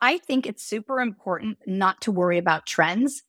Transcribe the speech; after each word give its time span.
I 0.00 0.18
think 0.18 0.46
it's 0.46 0.64
super 0.64 1.00
important 1.00 1.58
not 1.66 2.00
to 2.02 2.12
worry 2.12 2.38
about 2.38 2.66
trends 2.66 3.22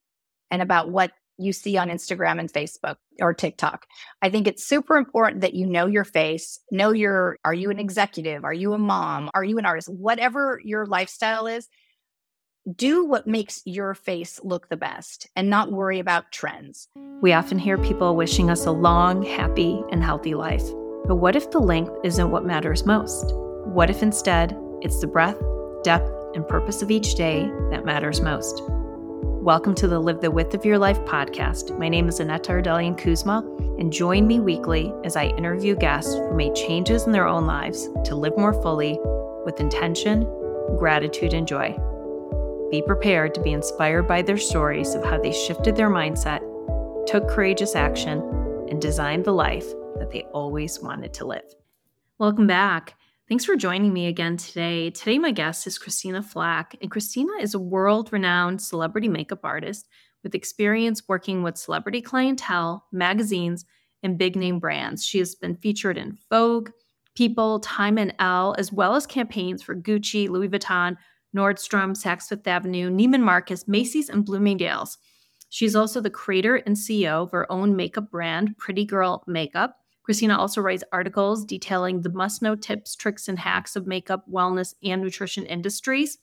and 0.51 0.61
about 0.61 0.89
what 0.89 1.11
you 1.37 1.53
see 1.53 1.77
on 1.77 1.89
Instagram 1.89 2.39
and 2.39 2.51
Facebook 2.51 2.97
or 3.21 3.33
TikTok. 3.33 3.85
I 4.21 4.29
think 4.29 4.45
it's 4.47 4.65
super 4.65 4.97
important 4.97 5.41
that 5.41 5.53
you 5.53 5.65
know 5.65 5.87
your 5.87 6.03
face, 6.03 6.59
know 6.69 6.91
your 6.91 7.37
are 7.45 7.53
you 7.53 7.71
an 7.71 7.79
executive? 7.79 8.43
Are 8.43 8.53
you 8.53 8.73
a 8.73 8.77
mom? 8.77 9.29
Are 9.33 9.43
you 9.43 9.57
an 9.57 9.65
artist? 9.65 9.89
Whatever 9.89 10.59
your 10.63 10.85
lifestyle 10.85 11.47
is, 11.47 11.67
do 12.75 13.05
what 13.05 13.25
makes 13.25 13.61
your 13.65 13.93
face 13.93 14.39
look 14.43 14.69
the 14.69 14.77
best 14.77 15.27
and 15.35 15.49
not 15.49 15.71
worry 15.71 15.99
about 15.99 16.31
trends. 16.31 16.87
We 17.21 17.33
often 17.33 17.57
hear 17.57 17.77
people 17.77 18.15
wishing 18.15 18.49
us 18.49 18.65
a 18.65 18.71
long, 18.71 19.23
happy, 19.23 19.81
and 19.91 20.03
healthy 20.03 20.35
life. 20.35 20.63
But 21.05 21.15
what 21.15 21.35
if 21.35 21.49
the 21.51 21.59
length 21.59 21.93
isn't 22.03 22.31
what 22.31 22.45
matters 22.45 22.85
most? 22.85 23.31
What 23.65 23.89
if 23.89 24.03
instead 24.03 24.57
it's 24.81 24.99
the 24.99 25.07
breadth, 25.07 25.41
depth, 25.83 26.11
and 26.33 26.47
purpose 26.47 26.81
of 26.81 26.91
each 26.91 27.15
day 27.15 27.49
that 27.71 27.85
matters 27.85 28.21
most? 28.21 28.61
Welcome 29.41 29.73
to 29.75 29.87
the 29.87 29.99
Live 29.99 30.21
the 30.21 30.29
Width 30.29 30.53
of 30.53 30.65
Your 30.65 30.77
Life 30.77 30.99
podcast. 31.01 31.77
My 31.79 31.89
name 31.89 32.07
is 32.07 32.19
Annette 32.19 32.43
Ardelian 32.43 32.97
Kuzma, 32.97 33.39
and 33.79 33.91
join 33.91 34.27
me 34.27 34.39
weekly 34.39 34.93
as 35.03 35.15
I 35.15 35.27
interview 35.27 35.75
guests 35.75 36.13
who 36.13 36.35
made 36.35 36.55
changes 36.55 37.05
in 37.05 37.11
their 37.11 37.27
own 37.27 37.45
lives 37.45 37.87
to 38.05 38.15
live 38.15 38.37
more 38.37 38.53
fully 38.61 38.99
with 39.45 39.59
intention, 39.59 40.23
gratitude, 40.77 41.33
and 41.33 41.47
joy. 41.47 41.75
Be 42.69 42.81
prepared 42.81 43.33
to 43.35 43.41
be 43.41 43.53
inspired 43.53 44.07
by 44.07 44.21
their 44.21 44.37
stories 44.37 44.93
of 44.93 45.03
how 45.03 45.19
they 45.19 45.31
shifted 45.31 45.75
their 45.75 45.89
mindset, 45.89 46.41
took 47.07 47.27
courageous 47.27 47.75
action, 47.75 48.19
and 48.69 48.81
designed 48.81 49.25
the 49.25 49.33
life 49.33 49.67
that 49.97 50.11
they 50.11 50.23
always 50.33 50.79
wanted 50.79 51.13
to 51.15 51.25
live. 51.25 51.55
Welcome 52.19 52.45
back. 52.45 52.95
Thanks 53.29 53.45
for 53.45 53.55
joining 53.55 53.93
me 53.93 54.07
again 54.07 54.37
today. 54.37 54.89
Today, 54.89 55.19
my 55.19 55.29
guest 55.29 55.67
is 55.67 55.77
Christina 55.77 56.23
Flach, 56.23 56.75
and 56.81 56.89
Christina 56.89 57.31
is 57.39 57.53
a 57.53 57.59
world 57.59 58.11
renowned 58.11 58.59
celebrity 58.59 59.07
makeup 59.07 59.41
artist 59.43 59.87
with 60.23 60.33
experience 60.33 61.07
working 61.07 61.43
with 61.43 61.55
celebrity 61.55 62.01
clientele, 62.01 62.87
magazines, 62.91 63.65
and 64.01 64.17
big 64.17 64.35
name 64.35 64.57
brands. 64.57 65.05
She 65.05 65.19
has 65.19 65.35
been 65.35 65.55
featured 65.55 65.95
in 65.95 66.17
Vogue, 66.31 66.71
People, 67.13 67.59
Time 67.59 67.99
and 67.99 68.15
Elle, 68.17 68.55
as 68.57 68.73
well 68.73 68.95
as 68.95 69.05
campaigns 69.05 69.61
for 69.61 69.75
Gucci, 69.75 70.27
Louis 70.27 70.49
Vuitton, 70.49 70.97
Nordstrom, 71.37 71.91
Saks 71.91 72.29
Fifth 72.29 72.47
Avenue, 72.47 72.89
Neiman 72.89 73.21
Marcus, 73.21 73.67
Macy's, 73.67 74.09
and 74.09 74.25
Bloomingdale's. 74.25 74.97
She's 75.49 75.75
also 75.75 76.01
the 76.01 76.09
creator 76.09 76.55
and 76.55 76.75
CEO 76.75 77.21
of 77.21 77.31
her 77.31 77.51
own 77.51 77.75
makeup 77.75 78.09
brand, 78.09 78.57
Pretty 78.57 78.85
Girl 78.85 79.23
Makeup. 79.27 79.75
Christina 80.09 80.39
also 80.39 80.59
writes 80.59 80.83
articles 80.91 81.45
detailing 81.45 82.01
the 82.01 82.09
must 82.09 82.41
know 82.41 82.55
tips, 82.55 82.95
tricks, 82.95 83.27
and 83.27 83.37
hacks 83.37 83.75
of 83.75 83.85
makeup, 83.85 84.25
wellness, 84.27 84.73
and 84.83 85.03
nutrition 85.03 85.45
industries. 85.45 86.17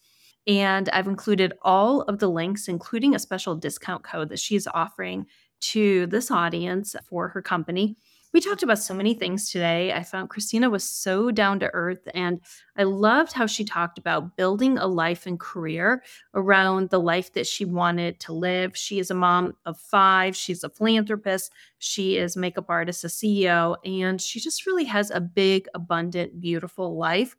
And 0.45 0.89
I've 0.89 1.07
included 1.07 1.53
all 1.63 2.03
of 2.03 2.19
the 2.19 2.29
links, 2.29 2.67
including 2.67 3.15
a 3.15 3.21
special 3.21 3.55
discount 3.55 4.03
code 4.03 4.31
that 4.31 4.41
she's 4.41 4.67
offering 4.67 5.27
to 5.61 6.09
this 6.09 6.33
audience 6.33 6.97
for 7.09 7.29
her 7.29 7.41
company 7.41 7.97
we 8.37 8.41
talked 8.43 8.63
about 8.63 8.79
so 8.79 8.93
many 8.93 9.15
things 9.15 9.51
today. 9.51 9.95
I 9.95 10.03
found 10.03 10.29
Christina 10.29 10.69
was 10.69 10.85
so 10.85 11.31
down 11.31 11.59
to 11.61 11.73
earth, 11.73 12.07
and 12.13 12.39
I 12.77 12.83
loved 12.83 13.33
how 13.33 13.47
she 13.47 13.65
talked 13.65 13.97
about 13.97 14.37
building 14.37 14.77
a 14.77 14.87
life 14.87 15.25
and 15.25 15.41
career 15.41 16.03
around 16.35 16.91
the 16.91 17.01
life 17.01 17.33
that 17.33 17.47
she 17.47 17.65
wanted 17.65 18.21
to 18.21 18.35
live. 18.35 18.77
She 18.77 18.99
is 18.99 19.11
a 19.11 19.15
mom 19.15 19.55
of 19.65 19.81
five, 19.81 20.37
she's 20.37 20.63
a 20.63 20.69
philanthropist, 20.69 21.51
she 21.79 22.19
is 22.19 22.37
makeup 22.37 22.67
artist, 22.69 23.05
a 23.05 23.07
CEO, 23.07 23.79
and 23.87 24.21
she 24.21 24.39
just 24.39 24.67
really 24.67 24.85
has 24.85 25.11
a 25.11 25.19
big, 25.19 25.67
abundant, 25.75 26.39
beautiful 26.39 26.95
life. 26.99 27.37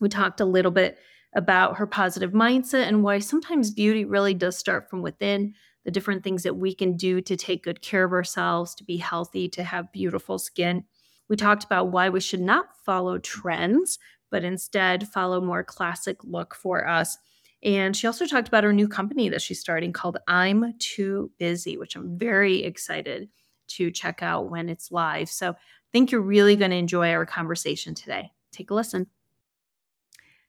We 0.00 0.10
talked 0.10 0.42
a 0.42 0.44
little 0.44 0.70
bit 0.70 0.98
about 1.34 1.78
her 1.78 1.86
positive 1.86 2.32
mindset 2.32 2.88
and 2.88 3.02
why 3.02 3.20
sometimes 3.20 3.70
beauty 3.70 4.04
really 4.04 4.34
does 4.34 4.58
start 4.58 4.90
from 4.90 5.00
within 5.00 5.54
the 5.86 5.92
different 5.92 6.24
things 6.24 6.42
that 6.42 6.56
we 6.56 6.74
can 6.74 6.96
do 6.96 7.20
to 7.20 7.36
take 7.36 7.62
good 7.62 7.80
care 7.80 8.02
of 8.02 8.12
ourselves, 8.12 8.74
to 8.74 8.82
be 8.82 8.96
healthy, 8.96 9.48
to 9.48 9.62
have 9.62 9.92
beautiful 9.92 10.36
skin. 10.36 10.82
We 11.28 11.36
talked 11.36 11.62
about 11.62 11.92
why 11.92 12.08
we 12.08 12.18
should 12.18 12.40
not 12.40 12.76
follow 12.84 13.18
trends, 13.18 14.00
but 14.28 14.42
instead 14.42 15.06
follow 15.06 15.40
more 15.40 15.62
classic 15.62 16.24
look 16.24 16.56
for 16.56 16.88
us. 16.88 17.18
And 17.62 17.96
she 17.96 18.08
also 18.08 18.26
talked 18.26 18.48
about 18.48 18.64
her 18.64 18.72
new 18.72 18.88
company 18.88 19.28
that 19.28 19.40
she's 19.40 19.60
starting 19.60 19.92
called 19.92 20.18
I'm 20.26 20.74
Too 20.80 21.30
Busy, 21.38 21.76
which 21.76 21.94
I'm 21.94 22.18
very 22.18 22.64
excited 22.64 23.28
to 23.68 23.92
check 23.92 24.24
out 24.24 24.50
when 24.50 24.68
it's 24.68 24.90
live. 24.90 25.28
So 25.28 25.52
I 25.52 25.54
think 25.92 26.10
you're 26.10 26.20
really 26.20 26.56
going 26.56 26.72
to 26.72 26.76
enjoy 26.76 27.12
our 27.12 27.24
conversation 27.24 27.94
today. 27.94 28.32
Take 28.50 28.72
a 28.72 28.74
listen. 28.74 29.06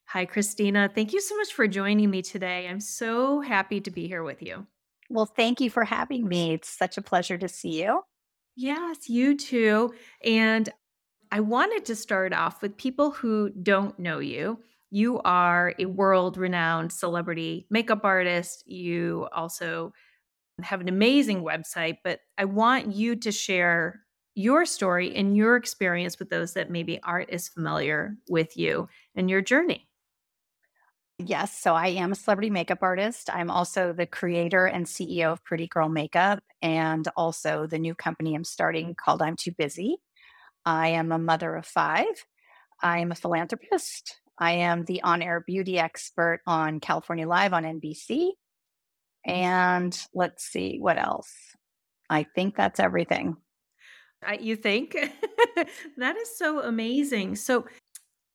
Hi, 0.06 0.26
Christina. 0.26 0.90
Thank 0.94 1.14
you 1.14 1.22
so 1.22 1.38
much 1.38 1.53
for 1.53 1.68
joining 1.68 2.09
me 2.09 2.24
today. 2.24 2.68
I'm 2.68 2.80
so 2.80 3.40
happy 3.40 3.81
to 3.81 3.92
be 3.92 4.08
here 4.08 4.24
with 4.24 4.42
you. 4.42 4.66
Well, 5.09 5.25
thank 5.25 5.62
you 5.62 5.69
for 5.69 5.84
having 5.85 6.28
me. 6.28 6.53
It's 6.53 6.69
such 6.69 6.97
a 6.97 7.01
pleasure 7.01 7.38
to 7.38 7.47
see 7.47 7.81
you. 7.84 8.03
Yes, 8.56 9.09
you 9.09 9.35
too. 9.38 9.94
And 10.23 10.69
I 11.31 11.41
wanted 11.41 11.85
to 11.85 11.95
start 11.95 12.34
off 12.34 12.62
with 12.62 12.78
people 12.78 13.12
who 13.12 13.51
don't 13.51 13.97
know 14.00 14.19
you. 14.19 14.63
You 14.91 15.19
are 15.22 15.73
a 15.79 15.85
world 15.85 16.38
renowned 16.38 16.94
celebrity 16.94 17.67
makeup 17.69 18.01
artist. 18.06 18.67
You 18.67 19.28
also 19.34 19.94
have 20.63 20.81
an 20.81 20.90
amazing 20.90 21.44
website, 21.44 22.00
but 22.03 22.22
I 22.38 22.46
want 22.46 22.94
you 22.96 23.16
to 23.17 23.31
share 23.31 24.01
your 24.35 24.66
story 24.66 25.16
and 25.16 25.38
your 25.38 25.56
experience 25.57 26.19
with 26.19 26.29
those 26.29 26.53
that 26.53 26.72
maybe 26.72 27.01
aren't 27.03 27.31
as 27.31 27.50
familiar 27.50 28.17
with 28.29 28.57
you 28.57 28.90
and 29.16 29.29
your 29.29 29.41
journey. 29.41 29.87
Yes, 31.19 31.57
so 31.57 31.73
I 31.73 31.88
am 31.88 32.11
a 32.11 32.16
celebrity 32.16 32.51
makeup 32.51 32.79
artist. 32.83 33.31
I'm 33.33 33.50
also 33.50 33.91
the 33.91 34.05
creator 34.05 34.67
and 34.67 34.85
CEO 34.85 35.31
of 35.31 35.44
Pretty 35.44 35.66
Girl 35.66 35.89
Makeup 35.89 36.44
and 36.61 37.07
also 37.16 37.66
the 37.66 37.79
new 37.79 37.95
company 37.95 38.35
I'm 38.35 38.44
starting 38.44 38.94
called 38.94 39.23
I'm 39.23 39.35
Too 39.35 39.51
Busy. 39.51 39.97
I 40.63 40.89
am 40.89 41.11
a 41.11 41.17
mother 41.17 41.55
of 41.55 41.66
five. 41.66 42.05
I 42.83 43.00
am 43.00 43.11
a 43.11 43.16
philanthropist. 43.16 44.19
I 44.38 44.51
am 44.53 44.85
the 44.85 45.01
on 45.01 45.23
air 45.23 45.44
beauty 45.45 45.79
expert 45.79 46.41
on 46.45 46.79
California 46.79 47.28
Live 47.28 47.51
on 47.51 47.63
NBC. 47.63 48.34
And 49.25 49.99
let's 50.13 50.44
see 50.44 50.78
what 50.79 50.99
else. 50.99 51.34
I 52.11 52.28
think 52.35 52.55
that's 52.55 52.79
everything. 52.79 53.38
I, 54.23 54.35
you 54.35 54.55
think? 54.55 54.95
that 55.97 56.16
is 56.16 56.38
so 56.38 56.61
amazing. 56.61 57.35
So, 57.38 57.66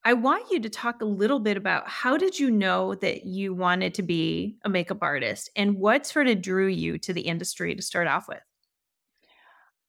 I 0.05 0.15
want 0.15 0.51
you 0.51 0.59
to 0.61 0.69
talk 0.69 1.01
a 1.01 1.07
little 1.07 1.39
bit 1.39 1.57
about 1.57 1.89
how 1.89 2.17
did 2.17 2.39
you 2.39 2.51
know 2.51 2.95
that 2.97 3.25
you 3.25 3.55
wanted 3.55 3.95
to 3.95 4.03
be 4.03 4.57
a 4.65 4.69
makeup 4.69 4.99
artist 5.01 5.49
and 5.55 5.77
what 5.77 6.07
sort 6.07 6.27
of 6.27 6.43
drew 6.43 6.67
you 6.67 6.99
to 6.99 7.13
the 7.13 7.21
industry 7.21 7.75
to 7.75 7.83
start 7.83 8.09
off 8.09 8.27
with? 8.27 8.41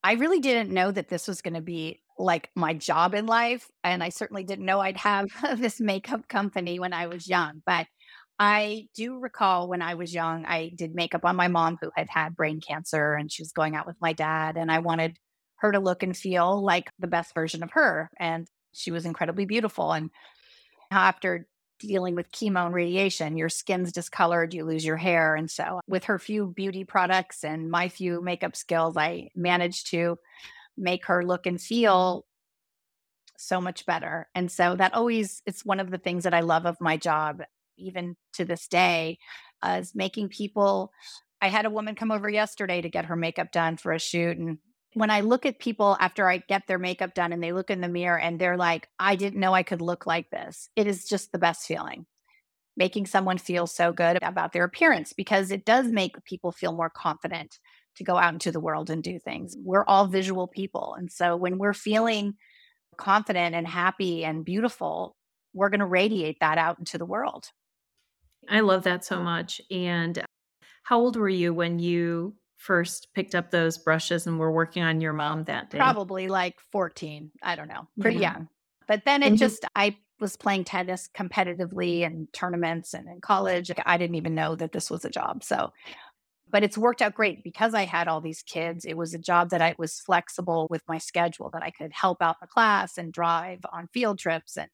I 0.03 0.13
really 0.13 0.40
didn't 0.40 0.69
know 0.69 0.91
that 0.91 1.07
this 1.07 1.28
was 1.28 1.41
going 1.41 1.56
to 1.56 1.62
be 1.62 2.02
like 2.19 2.50
my 2.56 2.73
job 2.75 3.16
in 3.16 3.25
life. 3.25 3.69
And 3.84 4.03
I 4.03 4.09
certainly 4.09 4.44
didn't 4.44 4.66
know 4.66 4.79
I'd 4.79 4.97
have 4.97 5.29
this 5.57 5.79
makeup 5.79 6.28
company 6.28 6.79
when 6.79 6.94
I 6.94 7.07
was 7.07 7.28
young. 7.28 7.63
But 7.66 7.88
I 8.38 8.88
do 8.96 9.19
recall 9.19 9.68
when 9.68 9.81
I 9.81 9.96
was 9.96 10.13
young, 10.13 10.46
I 10.46 10.72
did 10.75 10.94
makeup 10.94 11.23
on 11.23 11.35
my 11.35 11.47
mom 11.47 11.78
who 11.81 11.90
had 11.96 12.07
had 12.09 12.35
brain 12.35 12.62
cancer 12.62 13.13
and 13.13 13.31
she 13.31 13.41
was 13.41 13.52
going 13.52 13.75
out 13.75 13.88
with 13.88 13.96
my 14.02 14.13
dad. 14.13 14.57
And 14.57 14.72
I 14.72 14.79
wanted 14.79 15.18
her 15.57 15.72
to 15.72 15.79
look 15.79 16.03
and 16.03 16.16
feel 16.16 16.63
like 16.63 16.91
the 17.00 17.07
best 17.07 17.34
version 17.34 17.63
of 17.63 17.72
her. 17.72 18.09
And 18.19 18.47
she 18.73 18.91
was 18.91 19.06
incredibly 19.06 19.45
beautiful. 19.45 19.94
And 19.94 20.09
after 20.91 21.47
dealing 21.79 22.16
with 22.16 22.31
chemo 22.31 22.66
and 22.66 22.73
radiation, 22.73 23.38
your 23.38 23.50
skin's 23.50 23.91
discolored, 23.91 24.53
you 24.53 24.66
lose 24.66 24.85
your 24.85 24.97
hair. 24.97 25.35
And 25.35 25.50
so, 25.50 25.79
with 25.88 26.06
her 26.06 26.19
few 26.19 26.47
beauty 26.47 26.84
products 26.84 27.44
and 27.44 27.69
my 27.69 27.89
few 27.89 28.22
makeup 28.22 28.56
skills, 28.56 28.97
I 28.97 29.29
managed 29.35 29.91
to 29.91 30.17
make 30.78 31.06
her 31.06 31.23
look 31.23 31.45
and 31.45 31.61
feel 31.61 32.25
so 33.38 33.59
much 33.59 33.85
better. 33.85 34.28
And 34.34 34.51
so, 34.51 34.75
that 34.75 34.94
always, 34.94 35.41
it's 35.45 35.66
one 35.66 35.79
of 35.79 35.91
the 35.91 35.97
things 35.97 36.23
that 36.23 36.34
I 36.34 36.41
love 36.41 36.66
of 36.66 36.79
my 36.79 36.97
job, 36.97 37.41
even 37.78 38.16
to 38.34 38.45
this 38.45 38.67
day, 38.67 39.19
is 39.66 39.93
making 39.96 40.29
people. 40.29 40.91
I 41.41 41.49
had 41.49 41.66
a 41.66 41.70
woman 41.70 41.96
come 41.96 42.11
over 42.11 42.29
yesterday 42.29 42.81
to 42.81 42.90
get 42.90 43.05
her 43.05 43.17
makeup 43.17 43.52
done 43.52 43.75
for 43.75 43.91
a 43.91 43.99
shoot, 43.99 44.37
and 44.37 44.59
when 44.93 45.09
I 45.09 45.22
look 45.22 45.45
at 45.45 45.59
people 45.59 45.97
after 45.99 46.28
I 46.29 46.37
get 46.37 46.67
their 46.67 46.79
makeup 46.79 47.13
done 47.13 47.34
and 47.34 47.43
they 47.43 47.51
look 47.51 47.69
in 47.69 47.81
the 47.81 47.87
mirror 47.87 48.19
and 48.19 48.40
they're 48.40 48.57
like, 48.57 48.87
I 48.99 49.16
didn't 49.16 49.40
know 49.40 49.53
I 49.53 49.63
could 49.63 49.81
look 49.81 50.05
like 50.05 50.29
this, 50.29 50.69
it 50.75 50.87
is 50.87 51.05
just 51.07 51.31
the 51.31 51.40
best 51.40 51.66
feeling. 51.67 52.05
Making 52.75 53.05
someone 53.05 53.37
feel 53.37 53.67
so 53.67 53.93
good 53.93 54.17
about 54.23 54.51
their 54.51 54.63
appearance 54.63 55.13
because 55.13 55.51
it 55.51 55.66
does 55.66 55.87
make 55.87 56.23
people 56.25 56.51
feel 56.51 56.73
more 56.73 56.90
confident 56.90 57.59
to 57.97 58.03
go 58.03 58.17
out 58.17 58.34
into 58.34 58.51
the 58.51 58.59
world 58.59 58.90
and 58.90 59.03
do 59.03 59.19
things. 59.19 59.55
We're 59.63 59.85
all 59.85 60.07
visual 60.07 60.47
people. 60.47 60.96
And 60.97 61.11
so 61.11 61.35
when 61.35 61.59
we're 61.59 61.73
feeling 61.73 62.34
confident 62.97 63.53
and 63.53 63.67
happy 63.67 64.25
and 64.25 64.43
beautiful, 64.43 65.16
we're 65.53 65.69
going 65.69 65.81
to 65.81 65.85
radiate 65.85 66.37
that 66.39 66.57
out 66.57 66.79
into 66.79 66.97
the 66.97 67.05
world. 67.05 67.46
I 68.49 68.61
love 68.61 68.84
that 68.84 69.05
so 69.05 69.22
much. 69.22 69.61
And 69.69 70.17
uh, 70.19 70.23
how 70.84 70.99
old 70.99 71.16
were 71.16 71.29
you 71.29 71.53
when 71.53 71.79
you 71.79 72.35
first 72.63 73.09
picked 73.13 73.35
up 73.35 73.51
those 73.51 73.77
brushes 73.77 74.25
and 74.25 74.39
were 74.39 74.51
working 74.51 74.83
on 74.83 75.01
your 75.01 75.13
mom 75.13 75.43
that 75.43 75.69
day? 75.69 75.77
Probably 75.77 76.27
like 76.27 76.55
14. 76.71 77.31
I 77.41 77.55
don't 77.55 77.67
know. 77.67 77.87
Pretty 77.99 78.19
yeah. 78.19 78.33
young. 78.33 78.49
But 78.87 79.03
then 79.05 79.21
it 79.21 79.27
mm-hmm. 79.27 79.35
just, 79.35 79.65
I 79.75 79.97
was 80.19 80.37
playing 80.37 80.63
tennis 80.63 81.09
competitively 81.13 82.01
in 82.01 82.27
tournaments 82.31 82.93
and 82.93 83.07
in 83.07 83.19
college. 83.21 83.71
I 83.85 83.97
didn't 83.97 84.15
even 84.15 84.35
know 84.35 84.55
that 84.55 84.71
this 84.71 84.89
was 84.89 85.03
a 85.03 85.09
job. 85.09 85.43
So, 85.43 85.73
but 86.49 86.63
it's 86.63 86.77
worked 86.77 87.01
out 87.01 87.15
great 87.15 87.43
because 87.43 87.73
I 87.73 87.83
had 87.83 88.07
all 88.07 88.21
these 88.21 88.43
kids. 88.43 88.85
It 88.85 88.95
was 88.95 89.13
a 89.13 89.19
job 89.19 89.49
that 89.49 89.61
I 89.61 89.75
was 89.77 89.99
flexible 89.99 90.67
with 90.69 90.83
my 90.87 90.99
schedule, 90.99 91.49
that 91.53 91.63
I 91.63 91.71
could 91.71 91.91
help 91.91 92.21
out 92.21 92.39
the 92.39 92.47
class 92.47 92.97
and 92.97 93.11
drive 93.11 93.59
on 93.73 93.89
field 93.93 94.19
trips 94.19 94.55
and 94.57 94.69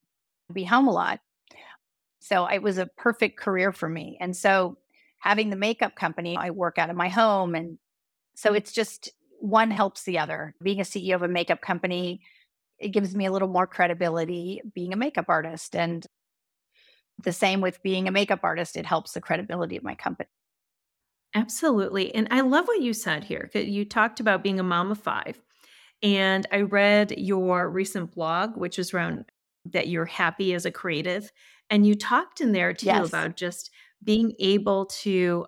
be 0.53 0.63
home 0.63 0.88
a 0.88 0.91
lot. 0.91 1.19
So 2.19 2.45
it 2.45 2.62
was 2.62 2.77
a 2.77 2.89
perfect 2.97 3.39
career 3.39 3.71
for 3.71 3.89
me. 3.89 4.18
And 4.19 4.36
so 4.36 4.77
having 5.19 5.50
the 5.50 5.56
makeup 5.56 5.95
company, 5.95 6.38
I 6.38 6.50
work 6.51 6.77
out 6.77 6.89
of 6.89 6.95
my 6.95 7.10
home. 7.10 7.56
And 7.56 7.77
so 8.36 8.51
mm. 8.51 8.57
it's 8.57 8.71
just 8.71 9.12
one 9.39 9.71
helps 9.71 10.04
the 10.04 10.19
other. 10.19 10.56
Being 10.62 10.80
a 10.80 10.83
CEO 10.83 11.16
of 11.16 11.24
a 11.24 11.27
makeup 11.27 11.62
company, 11.62 12.21
it 12.77 12.89
gives 12.89 13.16
me 13.16 13.25
a 13.25 13.31
little 13.31 13.48
more 13.48 13.68
credibility 13.68 14.62
being 14.74 14.94
a 14.94 14.98
makeup 14.98 15.25
artist. 15.27 15.75
And 15.75 16.06
the 17.21 17.33
same 17.33 17.62
with 17.62 17.83
being 17.83 18.07
a 18.07 18.12
makeup 18.12 18.39
artist, 18.44 18.77
it 18.77 18.86
helps 18.86 19.13
the 19.13 19.21
credibility 19.21 19.77
of 19.77 19.83
my 19.83 19.95
company. 19.95 20.30
Absolutely. 21.36 22.13
And 22.15 22.27
I 22.31 22.42
love 22.42 22.65
what 22.68 22.81
you 22.81 22.94
said 22.94 23.24
here. 23.24 23.50
You 23.54 23.86
talked 23.86 24.19
about 24.19 24.44
being 24.44 24.60
a 24.60 24.63
mom 24.63 24.92
of 24.92 24.98
five. 24.98 25.39
And 26.01 26.48
I 26.51 26.62
read 26.62 27.13
your 27.18 27.69
recent 27.69 28.15
blog, 28.15 28.56
which 28.56 28.80
is 28.80 28.94
around 28.94 29.25
that 29.65 29.89
you're 29.89 30.06
happy 30.06 30.54
as 30.54 30.65
a 30.65 30.72
creative. 30.72 31.31
And 31.69 31.86
you 31.86 31.94
talked 31.94 32.42
in 32.42 32.51
there 32.51 32.74
too 32.74 32.88
yes. 32.88 33.10
about 33.10 33.36
just 33.36 33.69
being 34.04 34.34
able 34.40 34.86
to 34.86 35.46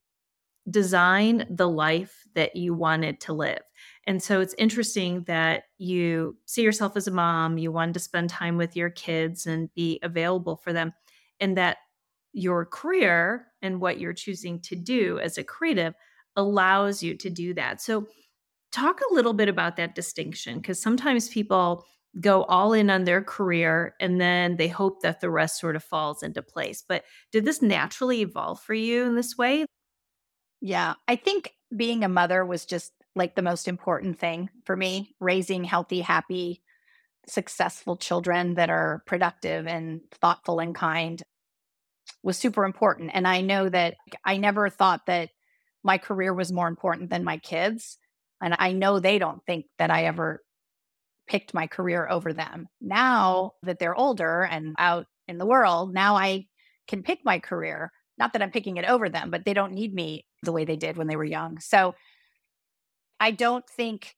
design 0.70 1.46
the 1.50 1.68
life 1.68 2.24
that 2.36 2.56
you 2.56 2.74
wanted 2.74 3.20
to 3.22 3.34
live. 3.34 3.62
And 4.06 4.22
so 4.22 4.42
it's 4.42 4.56
interesting 4.58 5.24
that 5.24 5.64
you 5.78 6.38
see 6.46 6.62
yourself 6.62 6.96
as 6.96 7.08
a 7.08 7.12
mom, 7.12 7.58
you 7.58 7.72
wanted 7.72 7.94
to 7.96 8.00
spend 8.00 8.30
time 8.30 8.58
with 8.58 8.76
your 8.76 8.90
kids 8.90 9.48
and 9.48 9.74
be 9.74 10.00
available 10.04 10.56
for 10.56 10.72
them, 10.74 10.94
and 11.40 11.58
that 11.58 11.78
your 12.34 12.66
career 12.66 13.48
and 13.62 13.82
what 13.82 14.00
you're 14.00 14.14
choosing 14.14 14.60
to 14.62 14.76
do 14.76 15.20
as 15.20 15.38
a 15.38 15.44
creative 15.44 15.94
allows 16.36 17.04
you 17.04 17.16
to 17.18 17.30
do 17.30 17.54
that. 17.56 17.82
So, 17.82 18.08
talk 18.72 19.02
a 19.02 19.14
little 19.14 19.34
bit 19.34 19.50
about 19.50 19.76
that 19.76 19.96
distinction 19.96 20.58
because 20.58 20.82
sometimes 20.82 21.28
people 21.28 21.86
go 22.20 22.44
all 22.44 22.74
in 22.74 22.90
on 22.90 23.06
their 23.06 23.24
career 23.24 23.96
and 24.00 24.20
then 24.20 24.58
they 24.58 24.68
hope 24.68 25.02
that 25.02 25.22
the 25.22 25.30
rest 25.30 25.60
sort 25.60 25.76
of 25.76 25.84
falls 25.84 26.24
into 26.24 26.42
place. 26.42 26.84
But 26.88 27.04
did 27.32 27.46
this 27.46 27.62
naturally 27.62 28.22
evolve 28.22 28.60
for 28.62 28.74
you 28.74 29.06
in 29.06 29.16
this 29.16 29.38
way? 29.38 29.66
Yeah, 30.60 30.96
I 31.08 31.16
think 31.16 31.54
being 31.76 32.04
a 32.04 32.10
mother 32.10 32.46
was 32.46 32.66
just 32.66 32.92
like 33.16 33.36
the 33.36 33.42
most 33.42 33.68
important 33.68 34.20
thing 34.20 34.50
for 34.66 34.76
me, 34.76 35.16
raising 35.20 35.64
healthy, 35.64 36.02
happy, 36.02 36.62
successful 37.28 37.96
children 37.96 38.56
that 38.56 38.70
are 38.70 39.04
productive 39.06 39.68
and 39.68 40.02
thoughtful 40.12 40.60
and 40.60 40.76
kind 40.76 41.22
was 42.24 42.38
super 42.38 42.66
important. 42.66 43.12
And 43.14 43.28
I 43.28 43.42
know 43.42 43.70
that 43.70 43.96
I 44.26 44.38
never 44.38 44.70
thought 44.70 45.06
that 45.08 45.30
my 45.84 45.98
career 45.98 46.34
was 46.34 46.52
more 46.52 46.68
important 46.68 47.10
than 47.10 47.24
my 47.24 47.38
kids. 47.38 47.98
And 48.42 48.56
I 48.58 48.72
know 48.74 49.00
they 49.00 49.18
don't 49.18 49.44
think 49.46 49.66
that 49.78 49.92
I 49.92 50.06
ever 50.06 50.42
picked 51.32 51.54
my 51.54 51.66
career 51.66 52.10
over 52.10 52.34
them. 52.34 52.68
Now 52.82 53.54
mm-hmm. 53.56 53.68
that 53.68 53.80
they're 53.80 53.96
older 53.96 54.44
and 54.44 54.76
out 54.78 55.06
in 55.30 55.38
the 55.38 55.46
world, 55.46 55.94
now 55.94 56.18
I 56.18 56.48
can 56.88 57.04
pick 57.04 57.20
my 57.24 57.40
career. 57.40 57.90
Not 58.18 58.34
that 58.34 58.42
I'm 58.42 58.52
picking 58.52 58.76
it 58.76 58.86
over 58.86 59.08
them, 59.08 59.32
but 59.32 59.46
they 59.46 59.54
don't 59.54 59.72
need 59.72 59.94
me 59.94 60.26
the 60.44 60.52
way 60.52 60.66
they 60.66 60.76
did 60.76 60.98
when 60.98 61.08
they 61.08 61.16
were 61.16 61.24
young. 61.24 61.60
So 61.60 61.96
I 63.20 63.32
don't 63.32 63.64
think 63.70 64.14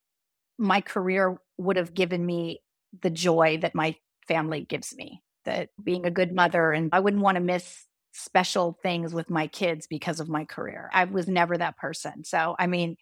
my 0.57 0.81
career 0.81 1.37
would 1.57 1.77
have 1.77 1.93
given 1.93 2.25
me 2.25 2.61
the 3.01 3.11
joy 3.11 3.59
that 3.61 3.75
my 3.75 3.95
family 4.27 4.65
gives 4.67 4.95
me. 4.95 5.21
That 5.45 5.69
being 5.83 6.05
a 6.05 6.11
good 6.11 6.33
mother, 6.33 6.71
and 6.71 6.89
I 6.93 7.01
wouldn't 7.01 7.21
want 7.21 7.35
to 7.35 7.41
miss 7.41 7.85
special 8.13 8.79
things 8.81 9.13
with 9.13 9.29
my 9.29 9.47
kids 9.47 9.87
because 9.87 10.21
of 10.21 10.29
my 10.29 10.45
career. 10.45 10.89
I 10.93 11.03
was 11.03 11.27
never 11.27 11.57
that 11.57 11.77
person. 11.77 12.23
So, 12.23 12.55
I 12.57 12.67
mean, 12.67 12.95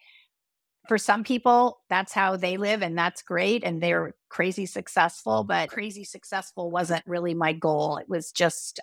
for 0.88 0.98
some 0.98 1.22
people, 1.22 1.80
that's 1.88 2.12
how 2.12 2.36
they 2.36 2.56
live, 2.56 2.82
and 2.82 2.98
that's 2.98 3.22
great. 3.22 3.62
And 3.64 3.82
they're 3.82 4.14
crazy 4.28 4.66
successful, 4.66 5.44
but 5.44 5.68
crazy 5.68 6.04
successful 6.04 6.70
wasn't 6.70 7.04
really 7.06 7.34
my 7.34 7.52
goal. 7.52 7.98
It 7.98 8.08
was 8.08 8.32
just 8.32 8.80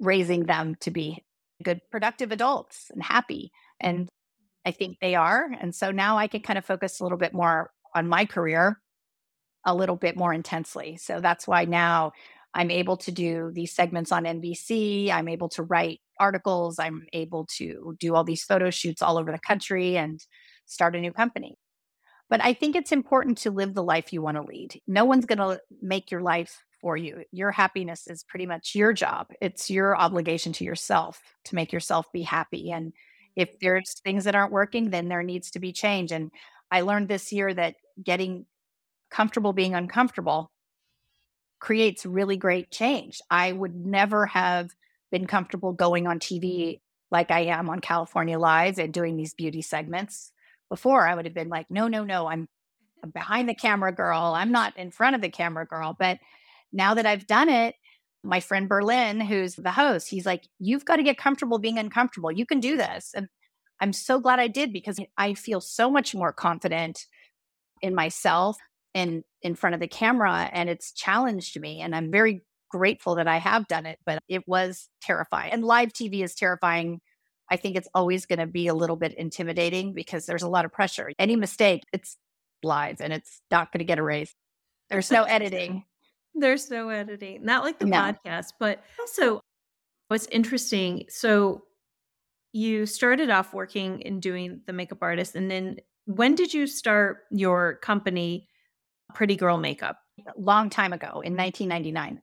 raising 0.00 0.44
them 0.44 0.74
to 0.80 0.90
be 0.90 1.24
good, 1.62 1.80
productive 1.90 2.30
adults 2.30 2.90
and 2.92 3.02
happy. 3.02 3.52
And 3.80 4.08
I 4.66 4.70
think 4.70 4.98
they 5.00 5.14
are. 5.14 5.48
And 5.60 5.74
so 5.74 5.90
now 5.90 6.18
I 6.18 6.26
can 6.26 6.40
kind 6.40 6.58
of 6.58 6.64
focus 6.64 7.00
a 7.00 7.02
little 7.02 7.18
bit 7.18 7.32
more 7.32 7.70
on 7.94 8.08
my 8.08 8.24
career 8.24 8.80
a 9.64 9.74
little 9.74 9.96
bit 9.96 10.16
more 10.16 10.32
intensely. 10.32 10.96
So 10.96 11.20
that's 11.20 11.48
why 11.48 11.64
now 11.64 12.12
I'm 12.54 12.70
able 12.70 12.96
to 12.98 13.10
do 13.10 13.50
these 13.52 13.72
segments 13.72 14.12
on 14.12 14.24
NBC. 14.24 15.10
I'm 15.10 15.28
able 15.28 15.48
to 15.50 15.62
write 15.62 16.00
articles. 16.20 16.78
I'm 16.78 17.06
able 17.12 17.46
to 17.56 17.96
do 17.98 18.14
all 18.14 18.24
these 18.24 18.44
photo 18.44 18.70
shoots 18.70 19.02
all 19.02 19.18
over 19.18 19.32
the 19.32 19.38
country 19.38 19.96
and 19.96 20.20
start 20.66 20.96
a 20.96 21.00
new 21.00 21.12
company. 21.12 21.58
But 22.30 22.42
I 22.42 22.54
think 22.54 22.74
it's 22.74 22.92
important 22.92 23.38
to 23.38 23.50
live 23.50 23.74
the 23.74 23.82
life 23.82 24.12
you 24.12 24.22
want 24.22 24.36
to 24.36 24.42
lead. 24.42 24.80
No 24.86 25.04
one's 25.04 25.26
going 25.26 25.38
to 25.38 25.60
make 25.82 26.10
your 26.10 26.22
life 26.22 26.64
for 26.80 26.96
you. 26.96 27.24
Your 27.32 27.50
happiness 27.50 28.06
is 28.06 28.24
pretty 28.24 28.46
much 28.46 28.74
your 28.74 28.92
job. 28.92 29.28
It's 29.40 29.70
your 29.70 29.96
obligation 29.96 30.52
to 30.54 30.64
yourself 30.64 31.20
to 31.44 31.54
make 31.54 31.72
yourself 31.72 32.10
be 32.12 32.22
happy. 32.22 32.70
And 32.70 32.92
if 33.36 33.50
mm-hmm. 33.50 33.56
there's 33.60 34.00
things 34.04 34.24
that 34.24 34.34
aren't 34.34 34.52
working, 34.52 34.90
then 34.90 35.08
there 35.08 35.22
needs 35.22 35.50
to 35.52 35.60
be 35.60 35.72
change. 35.72 36.12
And 36.12 36.30
I 36.70 36.80
learned 36.80 37.08
this 37.08 37.32
year 37.32 37.52
that 37.54 37.76
getting 38.02 38.46
comfortable 39.10 39.52
being 39.52 39.74
uncomfortable 39.74 40.50
creates 41.60 42.04
really 42.04 42.36
great 42.36 42.70
change. 42.70 43.20
I 43.30 43.52
would 43.52 43.74
never 43.74 44.26
have 44.26 44.70
been 45.10 45.26
comfortable 45.26 45.72
going 45.72 46.06
on 46.06 46.18
TV 46.18 46.80
like 47.10 47.30
I 47.30 47.44
am 47.44 47.70
on 47.70 47.80
California 47.80 48.38
Live 48.38 48.78
and 48.78 48.92
doing 48.92 49.16
these 49.16 49.34
beauty 49.34 49.62
segments. 49.62 50.32
Before, 50.68 51.06
I 51.06 51.14
would 51.14 51.24
have 51.24 51.34
been 51.34 51.48
like, 51.48 51.66
no, 51.70 51.88
no, 51.88 52.04
no, 52.04 52.26
I'm 52.26 52.48
behind 53.12 53.48
the 53.48 53.54
camera 53.54 53.92
girl. 53.92 54.32
I'm 54.34 54.52
not 54.52 54.76
in 54.76 54.90
front 54.90 55.14
of 55.14 55.22
the 55.22 55.28
camera 55.28 55.66
girl. 55.66 55.94
But 55.98 56.18
now 56.72 56.94
that 56.94 57.06
I've 57.06 57.26
done 57.26 57.48
it, 57.48 57.74
my 58.22 58.40
friend 58.40 58.68
Berlin, 58.68 59.20
who's 59.20 59.54
the 59.54 59.70
host, 59.70 60.08
he's 60.08 60.26
like, 60.26 60.44
You've 60.58 60.84
got 60.84 60.96
to 60.96 61.02
get 61.02 61.18
comfortable 61.18 61.58
being 61.58 61.78
uncomfortable. 61.78 62.32
You 62.32 62.46
can 62.46 62.60
do 62.60 62.76
this. 62.76 63.12
And 63.14 63.28
I'm 63.80 63.92
so 63.92 64.18
glad 64.18 64.40
I 64.40 64.48
did 64.48 64.72
because 64.72 64.98
I 65.18 65.34
feel 65.34 65.60
so 65.60 65.90
much 65.90 66.14
more 66.14 66.32
confident 66.32 67.06
in 67.82 67.94
myself 67.94 68.56
and 68.94 69.24
in 69.42 69.54
front 69.54 69.74
of 69.74 69.80
the 69.80 69.88
camera. 69.88 70.48
And 70.52 70.70
it's 70.70 70.92
challenged 70.92 71.60
me. 71.60 71.80
And 71.80 71.94
I'm 71.94 72.10
very 72.10 72.42
grateful 72.70 73.16
that 73.16 73.28
I 73.28 73.36
have 73.38 73.68
done 73.68 73.86
it, 73.86 73.98
but 74.06 74.20
it 74.28 74.42
was 74.48 74.88
terrifying. 75.02 75.52
And 75.52 75.64
live 75.64 75.92
TV 75.92 76.24
is 76.24 76.34
terrifying. 76.34 77.00
I 77.50 77.56
think 77.56 77.76
it's 77.76 77.88
always 77.94 78.26
going 78.26 78.38
to 78.38 78.46
be 78.46 78.68
a 78.68 78.74
little 78.74 78.96
bit 78.96 79.14
intimidating 79.14 79.92
because 79.92 80.26
there's 80.26 80.42
a 80.42 80.48
lot 80.48 80.64
of 80.64 80.72
pressure. 80.72 81.12
Any 81.18 81.36
mistake, 81.36 81.82
it's 81.92 82.16
live 82.62 83.00
and 83.00 83.12
it's 83.12 83.40
not 83.50 83.72
going 83.72 83.80
to 83.80 83.84
get 83.84 83.98
erased. 83.98 84.34
There's 84.90 85.10
no 85.10 85.24
editing. 85.24 85.84
There's 86.36 86.68
no 86.68 86.88
editing, 86.88 87.44
not 87.44 87.62
like 87.62 87.78
the 87.78 87.86
no. 87.86 87.96
podcast, 87.96 88.54
but 88.58 88.82
also 88.98 89.40
what's 90.08 90.26
interesting. 90.26 91.04
So 91.08 91.62
you 92.52 92.86
started 92.86 93.30
off 93.30 93.54
working 93.54 94.04
and 94.04 94.20
doing 94.20 94.60
the 94.66 94.72
makeup 94.72 94.98
artist, 95.00 95.36
and 95.36 95.48
then 95.48 95.76
when 96.06 96.34
did 96.34 96.52
you 96.52 96.66
start 96.66 97.18
your 97.30 97.76
company, 97.76 98.48
Pretty 99.14 99.36
Girl 99.36 99.58
Makeup? 99.58 99.96
Long 100.36 100.70
time 100.70 100.92
ago 100.92 101.20
in 101.20 101.36
1999. 101.36 102.20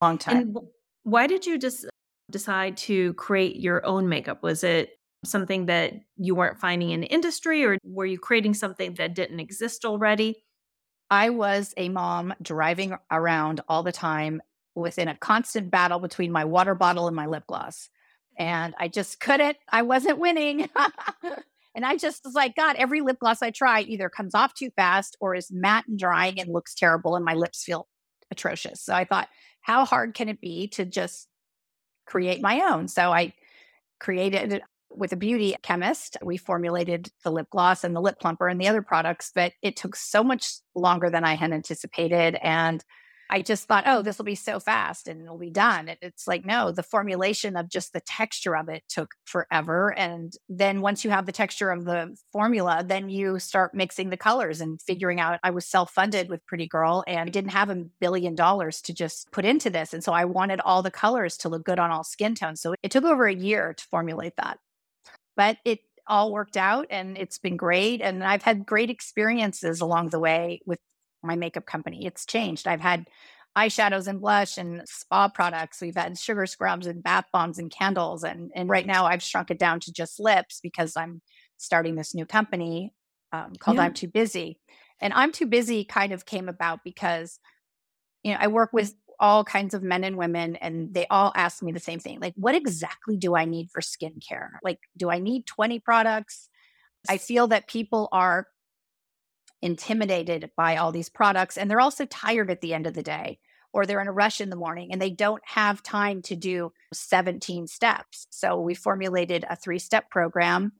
Long 0.00 0.16
time. 0.16 0.36
And 0.36 0.56
why 1.02 1.26
did 1.26 1.44
you 1.44 1.58
just 1.58 1.86
decide 2.30 2.76
to 2.78 3.14
create 3.14 3.56
your 3.56 3.84
own 3.84 4.08
makeup? 4.08 4.42
Was 4.42 4.64
it 4.64 4.98
something 5.24 5.66
that 5.66 5.94
you 6.16 6.34
weren't 6.34 6.58
finding 6.58 6.90
in 6.90 7.00
the 7.00 7.06
industry, 7.06 7.64
or 7.64 7.78
were 7.84 8.06
you 8.06 8.18
creating 8.18 8.54
something 8.54 8.94
that 8.94 9.14
didn't 9.14 9.40
exist 9.40 9.84
already? 9.84 10.42
I 11.10 11.30
was 11.30 11.74
a 11.76 11.88
mom 11.88 12.34
driving 12.40 12.96
around 13.10 13.60
all 13.68 13.82
the 13.82 13.92
time 13.92 14.40
within 14.74 15.08
a 15.08 15.16
constant 15.16 15.70
battle 15.70 15.98
between 15.98 16.30
my 16.30 16.44
water 16.44 16.74
bottle 16.74 17.06
and 17.06 17.16
my 17.16 17.26
lip 17.26 17.44
gloss. 17.46 17.88
And 18.38 18.74
I 18.78 18.88
just 18.88 19.20
couldn't, 19.20 19.56
I 19.68 19.82
wasn't 19.82 20.18
winning. 20.18 20.70
and 21.74 21.84
I 21.84 21.96
just 21.96 22.24
was 22.24 22.34
like, 22.34 22.54
God, 22.54 22.76
every 22.76 23.00
lip 23.00 23.18
gloss 23.18 23.42
I 23.42 23.50
try 23.50 23.80
either 23.80 24.08
comes 24.08 24.34
off 24.34 24.54
too 24.54 24.70
fast 24.70 25.16
or 25.20 25.34
is 25.34 25.50
matte 25.50 25.88
and 25.88 25.98
drying 25.98 26.40
and 26.40 26.52
looks 26.52 26.74
terrible, 26.74 27.16
and 27.16 27.24
my 27.24 27.34
lips 27.34 27.64
feel 27.64 27.88
atrocious. 28.30 28.80
So 28.80 28.94
I 28.94 29.04
thought, 29.04 29.28
how 29.62 29.84
hard 29.84 30.14
can 30.14 30.28
it 30.28 30.40
be 30.40 30.68
to 30.68 30.84
just 30.84 31.28
create 32.10 32.42
my 32.42 32.60
own? 32.72 32.88
So 32.88 33.12
I 33.12 33.32
created 34.00 34.62
with 34.90 35.12
a 35.12 35.16
beauty 35.16 35.54
chemist. 35.62 36.16
We 36.20 36.36
formulated 36.36 37.10
the 37.22 37.30
lip 37.30 37.48
gloss 37.50 37.84
and 37.84 37.94
the 37.94 38.00
lip 38.00 38.16
plumper 38.20 38.48
and 38.48 38.60
the 38.60 38.66
other 38.66 38.82
products, 38.82 39.30
but 39.32 39.52
it 39.62 39.76
took 39.76 39.94
so 39.94 40.24
much 40.24 40.56
longer 40.74 41.08
than 41.08 41.24
I 41.24 41.34
had 41.34 41.52
anticipated. 41.52 42.36
And 42.42 42.84
I 43.30 43.42
just 43.42 43.68
thought, 43.68 43.84
oh, 43.86 44.02
this 44.02 44.18
will 44.18 44.24
be 44.24 44.34
so 44.34 44.58
fast 44.58 45.06
and 45.06 45.22
it'll 45.22 45.38
be 45.38 45.50
done. 45.50 45.88
It's 46.02 46.26
like, 46.26 46.44
no, 46.44 46.72
the 46.72 46.82
formulation 46.82 47.56
of 47.56 47.68
just 47.68 47.92
the 47.92 48.00
texture 48.00 48.56
of 48.56 48.68
it 48.68 48.82
took 48.88 49.12
forever. 49.24 49.96
And 49.96 50.32
then 50.48 50.80
once 50.80 51.04
you 51.04 51.10
have 51.10 51.26
the 51.26 51.32
texture 51.32 51.70
of 51.70 51.84
the 51.84 52.16
formula, 52.32 52.82
then 52.84 53.08
you 53.08 53.38
start 53.38 53.72
mixing 53.72 54.10
the 54.10 54.16
colors 54.16 54.60
and 54.60 54.82
figuring 54.82 55.20
out. 55.20 55.38
I 55.44 55.50
was 55.50 55.64
self 55.64 55.92
funded 55.92 56.28
with 56.28 56.44
Pretty 56.44 56.66
Girl 56.66 57.04
and 57.06 57.20
I 57.20 57.30
didn't 57.30 57.52
have 57.52 57.70
a 57.70 57.84
billion 58.00 58.34
dollars 58.34 58.80
to 58.82 58.92
just 58.92 59.30
put 59.30 59.44
into 59.44 59.70
this. 59.70 59.94
And 59.94 60.02
so 60.02 60.12
I 60.12 60.24
wanted 60.24 60.60
all 60.60 60.82
the 60.82 60.90
colors 60.90 61.36
to 61.38 61.48
look 61.48 61.64
good 61.64 61.78
on 61.78 61.92
all 61.92 62.02
skin 62.02 62.34
tones. 62.34 62.60
So 62.60 62.74
it 62.82 62.90
took 62.90 63.04
over 63.04 63.26
a 63.26 63.34
year 63.34 63.74
to 63.74 63.84
formulate 63.90 64.34
that. 64.38 64.58
But 65.36 65.58
it 65.64 65.78
all 66.10 66.32
worked 66.32 66.56
out 66.56 66.86
and 66.90 67.16
it's 67.16 67.38
been 67.38 67.56
great. 67.56 68.00
And 68.00 68.24
I've 68.24 68.42
had 68.42 68.66
great 68.66 68.90
experiences 68.90 69.80
along 69.80 70.08
the 70.08 70.18
way 70.18 70.60
with 70.66 70.80
my 71.22 71.36
makeup 71.36 71.66
company. 71.66 72.06
It's 72.06 72.26
changed. 72.26 72.66
I've 72.66 72.80
had 72.80 73.06
eyeshadows 73.56 74.06
and 74.06 74.20
blush 74.20 74.58
and 74.58 74.82
spa 74.88 75.28
products. 75.28 75.80
We've 75.80 75.96
had 75.96 76.18
sugar 76.18 76.46
scrubs 76.46 76.86
and 76.86 77.02
bath 77.02 77.26
bombs 77.32 77.58
and 77.58 77.70
candles. 77.70 78.24
And, 78.24 78.50
and 78.54 78.68
right 78.68 78.86
now 78.86 79.06
I've 79.06 79.22
shrunk 79.22 79.50
it 79.50 79.58
down 79.58 79.80
to 79.80 79.92
just 79.92 80.20
lips 80.20 80.60
because 80.62 80.96
I'm 80.96 81.20
starting 81.56 81.94
this 81.94 82.14
new 82.14 82.26
company 82.26 82.94
um, 83.32 83.52
called 83.58 83.76
yeah. 83.76 83.84
I'm 83.84 83.94
Too 83.94 84.08
Busy. 84.08 84.58
And 85.00 85.12
I'm 85.12 85.32
Too 85.32 85.46
Busy 85.46 85.84
kind 85.84 86.12
of 86.12 86.26
came 86.26 86.48
about 86.48 86.80
because, 86.84 87.38
you 88.22 88.32
know, 88.32 88.38
I 88.40 88.46
work 88.48 88.72
with 88.72 88.94
all 89.18 89.44
kinds 89.44 89.74
of 89.74 89.82
men 89.82 90.04
and 90.04 90.16
women 90.16 90.56
and 90.56 90.94
they 90.94 91.06
all 91.10 91.32
ask 91.36 91.62
me 91.62 91.72
the 91.72 91.80
same 91.80 91.98
thing. 91.98 92.20
Like, 92.20 92.34
what 92.36 92.54
exactly 92.54 93.16
do 93.16 93.36
I 93.36 93.44
need 93.44 93.70
for 93.70 93.80
skincare? 93.80 94.50
Like, 94.62 94.78
do 94.96 95.10
I 95.10 95.18
need 95.18 95.46
20 95.46 95.78
products? 95.80 96.48
I 97.08 97.18
feel 97.18 97.48
that 97.48 97.66
people 97.66 98.08
are 98.12 98.46
intimidated 99.62 100.50
by 100.56 100.76
all 100.76 100.92
these 100.92 101.08
products 101.08 101.56
and 101.56 101.70
they're 101.70 101.80
also 101.80 102.06
tired 102.06 102.50
at 102.50 102.60
the 102.60 102.72
end 102.72 102.86
of 102.86 102.94
the 102.94 103.02
day 103.02 103.38
or 103.72 103.86
they're 103.86 104.00
in 104.00 104.08
a 104.08 104.12
rush 104.12 104.40
in 104.40 104.50
the 104.50 104.56
morning 104.56 104.90
and 104.92 105.00
they 105.00 105.10
don't 105.10 105.42
have 105.44 105.82
time 105.82 106.22
to 106.22 106.34
do 106.34 106.72
17 106.92 107.66
steps. 107.66 108.26
So 108.30 108.58
we 108.58 108.74
formulated 108.74 109.44
a 109.48 109.56
three 109.56 109.78
step 109.78 110.10
program 110.10 110.72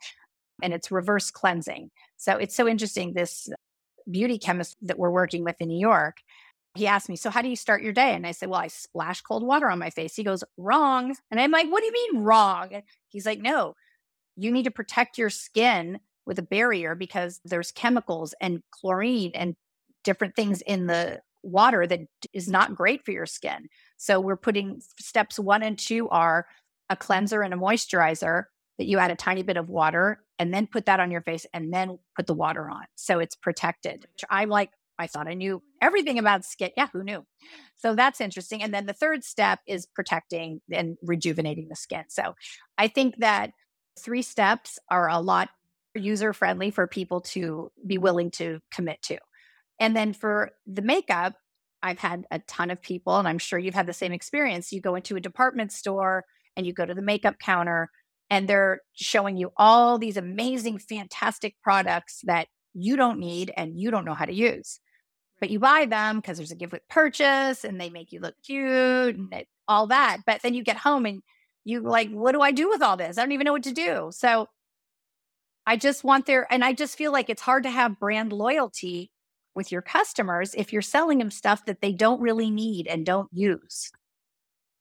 and 0.63 0.73
it's 0.73 0.91
reverse 0.91 1.31
cleansing. 1.31 1.91
So 2.17 2.37
it's 2.37 2.57
so 2.57 2.69
interesting. 2.69 3.13
This 3.13 3.49
beauty 4.11 4.39
chemist 4.39 4.77
that 4.83 4.99
we're 4.99 5.11
working 5.11 5.45
with 5.45 5.57
in 5.61 5.69
New 5.69 5.79
York, 5.79 6.19
he 6.75 6.87
asked 6.87 7.09
me, 7.09 7.17
So 7.17 7.31
how 7.31 7.43
do 7.43 7.49
you 7.49 7.57
start 7.57 7.83
your 7.83 7.93
day? 7.93 8.15
And 8.15 8.27
I 8.27 8.33
said, 8.33 8.49
Well, 8.49 8.61
I 8.61 8.69
splash 8.69 9.21
cold 9.23 9.43
water 9.43 9.69
on 9.69 9.79
my 9.79 9.91
face. 9.91 10.15
He 10.15 10.25
goes, 10.25 10.45
Wrong. 10.57 11.15
And 11.31 11.41
I'm 11.41 11.51
like, 11.51 11.69
What 11.69 11.81
do 11.81 11.87
you 11.87 11.93
mean 11.93 12.23
wrong? 12.23 12.83
He's 13.09 13.27
like, 13.27 13.41
No, 13.41 13.75
you 14.37 14.51
need 14.51 14.65
to 14.65 14.71
protect 14.71 15.19
your 15.19 15.31
skin 15.31 16.01
with 16.27 16.39
a 16.39 16.43
barrier 16.43 16.95
because 16.95 17.41
there's 17.45 17.73
chemicals 17.73 18.35
and 18.41 18.63
chlorine 18.71 19.33
and 19.35 19.57
different 20.05 20.37
things 20.37 20.63
in 20.63 20.87
the 20.87 21.21
water 21.43 21.87
that 21.87 22.01
is 22.33 22.49
not 22.49 22.75
great 22.75 23.05
for 23.05 23.13
your 23.13 23.27
skin. 23.27 23.69
So 23.97 24.21
we're 24.21 24.37
putting 24.37 24.81
steps 24.99 25.39
one 25.39 25.63
and 25.63 25.79
two 25.79 26.09
are 26.11 26.47
a 26.89 26.97
cleanser 26.97 27.43
and 27.43 27.55
a 27.55 27.57
moisturizer 27.57 28.45
that 28.79 28.87
you 28.87 28.99
add 28.99 29.11
a 29.11 29.17
tiny 29.17 29.43
bit 29.43 29.57
of 29.57 29.69
water 29.69 30.23
and 30.39 30.53
then 30.53 30.67
put 30.67 30.87
that 30.87 31.01
on 31.01 31.11
your 31.11 31.21
face 31.23 31.47
and 31.53 31.73
then 31.73 31.99
put 32.17 32.27
the 32.27 32.35
water 32.35 32.69
on. 32.71 32.85
So 32.97 33.19
it's 33.19 33.37
protected. 33.37 34.07
I'm 34.31 34.49
like, 34.49 34.71
I 34.99 35.07
thought 35.07 35.29
I 35.29 35.35
knew 35.35 35.63
everything 35.81 36.19
about 36.19 36.45
skin. 36.45 36.71
Yeah, 36.77 36.89
who 36.93 37.03
knew? 37.03 37.25
So 37.77 37.95
that's 37.95 38.21
interesting. 38.21 38.63
And 38.63 38.73
then 38.73 38.85
the 38.85 38.93
third 38.93 39.25
step 39.25 39.61
is 39.67 39.87
protecting 39.87 40.61
and 40.71 40.99
rejuvenating 41.03 41.69
the 41.69 41.77
skin. 41.77 42.05
So 42.09 42.35
I 42.77 42.89
think 42.89 43.17
that 43.19 43.53
three 43.99 44.23
steps 44.23 44.79
are 44.91 45.09
a 45.09 45.21
lot 45.21 45.49
user 45.95 46.33
friendly 46.33 46.71
for 46.71 46.87
people 46.87 47.21
to 47.21 47.71
be 47.87 47.99
willing 47.99 48.31
to 48.33 48.61
commit 48.73 49.03
to. 49.03 49.19
And 49.79 49.97
then 49.97 50.13
for 50.13 50.51
the 50.67 50.83
makeup, 50.83 51.35
I've 51.83 51.99
had 51.99 52.27
a 52.31 52.41
ton 52.41 52.71
of 52.71 52.83
people, 52.83 53.17
and 53.17 53.27
I'm 53.27 53.39
sure 53.39 53.59
you've 53.59 53.75
had 53.75 53.87
the 53.87 53.93
same 53.93 54.13
experience. 54.13 54.73
You 54.73 54.81
go 54.81 54.95
into 54.95 55.17
a 55.17 55.21
department 55.21 55.73
store 55.73 56.25
and 56.57 56.67
you 56.67 56.73
go 56.73 56.85
to 56.85 56.95
the 56.95 57.03
makeup 57.03 57.39
counter, 57.39 57.91
and 58.29 58.47
they're 58.47 58.81
showing 58.95 59.37
you 59.37 59.53
all 59.57 59.99
these 59.99 60.17
amazing, 60.17 60.79
fantastic 60.79 61.55
products 61.63 62.21
that 62.25 62.49
you 62.75 62.97
don't 62.97 63.19
need 63.19 63.53
and 63.57 63.79
you 63.79 63.91
don't 63.91 64.05
know 64.05 64.15
how 64.15 64.25
to 64.25 64.35
use. 64.35 64.79
But 65.41 65.51
you 65.51 65.59
buy 65.59 65.87
them 65.87 66.17
because 66.17 66.37
there's 66.37 66.51
a 66.51 66.57
gift 66.57 66.73
with 66.73 66.87
purchase 66.89 67.65
and 67.65 67.81
they 67.81 67.89
make 67.89 68.13
you 68.13 68.21
look 68.21 68.35
cute 68.47 69.17
and 69.17 69.33
it, 69.33 69.49
all 69.67 69.87
that. 69.87 70.19
But 70.27 70.43
then 70.43 70.55
you 70.55 70.63
get 70.63 70.77
home 70.77 71.07
and 71.07 71.23
you 71.65 71.81
like, 71.81 72.11
what 72.11 72.33
do 72.33 72.43
I 72.43 72.53
do 72.53 72.69
with 72.69 72.83
all 72.83 72.97
this? 72.97 73.17
I 73.17 73.23
don't 73.23 73.33
even 73.33 73.47
know 73.47 73.53
what 73.53 73.63
to 73.65 73.73
do. 73.73 74.11
So 74.13 74.47
I 75.71 75.77
just 75.77 76.03
want 76.03 76.27
their, 76.27 76.53
and 76.53 76.65
I 76.65 76.73
just 76.73 76.99
feel 76.99 77.13
like 77.13 77.31
it's 77.31 77.41
hard 77.41 77.63
to 77.63 77.71
have 77.71 78.01
brand 78.01 78.33
loyalty 78.33 79.13
with 79.55 79.71
your 79.71 79.83
customers 79.83 80.53
if 80.57 80.73
you're 80.73 80.83
selling 80.83 81.19
them 81.19 81.31
stuff 81.31 81.65
that 81.67 81.81
they 81.81 81.93
don't 81.93 82.21
really 82.21 82.51
need 82.51 82.89
and 82.89 83.07
don't 83.07 83.29
use. 83.33 83.93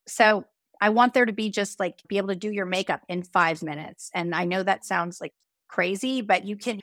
So 0.08 0.46
I 0.82 0.90
want 0.90 1.14
there 1.14 1.28
to 1.28 1.32
be 1.32 1.52
just 1.52 1.80
like 1.80 2.02
be 2.08 2.18
able 2.18 2.30
to 2.30 2.36
do 2.36 2.52
your 2.52 2.66
makeup 2.66 3.02
in 3.08 3.22
five 3.22 3.62
minutes. 3.62 4.10
And 4.16 4.34
I 4.34 4.46
know 4.46 4.64
that 4.64 4.84
sounds 4.84 5.22
like 5.22 5.34
crazy, 5.68 6.22
but 6.22 6.46
you 6.46 6.58
can, 6.58 6.80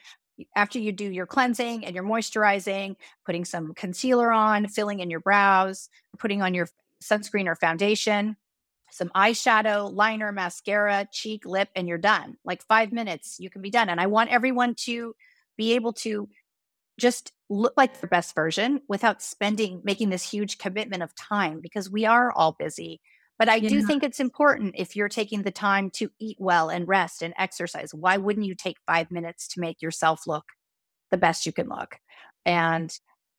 after 0.55 0.79
you 0.79 0.93
do 0.93 1.11
your 1.11 1.25
cleansing 1.25 1.83
and 1.83 1.93
your 1.93 2.05
moisturizing, 2.05 2.95
putting 3.25 3.43
some 3.43 3.73
concealer 3.73 4.31
on, 4.31 4.69
filling 4.69 5.01
in 5.01 5.09
your 5.09 5.19
brows, 5.19 5.89
putting 6.17 6.41
on 6.41 6.53
your 6.53 6.69
sunscreen 7.03 7.47
or 7.47 7.57
foundation, 7.57 8.37
some 8.97 9.11
eyeshadow, 9.15 9.93
liner, 9.93 10.31
mascara, 10.31 11.07
cheek, 11.11 11.45
lip, 11.45 11.69
and 11.75 11.87
you're 11.87 11.97
done. 11.97 12.35
Like 12.43 12.63
five 12.63 12.91
minutes, 12.91 13.37
you 13.39 13.49
can 13.49 13.61
be 13.61 13.69
done. 13.69 13.89
And 13.89 14.01
I 14.01 14.07
want 14.07 14.31
everyone 14.31 14.75
to 14.85 15.13
be 15.57 15.73
able 15.73 15.93
to 15.93 16.27
just 16.99 17.31
look 17.49 17.73
like 17.77 18.01
the 18.01 18.07
best 18.07 18.35
version 18.35 18.81
without 18.89 19.21
spending, 19.21 19.81
making 19.83 20.09
this 20.09 20.29
huge 20.29 20.57
commitment 20.57 21.03
of 21.03 21.15
time 21.15 21.59
because 21.61 21.89
we 21.89 22.05
are 22.05 22.31
all 22.31 22.55
busy. 22.57 22.99
But 23.39 23.49
I 23.49 23.55
yeah. 23.55 23.69
do 23.69 23.83
think 23.83 24.03
it's 24.03 24.19
important 24.19 24.75
if 24.77 24.95
you're 24.95 25.09
taking 25.09 25.43
the 25.43 25.51
time 25.51 25.91
to 25.91 26.09
eat 26.19 26.37
well 26.39 26.69
and 26.69 26.87
rest 26.87 27.21
and 27.21 27.33
exercise. 27.37 27.93
Why 27.93 28.17
wouldn't 28.17 28.47
you 28.47 28.55
take 28.55 28.77
five 28.87 29.11
minutes 29.11 29.47
to 29.49 29.59
make 29.59 29.81
yourself 29.81 30.25
look 30.25 30.45
the 31.11 31.17
best 31.17 31.45
you 31.45 31.53
can 31.53 31.69
look? 31.69 31.97
And 32.45 32.91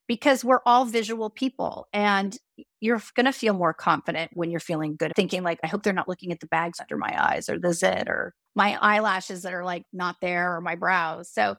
because 0.07 0.45
we're 0.45 0.61
all 0.65 0.85
visual 0.85 1.31
people 1.31 1.89
and 1.93 2.39
you're 2.81 3.03
going 3.15 3.27
to 3.27 3.33
feel 3.33 3.55
more 3.55 3.75
confident 3.75 4.31
when 4.35 4.51
you're 4.51 4.61
feeling 4.61 4.97
good 4.97 5.13
thinking 5.15 5.43
like 5.43 5.59
i 5.63 5.67
hope 5.67 5.83
they're 5.83 5.93
not 5.93 6.09
looking 6.09 6.33
at 6.33 6.41
the 6.41 6.47
bags 6.47 6.81
under 6.81 6.97
my 6.97 7.15
eyes 7.19 7.49
or 7.49 7.59
the 7.59 7.73
zit 7.73 8.09
or 8.09 8.35
my 8.59 8.77
eyelashes 8.81 9.43
that 9.43 9.55
are 9.55 9.65
like 9.65 9.85
not 9.93 10.17
there 10.21 10.57
or 10.57 10.61
my 10.61 10.75
brows. 10.75 11.31
So 11.33 11.57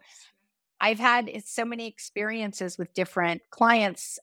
i've 0.82 1.00
had 1.00 1.30
eh, 1.30 1.42
so 1.46 1.66
many 1.66 1.88
experiences 1.88 2.78
with 2.78 2.94
different 2.94 3.42
clients 3.50 4.20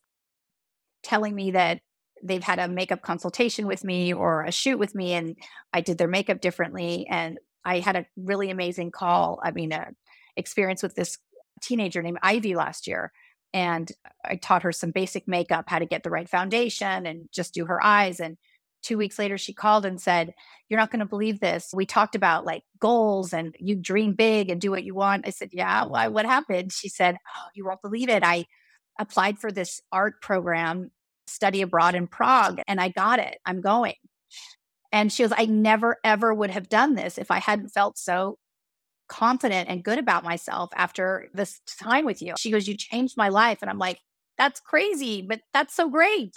telling 1.02 1.34
me 1.34 1.52
that 1.52 1.80
they've 2.22 2.42
had 2.42 2.58
a 2.58 2.68
makeup 2.68 3.02
consultation 3.02 3.66
with 3.66 3.82
me 3.84 4.12
or 4.12 4.44
a 4.44 4.52
shoot 4.52 4.78
with 4.78 4.94
me 4.94 5.12
and 5.12 5.36
i 5.72 5.80
did 5.80 5.98
their 5.98 6.08
makeup 6.08 6.40
differently 6.40 7.06
and 7.10 7.38
i 7.64 7.78
had 7.78 7.96
a 7.96 8.06
really 8.16 8.50
amazing 8.50 8.90
call 8.90 9.38
i 9.42 9.50
mean 9.50 9.72
a 9.72 9.88
experience 10.36 10.82
with 10.82 10.94
this 10.94 11.18
teenager 11.62 12.02
named 12.02 12.18
ivy 12.22 12.54
last 12.54 12.86
year 12.86 13.12
and 13.52 13.90
I 14.24 14.36
taught 14.36 14.62
her 14.62 14.72
some 14.72 14.90
basic 14.90 15.26
makeup, 15.26 15.64
how 15.68 15.78
to 15.78 15.86
get 15.86 16.02
the 16.02 16.10
right 16.10 16.28
foundation 16.28 17.06
and 17.06 17.28
just 17.32 17.54
do 17.54 17.66
her 17.66 17.82
eyes. 17.82 18.20
And 18.20 18.36
two 18.82 18.98
weeks 18.98 19.18
later, 19.18 19.38
she 19.38 19.52
called 19.52 19.86
and 19.86 20.00
said, 20.00 20.34
You're 20.68 20.80
not 20.80 20.90
going 20.90 21.00
to 21.00 21.06
believe 21.06 21.40
this. 21.40 21.70
We 21.74 21.86
talked 21.86 22.14
about 22.14 22.44
like 22.44 22.62
goals 22.78 23.32
and 23.32 23.54
you 23.58 23.76
dream 23.76 24.12
big 24.12 24.50
and 24.50 24.60
do 24.60 24.70
what 24.70 24.84
you 24.84 24.94
want. 24.94 25.26
I 25.26 25.30
said, 25.30 25.50
Yeah, 25.52 25.84
why? 25.84 26.08
What 26.08 26.26
happened? 26.26 26.72
She 26.72 26.88
said, 26.88 27.16
Oh, 27.36 27.48
you 27.54 27.64
won't 27.64 27.82
believe 27.82 28.08
it. 28.08 28.22
I 28.22 28.46
applied 28.98 29.38
for 29.38 29.50
this 29.50 29.80
art 29.92 30.20
program, 30.22 30.90
study 31.26 31.62
abroad 31.62 31.94
in 31.94 32.06
Prague, 32.06 32.60
and 32.66 32.80
I 32.80 32.88
got 32.88 33.18
it. 33.18 33.38
I'm 33.44 33.60
going. 33.60 33.94
And 34.92 35.12
she 35.12 35.22
goes, 35.22 35.32
I 35.36 35.46
never, 35.46 35.98
ever 36.04 36.32
would 36.32 36.50
have 36.50 36.68
done 36.68 36.94
this 36.94 37.18
if 37.18 37.30
I 37.30 37.38
hadn't 37.38 37.70
felt 37.70 37.98
so 37.98 38.38
confident 39.08 39.68
and 39.68 39.84
good 39.84 39.98
about 39.98 40.24
myself 40.24 40.70
after 40.74 41.28
this 41.34 41.60
time 41.80 42.04
with 42.04 42.22
you. 42.22 42.34
She 42.38 42.50
goes, 42.50 42.66
You 42.68 42.76
changed 42.76 43.16
my 43.16 43.28
life. 43.28 43.58
And 43.60 43.70
I'm 43.70 43.78
like, 43.78 44.00
That's 44.38 44.60
crazy, 44.60 45.22
but 45.22 45.40
that's 45.52 45.74
so 45.74 45.88
great. 45.88 46.32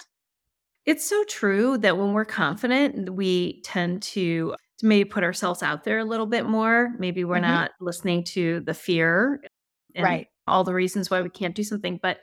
It's 0.86 1.06
so 1.06 1.24
true 1.24 1.78
that 1.78 1.98
when 1.98 2.12
we're 2.12 2.24
confident, 2.24 3.14
we 3.14 3.60
tend 3.62 4.02
to, 4.02 4.54
maybe 4.82 5.06
put 5.06 5.22
ourselves 5.22 5.62
out 5.62 5.84
there 5.84 5.98
a 5.98 6.04
little 6.06 6.24
bit 6.24 6.46
more. 6.46 6.94
Maybe 6.98 7.22
we're 7.22 7.34
mm-hmm. 7.34 7.42
not 7.42 7.72
listening 7.80 8.24
to 8.24 8.60
the 8.60 8.72
fear 8.72 9.42
right 9.98 10.28
all 10.46 10.64
the 10.64 10.74
reasons 10.74 11.10
why 11.10 11.22
we 11.22 11.30
can't 11.30 11.54
do 11.54 11.64
something 11.64 11.98
but 12.02 12.18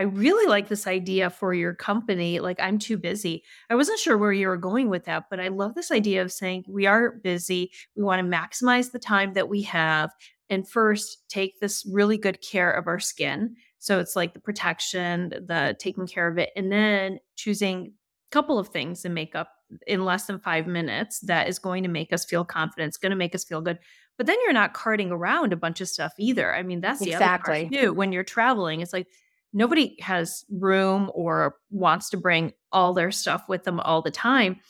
I 0.00 0.04
really 0.04 0.48
like 0.48 0.68
this 0.68 0.86
idea 0.86 1.28
for 1.28 1.52
your 1.52 1.74
company. 1.74 2.40
Like, 2.40 2.58
I'm 2.58 2.78
too 2.78 2.96
busy. 2.96 3.44
I 3.68 3.74
wasn't 3.74 3.98
sure 3.98 4.16
where 4.16 4.32
you 4.32 4.48
were 4.48 4.56
going 4.56 4.88
with 4.88 5.04
that, 5.04 5.24
but 5.28 5.40
I 5.40 5.48
love 5.48 5.74
this 5.74 5.90
idea 5.90 6.22
of 6.22 6.32
saying 6.32 6.64
we 6.66 6.86
are 6.86 7.10
busy. 7.22 7.70
We 7.94 8.02
want 8.02 8.18
to 8.18 8.36
maximize 8.38 8.92
the 8.92 8.98
time 8.98 9.34
that 9.34 9.50
we 9.50 9.60
have. 9.64 10.10
And 10.48 10.66
first, 10.66 11.28
take 11.28 11.60
this 11.60 11.86
really 11.92 12.16
good 12.16 12.40
care 12.40 12.70
of 12.70 12.86
our 12.86 12.98
skin. 12.98 13.56
So 13.78 13.98
it's 13.98 14.16
like 14.16 14.32
the 14.32 14.40
protection, 14.40 15.34
the 15.46 15.76
taking 15.78 16.06
care 16.06 16.28
of 16.28 16.38
it, 16.38 16.48
and 16.56 16.72
then 16.72 17.18
choosing 17.36 17.92
a 18.32 18.34
couple 18.34 18.58
of 18.58 18.68
things 18.68 19.04
in 19.04 19.12
makeup 19.12 19.50
in 19.86 20.06
less 20.06 20.24
than 20.24 20.38
five 20.38 20.66
minutes 20.66 21.20
that 21.26 21.46
is 21.46 21.58
going 21.58 21.82
to 21.82 21.90
make 21.90 22.10
us 22.10 22.24
feel 22.24 22.46
confident. 22.46 22.88
It's 22.88 22.96
going 22.96 23.10
to 23.10 23.16
make 23.16 23.34
us 23.34 23.44
feel 23.44 23.60
good. 23.60 23.78
But 24.16 24.26
then 24.26 24.38
you're 24.44 24.54
not 24.54 24.72
carting 24.72 25.10
around 25.10 25.52
a 25.52 25.56
bunch 25.56 25.82
of 25.82 25.88
stuff 25.88 26.14
either. 26.18 26.54
I 26.54 26.62
mean, 26.62 26.80
that's 26.80 27.00
the 27.00 27.12
exactly. 27.12 27.66
other 27.66 27.68
part 27.68 27.82
too. 27.82 27.92
When 27.92 28.12
you're 28.12 28.24
traveling, 28.24 28.80
it's 28.80 28.94
like, 28.94 29.06
nobody 29.52 29.96
has 30.00 30.44
room 30.50 31.10
or 31.14 31.56
wants 31.70 32.10
to 32.10 32.16
bring 32.16 32.52
all 32.72 32.92
their 32.92 33.10
stuff 33.10 33.44
with 33.48 33.64
them 33.64 33.80
all 33.80 34.02
the 34.02 34.10
time. 34.10 34.60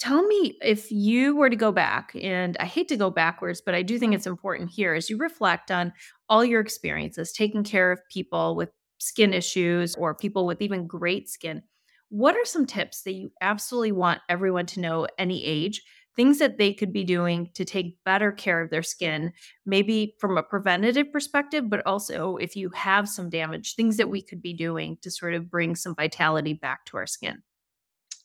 Tell 0.00 0.26
me 0.26 0.58
if 0.62 0.90
you 0.90 1.36
were 1.36 1.48
to 1.48 1.56
go 1.56 1.70
back, 1.70 2.12
and 2.20 2.56
I 2.58 2.64
hate 2.64 2.88
to 2.88 2.96
go 2.96 3.08
backwards, 3.08 3.62
but 3.64 3.74
I 3.74 3.82
do 3.82 3.98
think 3.98 4.14
it's 4.14 4.26
important 4.26 4.70
here 4.70 4.94
as 4.94 5.08
you 5.08 5.16
reflect 5.16 5.70
on 5.70 5.92
all 6.28 6.44
your 6.44 6.60
experiences 6.60 7.32
taking 7.32 7.62
care 7.62 7.92
of 7.92 8.00
people 8.10 8.56
with 8.56 8.70
skin 8.98 9.32
issues 9.32 9.94
or 9.94 10.14
people 10.14 10.44
with 10.44 10.60
even 10.60 10.86
great 10.86 11.28
skin. 11.28 11.62
What 12.08 12.36
are 12.36 12.44
some 12.44 12.66
tips 12.66 13.02
that 13.02 13.12
you 13.12 13.30
absolutely 13.40 13.92
want 13.92 14.20
everyone 14.28 14.66
to 14.66 14.80
know 14.80 15.06
any 15.18 15.44
age 15.44 15.82
things 16.16 16.38
that 16.38 16.58
they 16.58 16.72
could 16.72 16.92
be 16.92 17.04
doing 17.04 17.50
to 17.54 17.64
take 17.64 17.98
better 18.04 18.32
care 18.32 18.60
of 18.60 18.70
their 18.70 18.82
skin, 18.82 19.32
maybe 19.64 20.14
from 20.18 20.36
a 20.36 20.42
preventative 20.42 21.12
perspective, 21.12 21.68
but 21.68 21.86
also 21.86 22.36
if 22.36 22.56
you 22.56 22.70
have 22.70 23.08
some 23.08 23.30
damage, 23.30 23.74
things 23.74 23.96
that 23.96 24.10
we 24.10 24.22
could 24.22 24.42
be 24.42 24.54
doing 24.54 24.98
to 25.02 25.10
sort 25.10 25.34
of 25.34 25.50
bring 25.50 25.74
some 25.74 25.94
vitality 25.94 26.52
back 26.52 26.84
to 26.86 26.96
our 26.96 27.06
skin? 27.06 27.42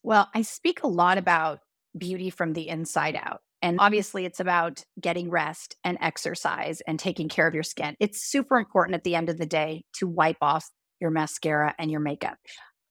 Well, 0.04 0.30
I 0.34 0.42
speak 0.42 0.84
a 0.84 0.88
lot 0.88 1.18
about 1.18 1.60
beauty 1.98 2.30
from 2.30 2.54
the 2.54 2.68
inside 2.68 3.16
out. 3.16 3.42
And 3.62 3.78
mm-hmm. 3.78 3.86
obviously, 3.86 4.26
it's 4.26 4.40
about 4.40 4.84
getting 5.00 5.30
rest 5.30 5.76
and 5.84 5.98
exercise 6.02 6.82
and 6.88 7.00
taking 7.00 7.30
care 7.30 7.48
of 7.48 7.54
your 7.54 7.64
skin. 7.64 7.96
It's 8.00 8.24
super 8.24 8.58
important 8.58 8.96
at 8.96 9.04
the 9.04 9.16
end 9.16 9.30
of 9.30 9.38
the 9.38 9.46
day 9.46 9.84
to 9.94 10.08
wipe 10.08 10.38
off 10.42 10.70
your 11.00 11.12
mascara 11.12 11.74
and 11.80 11.90
your 11.90 12.00
makeup. 12.00 12.38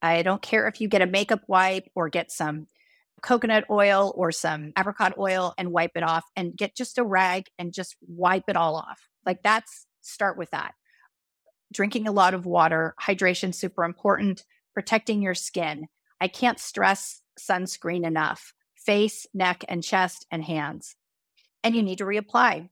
I 0.03 0.23
don't 0.23 0.43
care 0.43 0.69
if 0.69 0.81
you 0.81 0.89
get 0.89 1.03
a 1.03 1.07
makeup 1.07 1.43
wipe 1.49 1.89
or 1.95 2.09
get 2.09 2.31
some 2.31 2.67
coconut 3.23 3.65
oil 3.71 4.13
or 4.17 4.31
some 4.31 4.73
apricot 4.79 5.15
oil 5.19 5.55
and 5.59 5.73
wipe 5.73 5.93
it 5.95 6.03
off 6.03 6.25
and 6.37 6.57
get 6.57 6.77
just 6.77 6.99
a 6.99 7.05
rag 7.05 7.47
and 7.59 7.73
just 7.73 7.97
wipe 8.07 8.45
it 8.49 8.57
all 8.57 8.77
off. 8.77 9.09
Like 9.25 9.43
that's 9.43 9.87
start 10.03 10.39
with 10.39 10.51
that. 10.51 10.75
Drinking 11.73 12.07
a 12.07 12.13
lot 12.13 12.35
of 12.35 12.47
water, 12.47 12.95
hydration 13.03 13.55
super 13.55 13.85
important, 13.85 14.45
protecting 14.75 15.23
your 15.23 15.35
skin. 15.35 15.87
I 16.21 16.29
can't 16.29 16.61
stress 16.61 17.23
sunscreen 17.39 18.07
enough. 18.07 18.53
Face, 18.77 19.27
neck 19.35 19.65
and 19.69 19.83
chest 19.83 20.27
and 20.31 20.45
hands. 20.45 20.95
And 21.65 21.75
you 21.75 21.83
need 21.83 21.99
to 21.99 22.05
reapply 22.05 22.69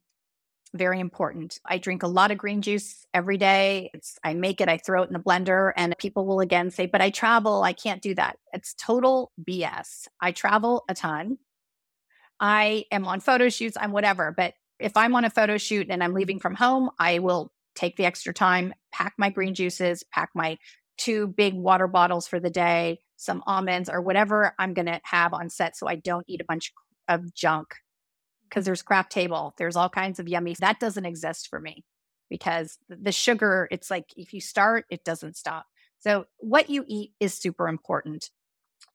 very 0.75 1.01
important. 1.01 1.59
I 1.65 1.79
drink 1.79 2.03
a 2.03 2.09
lot 2.09 2.31
of 2.31 2.39
green 2.39 2.61
juice 2.61 3.07
every 3.15 3.39
day. 3.39 3.91
It's, 3.95 4.19
I 4.25 4.35
make 4.35 4.61
it, 4.61 4.69
I 4.69 4.77
throw 4.77 5.03
it 5.03 5.07
in 5.07 5.13
the 5.13 5.19
blender, 5.21 5.73
and 5.77 5.95
people 5.99 6.27
will 6.27 6.41
again 6.41 6.71
say, 6.71 6.87
But 6.87 7.01
I 7.01 7.11
travel, 7.11 7.63
I 7.63 7.73
can't 7.73 8.03
do 8.03 8.15
that. 8.17 8.37
It's 8.53 8.75
total 8.75 9.33
BS. 9.43 10.09
I 10.21 10.33
travel 10.33 10.85
a 10.89 10.95
ton. 10.95 11.39
I 12.41 12.85
am 12.91 13.07
on 13.07 13.21
photo 13.21 13.49
shoots, 13.49 13.77
I'm 13.81 13.93
whatever. 13.93 14.35
But 14.37 14.55
if 14.79 14.97
I'm 14.97 15.15
on 15.15 15.25
a 15.25 15.31
photo 15.31 15.57
shoot 15.57 15.87
and 15.89 16.03
I'm 16.03 16.15
leaving 16.15 16.41
from 16.41 16.55
home, 16.55 16.91
I 16.99 17.21
will 17.21 17.53
take 17.77 17.97
the 17.97 18.05
extra 18.05 18.35
time, 18.35 18.75
pack 18.93 19.15
my 19.17 19.31
green 19.31 19.55
juices, 19.55 20.05
pack 20.13 20.31
my 20.35 20.59
two 20.97 21.29
big 21.29 21.55
water 21.55 21.87
bottles 21.87 22.27
for 22.27 22.41
the 22.41 22.51
day, 22.51 23.01
some 23.17 23.43
almonds 23.47 23.89
or 23.89 24.01
whatever 24.01 24.55
I'm 24.59 24.75
going 24.75 24.87
to 24.87 25.01
have 25.05 25.33
on 25.33 25.49
set 25.51 25.77
so 25.77 25.87
I 25.87 25.97
don't 25.97 26.25
eat 26.29 26.41
a 26.41 26.45
bunch 26.45 26.73
of 27.09 27.35
junk 27.35 27.75
because 28.49 28.65
there's 28.65 28.83
craft 28.83 29.13
table, 29.13 29.55
there's 29.59 29.77
all 29.77 29.89
kinds 29.89 30.19
of 30.19 30.29
yummy. 30.29 30.55
That 30.61 30.81
doesn't 30.81 31.05
exist 31.05 31.49
for 31.49 31.61
me 31.61 31.85
because 32.31 32.79
the 32.89 33.13
sugar, 33.13 33.69
it's 33.71 33.91
like 33.91 34.07
if 34.17 34.33
you 34.33 34.41
start, 34.41 34.87
it 34.91 35.05
doesn't 35.05 35.37
stop. 35.37 35.67
So 36.01 36.27
what 36.39 36.71
you 36.71 36.85
eat 36.87 37.13
is 37.21 37.35
super 37.35 37.69
important. 37.69 38.31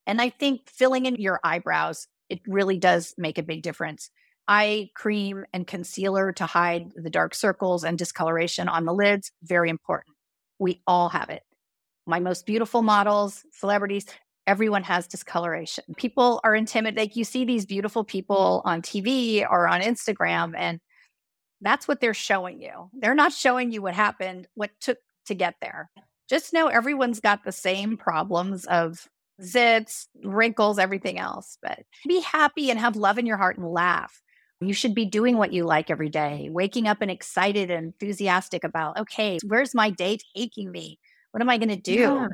And 0.05 0.21
I 0.21 0.29
think 0.29 0.69
filling 0.69 1.05
in 1.05 1.15
your 1.15 1.39
eyebrows, 1.43 2.07
it 2.29 2.39
really 2.47 2.77
does 2.77 3.13
make 3.17 3.37
a 3.37 3.43
big 3.43 3.63
difference. 3.63 4.09
Eye 4.47 4.89
cream 4.95 5.45
and 5.53 5.67
concealer 5.67 6.31
to 6.33 6.45
hide 6.45 6.91
the 6.95 7.09
dark 7.09 7.35
circles 7.35 7.83
and 7.83 7.97
discoloration 7.97 8.67
on 8.67 8.85
the 8.85 8.93
lids, 8.93 9.31
very 9.43 9.69
important. 9.69 10.15
We 10.57 10.81
all 10.87 11.09
have 11.09 11.29
it. 11.29 11.43
My 12.07 12.19
most 12.19 12.45
beautiful 12.45 12.81
models, 12.81 13.43
celebrities, 13.51 14.05
everyone 14.49 14.81
has 14.81 15.05
discoloration. 15.05 15.83
People 15.95 16.41
are 16.43 16.55
intimidated. 16.55 16.97
Like 16.99 17.15
you 17.15 17.23
see 17.23 17.45
these 17.45 17.67
beautiful 17.67 18.03
mm. 18.03 18.07
people 18.07 18.63
on 18.65 18.81
TV 18.81 19.45
or 19.47 19.67
on 19.67 19.81
Instagram, 19.81 20.53
and 20.57 20.79
that's 21.61 21.87
what 21.87 22.01
they're 22.01 22.15
showing 22.15 22.59
you. 22.59 22.89
They're 22.93 23.13
not 23.13 23.31
showing 23.31 23.71
you 23.71 23.83
what 23.83 23.93
happened, 23.93 24.47
what 24.55 24.71
took 24.81 24.97
to 25.27 25.35
get 25.35 25.53
there. 25.61 25.91
Just 26.27 26.51
know 26.51 26.67
everyone's 26.67 27.19
got 27.19 27.43
the 27.43 27.51
same 27.51 27.95
problems 27.95 28.65
of 28.65 29.07
zits, 29.39 30.07
wrinkles, 30.23 30.79
everything 30.79 31.19
else. 31.19 31.59
But 31.61 31.83
be 32.07 32.19
happy 32.21 32.71
and 32.71 32.79
have 32.79 32.95
love 32.95 33.19
in 33.19 33.27
your 33.27 33.37
heart 33.37 33.57
and 33.57 33.67
laugh. 33.67 34.19
You 34.61 34.73
should 34.73 34.95
be 34.95 35.05
doing 35.05 35.37
what 35.37 35.53
you 35.53 35.63
like 35.63 35.91
every 35.91 36.09
day, 36.09 36.49
waking 36.51 36.87
up 36.87 37.01
and 37.01 37.11
excited 37.11 37.69
and 37.69 37.85
enthusiastic 37.87 38.63
about, 38.63 38.99
okay, 38.99 39.37
where's 39.45 39.75
my 39.75 39.91
day 39.91 40.17
taking 40.35 40.71
me? 40.71 40.99
What 41.31 41.41
am 41.41 41.49
I 41.49 41.57
going 41.57 41.69
to 41.69 41.77
do? 41.77 41.93
Yeah. 41.93 42.27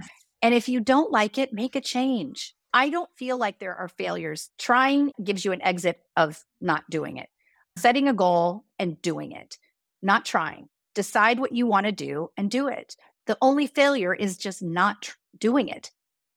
And 0.46 0.54
if 0.54 0.70
you 0.70 0.80
don't 0.80 1.12
like 1.12 1.40
it, 1.40 1.54
make 1.54 1.76
a 1.76 1.82
change. 1.82 2.54
I 2.72 2.92
don't 2.92 3.10
feel 3.18 3.36
like 3.36 3.58
there 3.58 3.74
are 3.74 3.88
failures. 3.88 4.52
Trying 4.60 5.12
gives 5.24 5.44
you 5.44 5.54
an 5.54 5.62
exit 5.64 6.00
of 6.16 6.46
not 6.62 6.88
doing 6.88 7.18
it. 7.18 7.30
Setting 7.78 8.08
a 8.08 8.14
goal 8.14 8.64
and 8.78 9.02
doing 9.02 9.32
it, 9.32 9.58
not 10.04 10.24
trying. 10.24 10.70
Decide 10.94 11.40
what 11.40 11.56
you 11.56 11.66
want 11.66 11.88
to 11.88 11.92
do 11.92 12.30
and 12.38 12.52
do 12.52 12.68
it. 12.68 12.96
The 13.26 13.40
only 13.42 13.66
failure 13.66 14.14
is 14.14 14.38
just 14.38 14.62
not 14.62 15.02
tr- 15.02 15.16
doing 15.40 15.68
it 15.68 15.90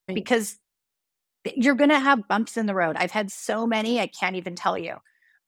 because 0.06 0.56
you're 1.44 1.74
going 1.74 1.90
to 1.90 1.98
have 1.98 2.26
bumps 2.28 2.56
in 2.56 2.64
the 2.64 2.74
road. 2.74 2.96
I've 2.98 3.10
had 3.10 3.30
so 3.30 3.66
many, 3.66 4.00
I 4.00 4.06
can't 4.06 4.36
even 4.36 4.56
tell 4.56 4.78
you, 4.78 4.94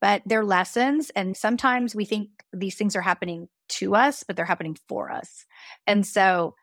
but 0.02 0.20
they're 0.26 0.44
lessons. 0.44 1.08
And 1.16 1.34
sometimes 1.34 1.94
we 1.94 2.04
think 2.04 2.28
these 2.52 2.74
things 2.74 2.94
are 2.94 3.00
happening 3.00 3.48
to 3.68 3.94
us, 3.94 4.22
but 4.22 4.36
they're 4.36 4.44
happening 4.44 4.76
for 4.86 5.10
us. 5.10 5.46
And 5.86 6.06
so 6.06 6.56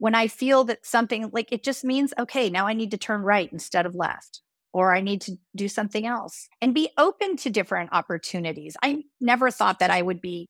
when 0.00 0.14
I 0.14 0.28
feel 0.28 0.64
that 0.64 0.84
something 0.84 1.28
like 1.30 1.52
it 1.52 1.62
just 1.62 1.84
means, 1.84 2.14
okay, 2.18 2.48
now 2.48 2.66
I 2.66 2.72
need 2.72 2.90
to 2.92 2.96
turn 2.96 3.20
right 3.20 3.52
instead 3.52 3.84
of 3.84 3.94
left, 3.94 4.40
or 4.72 4.94
I 4.94 5.02
need 5.02 5.20
to 5.22 5.36
do 5.54 5.68
something 5.68 6.06
else 6.06 6.48
and 6.62 6.74
be 6.74 6.88
open 6.96 7.36
to 7.36 7.50
different 7.50 7.90
opportunities. 7.92 8.78
I 8.82 9.04
never 9.20 9.50
thought 9.50 9.78
that 9.80 9.90
I 9.90 10.00
would 10.00 10.22
be 10.22 10.48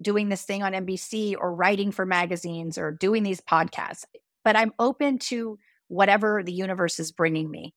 doing 0.00 0.28
this 0.28 0.42
thing 0.42 0.62
on 0.62 0.74
NBC 0.74 1.34
or 1.36 1.52
writing 1.52 1.90
for 1.90 2.06
magazines 2.06 2.78
or 2.78 2.92
doing 2.92 3.24
these 3.24 3.40
podcasts, 3.40 4.04
but 4.44 4.54
I'm 4.54 4.72
open 4.78 5.18
to 5.30 5.58
whatever 5.88 6.44
the 6.44 6.52
universe 6.52 7.00
is 7.00 7.10
bringing 7.10 7.50
me 7.50 7.74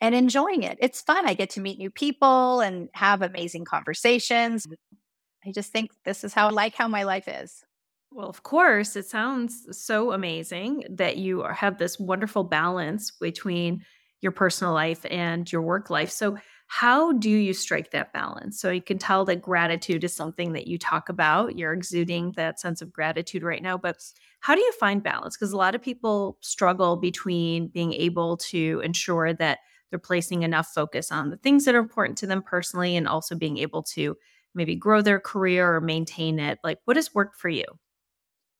and 0.00 0.16
enjoying 0.16 0.64
it. 0.64 0.78
It's 0.80 1.00
fun. 1.00 1.28
I 1.28 1.34
get 1.34 1.50
to 1.50 1.60
meet 1.60 1.78
new 1.78 1.90
people 1.90 2.60
and 2.60 2.88
have 2.92 3.22
amazing 3.22 3.66
conversations. 3.66 4.66
I 5.46 5.52
just 5.52 5.70
think 5.70 5.92
this 6.04 6.24
is 6.24 6.34
how 6.34 6.48
I 6.48 6.50
like 6.50 6.74
how 6.74 6.88
my 6.88 7.04
life 7.04 7.28
is. 7.28 7.62
Well, 8.16 8.30
of 8.30 8.42
course, 8.42 8.96
it 8.96 9.06
sounds 9.06 9.66
so 9.78 10.12
amazing 10.12 10.84
that 10.88 11.18
you 11.18 11.42
have 11.42 11.76
this 11.76 11.98
wonderful 11.98 12.44
balance 12.44 13.10
between 13.10 13.84
your 14.22 14.32
personal 14.32 14.72
life 14.72 15.04
and 15.10 15.50
your 15.52 15.60
work 15.60 15.90
life. 15.90 16.10
So, 16.10 16.38
how 16.68 17.12
do 17.12 17.28
you 17.28 17.52
strike 17.52 17.90
that 17.90 18.14
balance? 18.14 18.58
So, 18.58 18.70
you 18.70 18.80
can 18.80 18.96
tell 18.96 19.26
that 19.26 19.42
gratitude 19.42 20.02
is 20.02 20.14
something 20.14 20.54
that 20.54 20.66
you 20.66 20.78
talk 20.78 21.10
about. 21.10 21.58
You're 21.58 21.74
exuding 21.74 22.32
that 22.36 22.58
sense 22.58 22.80
of 22.80 22.90
gratitude 22.90 23.42
right 23.42 23.62
now. 23.62 23.76
But 23.76 23.98
how 24.40 24.54
do 24.54 24.62
you 24.62 24.72
find 24.72 25.02
balance? 25.02 25.36
Because 25.36 25.52
a 25.52 25.58
lot 25.58 25.74
of 25.74 25.82
people 25.82 26.38
struggle 26.40 26.96
between 26.96 27.68
being 27.68 27.92
able 27.92 28.38
to 28.38 28.80
ensure 28.82 29.34
that 29.34 29.58
they're 29.90 29.98
placing 29.98 30.42
enough 30.42 30.68
focus 30.68 31.12
on 31.12 31.28
the 31.28 31.36
things 31.36 31.66
that 31.66 31.74
are 31.74 31.78
important 31.80 32.16
to 32.18 32.26
them 32.26 32.42
personally 32.42 32.96
and 32.96 33.06
also 33.06 33.34
being 33.36 33.58
able 33.58 33.82
to 33.82 34.16
maybe 34.54 34.74
grow 34.74 35.02
their 35.02 35.20
career 35.20 35.74
or 35.76 35.82
maintain 35.82 36.38
it. 36.38 36.58
Like, 36.64 36.78
what 36.86 36.96
has 36.96 37.14
worked 37.14 37.36
for 37.38 37.50
you? 37.50 37.64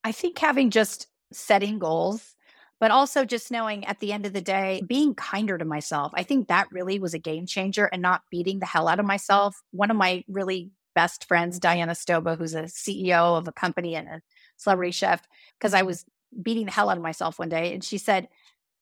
I 0.07 0.13
think 0.13 0.39
having 0.39 0.71
just 0.71 1.09
setting 1.33 1.81
goals, 1.81 2.37
but 2.79 2.93
also 2.93 3.25
just 3.25 3.51
knowing 3.51 3.85
at 3.87 3.99
the 3.99 4.13
end 4.13 4.25
of 4.25 4.33
the 4.33 4.41
day, 4.41 4.81
being 4.87 5.17
kinder 5.17 5.59
to 5.59 5.65
myself. 5.65 6.13
I 6.15 6.23
think 6.23 6.47
that 6.47 6.71
really 6.71 7.01
was 7.01 7.13
a 7.13 7.19
game 7.19 7.45
changer 7.45 7.87
and 7.87 8.03
not 8.03 8.23
beating 8.31 8.61
the 8.61 8.67
hell 8.67 8.87
out 8.87 9.01
of 9.01 9.05
myself. 9.05 9.61
One 9.73 9.91
of 9.91 9.97
my 9.97 10.23
really 10.29 10.71
best 10.95 11.27
friends, 11.27 11.59
Diana 11.59 11.91
Stobo, 11.91 12.39
who's 12.39 12.55
a 12.55 12.63
CEO 12.63 13.37
of 13.37 13.49
a 13.49 13.53
company 13.53 13.97
and 13.97 14.07
a 14.07 14.23
celebrity 14.57 14.93
chef, 14.93 15.27
because 15.59 15.75
I 15.75 15.83
was 15.83 16.05
beating 16.41 16.67
the 16.67 16.73
hell 16.73 16.89
out 16.89 16.99
of 16.99 17.03
myself 17.03 17.41
one 17.41 17.49
day. 17.49 17.75
And 17.75 17.83
she 17.83 17.99
said, 17.99 18.29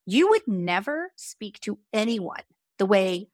You 0.05 0.29
would 0.29 0.47
never 0.47 1.11
speak 1.17 1.59
to 1.61 1.79
anyone 1.91 2.43
the 2.79 2.85
way 2.85 3.31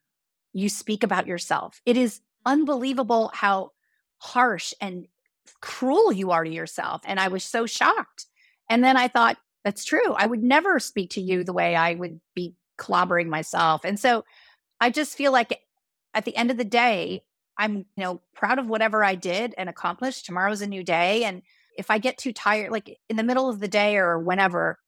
you 0.52 0.68
speak 0.68 1.02
about 1.02 1.26
yourself. 1.26 1.82
It 1.84 1.96
is 1.96 2.20
unbelievable 2.46 3.32
how 3.34 3.72
harsh 4.18 4.74
and 4.80 5.08
cruel 5.60 6.12
you 6.12 6.30
are 6.30 6.44
to 6.44 6.50
yourself. 6.50 7.02
And 7.04 7.20
I 7.20 7.28
was 7.28 7.44
so 7.44 7.66
shocked. 7.66 8.26
And 8.68 8.84
then 8.84 8.96
I 8.96 9.08
thought, 9.08 9.36
that's 9.64 9.84
true. 9.84 10.12
I 10.14 10.26
would 10.26 10.42
never 10.42 10.78
speak 10.78 11.10
to 11.10 11.20
you 11.20 11.44
the 11.44 11.52
way 11.52 11.76
I 11.76 11.94
would 11.94 12.20
be 12.34 12.54
clobbering 12.78 13.26
myself. 13.26 13.84
And 13.84 13.98
so 14.00 14.24
I 14.80 14.90
just 14.90 15.16
feel 15.16 15.32
like 15.32 15.60
at 16.14 16.24
the 16.24 16.34
end 16.36 16.50
of 16.50 16.56
the 16.56 16.64
day, 16.64 17.24
I'm, 17.58 17.76
you 17.76 17.84
know, 17.98 18.22
proud 18.34 18.58
of 18.58 18.68
whatever 18.68 19.04
I 19.04 19.14
did 19.14 19.54
and 19.58 19.68
accomplished. 19.68 20.24
Tomorrow's 20.24 20.62
a 20.62 20.66
new 20.66 20.82
day. 20.82 21.24
And 21.24 21.42
if 21.76 21.90
I 21.90 21.98
get 21.98 22.16
too 22.16 22.32
tired, 22.32 22.72
like 22.72 22.98
in 23.08 23.16
the 23.16 23.22
middle 23.22 23.50
of 23.50 23.60
the 23.60 23.68
day 23.68 23.96
or 23.96 24.18
whenever, 24.18 24.78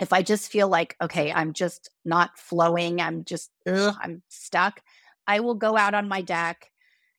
if 0.00 0.12
I 0.12 0.22
just 0.22 0.50
feel 0.50 0.66
like, 0.66 0.96
okay, 1.00 1.32
I'm 1.32 1.52
just 1.52 1.88
not 2.04 2.36
flowing, 2.36 3.00
I'm 3.00 3.24
just, 3.24 3.50
ugh, 3.66 3.94
I'm 4.02 4.22
stuck, 4.28 4.80
I 5.26 5.38
will 5.38 5.54
go 5.54 5.76
out 5.76 5.94
on 5.94 6.08
my 6.08 6.20
deck 6.20 6.70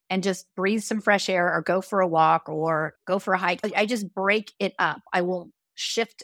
and 0.09 0.23
just 0.23 0.47
breathe 0.55 0.83
some 0.83 1.01
fresh 1.01 1.29
air 1.29 1.53
or 1.53 1.61
go 1.61 1.81
for 1.81 1.99
a 2.01 2.07
walk 2.07 2.47
or 2.47 2.95
go 3.07 3.19
for 3.19 3.33
a 3.33 3.37
hike. 3.37 3.61
I 3.75 3.85
just 3.85 4.13
break 4.13 4.53
it 4.59 4.73
up. 4.77 5.01
I 5.11 5.21
will 5.21 5.51
shift 5.75 6.23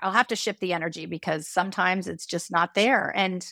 I'll 0.00 0.12
have 0.12 0.28
to 0.28 0.36
shift 0.36 0.60
the 0.60 0.72
energy 0.72 1.06
because 1.06 1.48
sometimes 1.48 2.06
it's 2.06 2.26
just 2.26 2.52
not 2.52 2.74
there. 2.74 3.12
And 3.14 3.44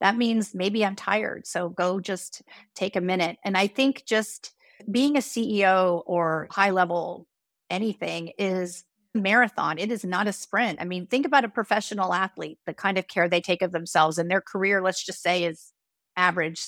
that 0.00 0.16
means 0.16 0.54
maybe 0.54 0.84
I'm 0.84 0.96
tired. 0.96 1.46
So 1.46 1.68
go 1.68 2.00
just 2.00 2.42
take 2.74 2.96
a 2.96 3.00
minute. 3.00 3.38
And 3.44 3.56
I 3.56 3.66
think 3.66 4.04
just 4.06 4.52
being 4.90 5.16
a 5.16 5.20
CEO 5.20 6.02
or 6.06 6.48
high 6.50 6.70
level 6.70 7.26
anything 7.70 8.32
is 8.38 8.84
marathon. 9.14 9.78
It 9.78 9.90
is 9.90 10.04
not 10.04 10.26
a 10.26 10.32
sprint. 10.32 10.80
I 10.80 10.84
mean, 10.84 11.06
think 11.06 11.24
about 11.24 11.44
a 11.44 11.48
professional 11.48 12.12
athlete, 12.12 12.58
the 12.66 12.74
kind 12.74 12.98
of 12.98 13.08
care 13.08 13.28
they 13.28 13.40
take 13.40 13.62
of 13.62 13.72
themselves 13.72 14.18
and 14.18 14.30
their 14.30 14.40
career, 14.40 14.82
let's 14.82 15.04
just 15.04 15.22
say, 15.22 15.44
is 15.44 15.72
average 16.16 16.60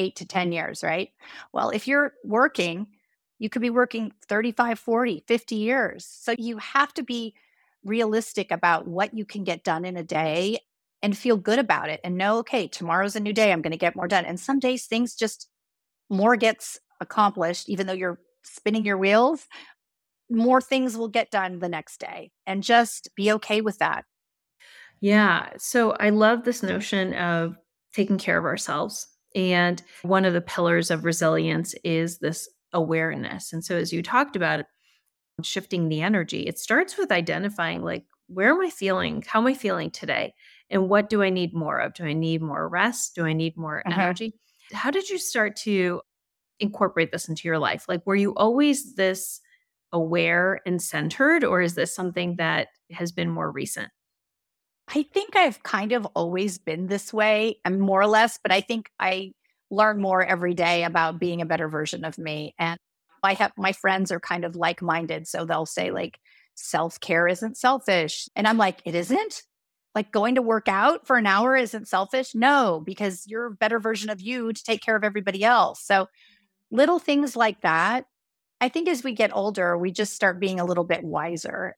eight 0.00 0.16
to 0.16 0.26
10 0.26 0.52
years, 0.52 0.82
right? 0.82 1.10
Well, 1.52 1.70
if 1.70 1.86
you're 1.86 2.14
working, 2.24 2.86
you 3.38 3.48
could 3.48 3.62
be 3.62 3.70
working 3.70 4.12
35, 4.28 4.78
40, 4.78 5.24
50 5.26 5.54
years. 5.54 6.06
So 6.06 6.34
you 6.38 6.58
have 6.58 6.92
to 6.94 7.02
be 7.02 7.34
realistic 7.84 8.50
about 8.50 8.86
what 8.86 9.14
you 9.14 9.24
can 9.24 9.44
get 9.44 9.64
done 9.64 9.84
in 9.84 9.96
a 9.96 10.02
day 10.02 10.58
and 11.02 11.16
feel 11.16 11.36
good 11.36 11.58
about 11.58 11.88
it 11.88 12.00
and 12.04 12.18
know, 12.18 12.38
okay, 12.38 12.66
tomorrow's 12.68 13.16
a 13.16 13.20
new 13.20 13.32
day. 13.32 13.52
I'm 13.52 13.62
going 13.62 13.70
to 13.72 13.78
get 13.78 13.96
more 13.96 14.08
done. 14.08 14.24
And 14.24 14.38
some 14.38 14.58
days 14.58 14.86
things 14.86 15.14
just 15.14 15.48
more 16.10 16.36
gets 16.36 16.78
accomplished, 17.00 17.68
even 17.68 17.86
though 17.86 17.94
you're 17.94 18.20
spinning 18.42 18.84
your 18.84 18.98
wheels, 18.98 19.46
more 20.30 20.60
things 20.60 20.96
will 20.96 21.08
get 21.08 21.30
done 21.30 21.58
the 21.58 21.68
next 21.68 22.00
day. 22.00 22.30
And 22.46 22.62
just 22.62 23.08
be 23.16 23.32
okay 23.32 23.60
with 23.60 23.78
that. 23.78 24.04
Yeah. 25.00 25.50
So 25.56 25.92
I 25.92 26.10
love 26.10 26.44
this 26.44 26.62
notion 26.62 27.14
of 27.14 27.56
taking 27.94 28.18
care 28.18 28.38
of 28.38 28.44
ourselves. 28.44 29.06
And 29.34 29.82
one 30.02 30.24
of 30.24 30.32
the 30.32 30.40
pillars 30.40 30.90
of 30.90 31.04
resilience 31.04 31.74
is 31.84 32.18
this 32.18 32.48
awareness. 32.72 33.52
And 33.52 33.64
so, 33.64 33.76
as 33.76 33.92
you 33.92 34.02
talked 34.02 34.36
about, 34.36 34.64
shifting 35.42 35.88
the 35.88 36.02
energy, 36.02 36.42
it 36.42 36.58
starts 36.58 36.98
with 36.98 37.10
identifying 37.10 37.82
like, 37.82 38.04
where 38.26 38.50
am 38.50 38.60
I 38.60 38.70
feeling? 38.70 39.24
How 39.26 39.40
am 39.40 39.46
I 39.46 39.54
feeling 39.54 39.90
today? 39.90 40.34
And 40.68 40.88
what 40.88 41.10
do 41.10 41.22
I 41.22 41.30
need 41.30 41.52
more 41.52 41.78
of? 41.78 41.94
Do 41.94 42.04
I 42.04 42.12
need 42.12 42.42
more 42.42 42.68
rest? 42.68 43.14
Do 43.14 43.24
I 43.24 43.32
need 43.32 43.56
more 43.56 43.82
uh-huh. 43.86 44.00
energy? 44.00 44.34
How 44.72 44.90
did 44.90 45.08
you 45.08 45.18
start 45.18 45.56
to 45.56 46.00
incorporate 46.60 47.10
this 47.10 47.28
into 47.28 47.48
your 47.48 47.58
life? 47.58 47.86
Like, 47.88 48.06
were 48.06 48.16
you 48.16 48.34
always 48.34 48.94
this 48.94 49.40
aware 49.92 50.60
and 50.64 50.80
centered, 50.80 51.42
or 51.42 51.60
is 51.60 51.74
this 51.74 51.92
something 51.94 52.36
that 52.36 52.68
has 52.92 53.10
been 53.10 53.30
more 53.30 53.50
recent? 53.50 53.88
I 54.92 55.04
think 55.14 55.36
I've 55.36 55.62
kind 55.62 55.92
of 55.92 56.06
always 56.14 56.58
been 56.58 56.88
this 56.88 57.12
way, 57.12 57.58
and 57.64 57.80
more 57.80 58.00
or 58.00 58.06
less, 58.06 58.38
but 58.42 58.50
I 58.52 58.60
think 58.60 58.90
I 58.98 59.32
learn 59.70 60.00
more 60.00 60.24
every 60.24 60.54
day 60.54 60.82
about 60.84 61.20
being 61.20 61.40
a 61.40 61.46
better 61.46 61.68
version 61.68 62.04
of 62.04 62.18
me. 62.18 62.54
And 62.58 62.78
I 63.22 63.34
have 63.34 63.52
my 63.56 63.72
friends 63.72 64.10
are 64.10 64.20
kind 64.20 64.44
of 64.44 64.56
like 64.56 64.82
minded. 64.82 65.28
So 65.28 65.44
they'll 65.44 65.66
say, 65.66 65.92
like, 65.92 66.18
self 66.56 66.98
care 67.00 67.28
isn't 67.28 67.56
selfish. 67.56 68.28
And 68.34 68.48
I'm 68.48 68.58
like, 68.58 68.80
it 68.84 68.94
isn't? 68.94 69.42
Like 69.94 70.12
going 70.12 70.36
to 70.36 70.42
work 70.42 70.68
out 70.68 71.06
for 71.06 71.16
an 71.16 71.26
hour 71.26 71.56
isn't 71.56 71.88
selfish? 71.88 72.34
No, 72.34 72.82
because 72.84 73.24
you're 73.26 73.46
a 73.46 73.50
better 73.50 73.78
version 73.78 74.10
of 74.10 74.20
you 74.20 74.52
to 74.52 74.64
take 74.64 74.82
care 74.82 74.96
of 74.96 75.04
everybody 75.04 75.44
else. 75.44 75.82
So 75.84 76.08
little 76.70 76.98
things 76.98 77.36
like 77.36 77.60
that. 77.62 78.06
I 78.60 78.68
think 78.68 78.88
as 78.88 79.02
we 79.02 79.12
get 79.12 79.34
older, 79.34 79.76
we 79.76 79.90
just 79.90 80.14
start 80.14 80.38
being 80.38 80.60
a 80.60 80.64
little 80.64 80.84
bit 80.84 81.02
wiser 81.02 81.76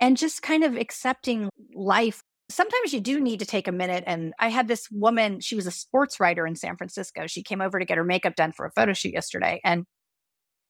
and 0.00 0.16
just 0.16 0.42
kind 0.42 0.64
of 0.64 0.76
accepting 0.76 1.50
life. 1.74 2.22
Sometimes 2.48 2.92
you 2.92 3.00
do 3.00 3.20
need 3.20 3.38
to 3.40 3.46
take 3.46 3.68
a 3.68 3.72
minute. 3.72 4.02
And 4.06 4.32
I 4.38 4.48
had 4.48 4.66
this 4.66 4.90
woman, 4.90 5.40
she 5.40 5.54
was 5.54 5.66
a 5.66 5.70
sports 5.70 6.18
writer 6.18 6.46
in 6.46 6.56
San 6.56 6.76
Francisco. 6.76 7.26
She 7.26 7.42
came 7.42 7.60
over 7.60 7.78
to 7.78 7.84
get 7.84 7.98
her 7.98 8.04
makeup 8.04 8.34
done 8.34 8.52
for 8.52 8.66
a 8.66 8.72
photo 8.72 8.92
shoot 8.92 9.12
yesterday. 9.12 9.60
And 9.62 9.84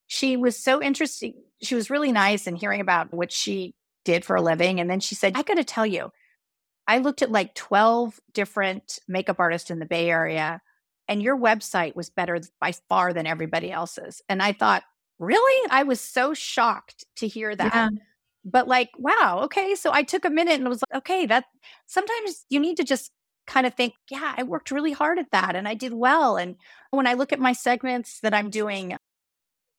she 0.07 0.37
was 0.37 0.63
so 0.63 0.83
interesting. 0.83 1.35
She 1.63 1.75
was 1.75 1.89
really 1.89 2.13
nice 2.13 2.47
and 2.47 2.59
hearing 2.59 2.81
about 2.81 3.15
what 3.15 3.33
she 3.33 3.75
did 4.05 4.25
for 4.25 4.37
a 4.37 4.43
living. 4.43 4.81
And 4.81 4.91
then 4.91 5.01
she 5.01 5.15
said, 5.15 5.33
I 5.37 5.43
got 5.43 5.57
to 5.57 5.65
tell 5.65 5.87
you, 5.87 6.11
I 6.87 6.99
looked 6.99 7.23
at 7.23 7.31
like 7.31 7.55
12 7.55 8.19
different 8.35 8.99
makeup 9.07 9.37
artists 9.39 9.71
in 9.71 9.79
the 9.79 9.87
Bay 9.87 10.11
Area, 10.11 10.61
and 11.07 11.23
your 11.23 11.39
website 11.39 11.95
was 11.95 12.11
better 12.11 12.41
by 12.61 12.73
far 12.89 13.13
than 13.13 13.27
everybody 13.27 13.71
else's. 13.71 14.21
And 14.29 14.43
I 14.43 14.53
thought, 14.53 14.83
really? 15.19 15.71
I 15.71 15.85
was 15.85 16.01
so 16.01 16.35
shocked 16.35 17.05
to 17.17 17.29
hear 17.29 17.55
that. 17.55 17.73
Yeah 17.73 17.89
but 18.45 18.69
like 18.69 18.91
wow 18.99 19.41
okay 19.43 19.75
so 19.75 19.93
i 19.93 20.03
took 20.03 20.25
a 20.25 20.31
minute 20.31 20.55
and 20.55 20.69
was 20.69 20.83
like 20.91 20.99
okay 20.99 21.27
that 21.27 21.45
sometimes 21.87 22.45
you 22.49 22.59
need 22.59 22.77
to 22.77 22.85
just 22.85 23.11
kind 23.47 23.67
of 23.67 23.75
think 23.75 23.95
yeah 24.11 24.35
i 24.37 24.43
worked 24.43 24.71
really 24.71 24.93
hard 24.93 25.19
at 25.19 25.31
that 25.33 25.57
and 25.57 25.67
i 25.67 25.75
did 25.75 25.93
well 25.93 26.37
and 26.37 26.57
when 26.91 27.07
i 27.07 27.15
look 27.15 27.33
at 27.33 27.41
my 27.41 27.53
segments 27.53 28.21
that 28.21 28.35
i'm 28.35 28.51
doing 28.51 28.97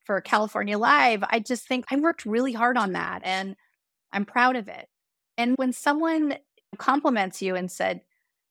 for 0.05 0.19
california 0.21 0.77
live 0.77 1.23
i 1.29 1.39
just 1.39 1.67
think 1.67 1.85
i 1.89 1.95
worked 1.95 2.25
really 2.25 2.53
hard 2.53 2.77
on 2.77 2.91
that 2.93 3.21
and 3.23 3.55
i'm 4.11 4.25
proud 4.25 4.55
of 4.55 4.67
it 4.67 4.87
and 5.37 5.55
when 5.57 5.71
someone 5.71 6.35
compliments 6.77 7.41
you 7.41 7.55
and 7.55 7.71
said 7.71 8.01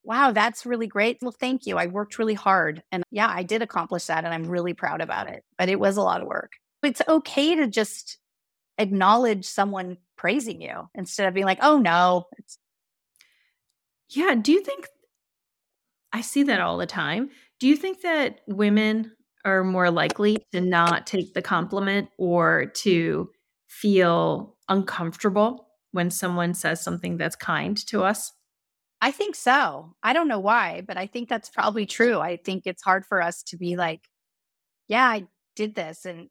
wow 0.03 0.33
that's 0.33 0.65
really 0.65 0.87
great 0.87 1.19
well 1.21 1.35
thank 1.39 1.67
you 1.67 1.77
i 1.77 1.87
worked 1.87 2.19
really 2.19 2.35
hard 2.35 2.83
and 2.91 3.05
yeah 3.11 3.29
i 3.29 3.43
did 3.43 3.63
accomplish 3.63 4.07
that 4.07 4.25
and 4.25 4.33
i'm 4.33 4.45
really 4.45 4.73
proud 4.73 5.01
about 5.03 5.29
it 5.29 5.45
but 5.59 5.69
it 5.69 5.79
was 5.79 5.99
a 5.99 6.03
lot 6.03 6.23
of 6.23 6.27
work. 6.27 6.53
It's 6.83 7.03
okay 7.07 7.55
to 7.55 7.67
just 7.67 8.17
acknowledge 8.81 9.45
someone 9.45 9.99
praising 10.17 10.61
you 10.61 10.89
instead 10.95 11.29
of 11.29 11.35
being 11.35 11.47
like, 11.47 11.59
oh 11.63 11.79
no. 11.79 12.27
It's- 12.39 12.59
yeah. 14.11 14.35
Do 14.35 14.53
you 14.53 14.63
think 14.63 14.87
I 16.13 16.21
see 16.21 16.43
that 16.45 16.61
all 16.61 16.79
the 16.79 16.87
time? 16.87 17.31
Do 17.61 17.69
you 17.69 17.77
think 17.77 18.01
that 18.03 18.41
women 18.49 19.13
are 19.45 19.63
more 19.63 19.91
likely 19.91 20.39
to 20.53 20.61
not 20.61 21.07
take 21.07 21.35
the 21.35 21.43
compliment 21.43 22.09
or 22.19 22.67
to 22.83 23.31
feel 23.69 24.57
uncomfortable 24.69 25.69
when 25.93 26.11
someone 26.11 26.55
says 26.55 26.83
something 26.83 27.17
that's 27.17 27.37
kind 27.37 27.77
to 27.87 28.03
us? 28.03 28.33
I 29.01 29.13
think 29.13 29.35
so. 29.35 29.95
I 30.03 30.13
don't 30.13 30.29
know 30.29 30.41
why, 30.41 30.83
but 30.87 30.97
I 30.97 31.07
think 31.07 31.29
that's 31.29 31.49
probably 31.49 31.87
true. 31.87 32.19
I 32.19 32.37
think 32.37 32.65
it's 32.67 32.83
hard 32.83 33.07
for 33.07 33.23
us 33.23 33.43
to 33.45 33.57
be 33.57 33.77
like, 33.77 34.09
yeah, 34.89 35.07
I 35.07 35.27
did 35.57 35.75
this. 35.75 36.05
And 36.05 36.29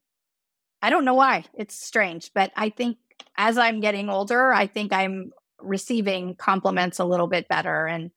I 0.82 0.90
don't 0.90 1.06
know 1.06 1.14
why. 1.14 1.46
It's 1.54 1.76
strange, 1.76 2.32
but 2.34 2.52
I 2.56 2.70
think 2.70 2.98
as 3.38 3.58
I'm 3.58 3.80
getting 3.80 4.10
older, 4.10 4.52
I 4.54 4.68
think 4.68 4.94
I'm 4.94 5.32
receiving 5.62 6.36
compliments 6.36 7.00
a 7.00 7.06
little 7.06 7.28
bit 7.28 7.48
better. 7.48 7.86
And 7.86 8.12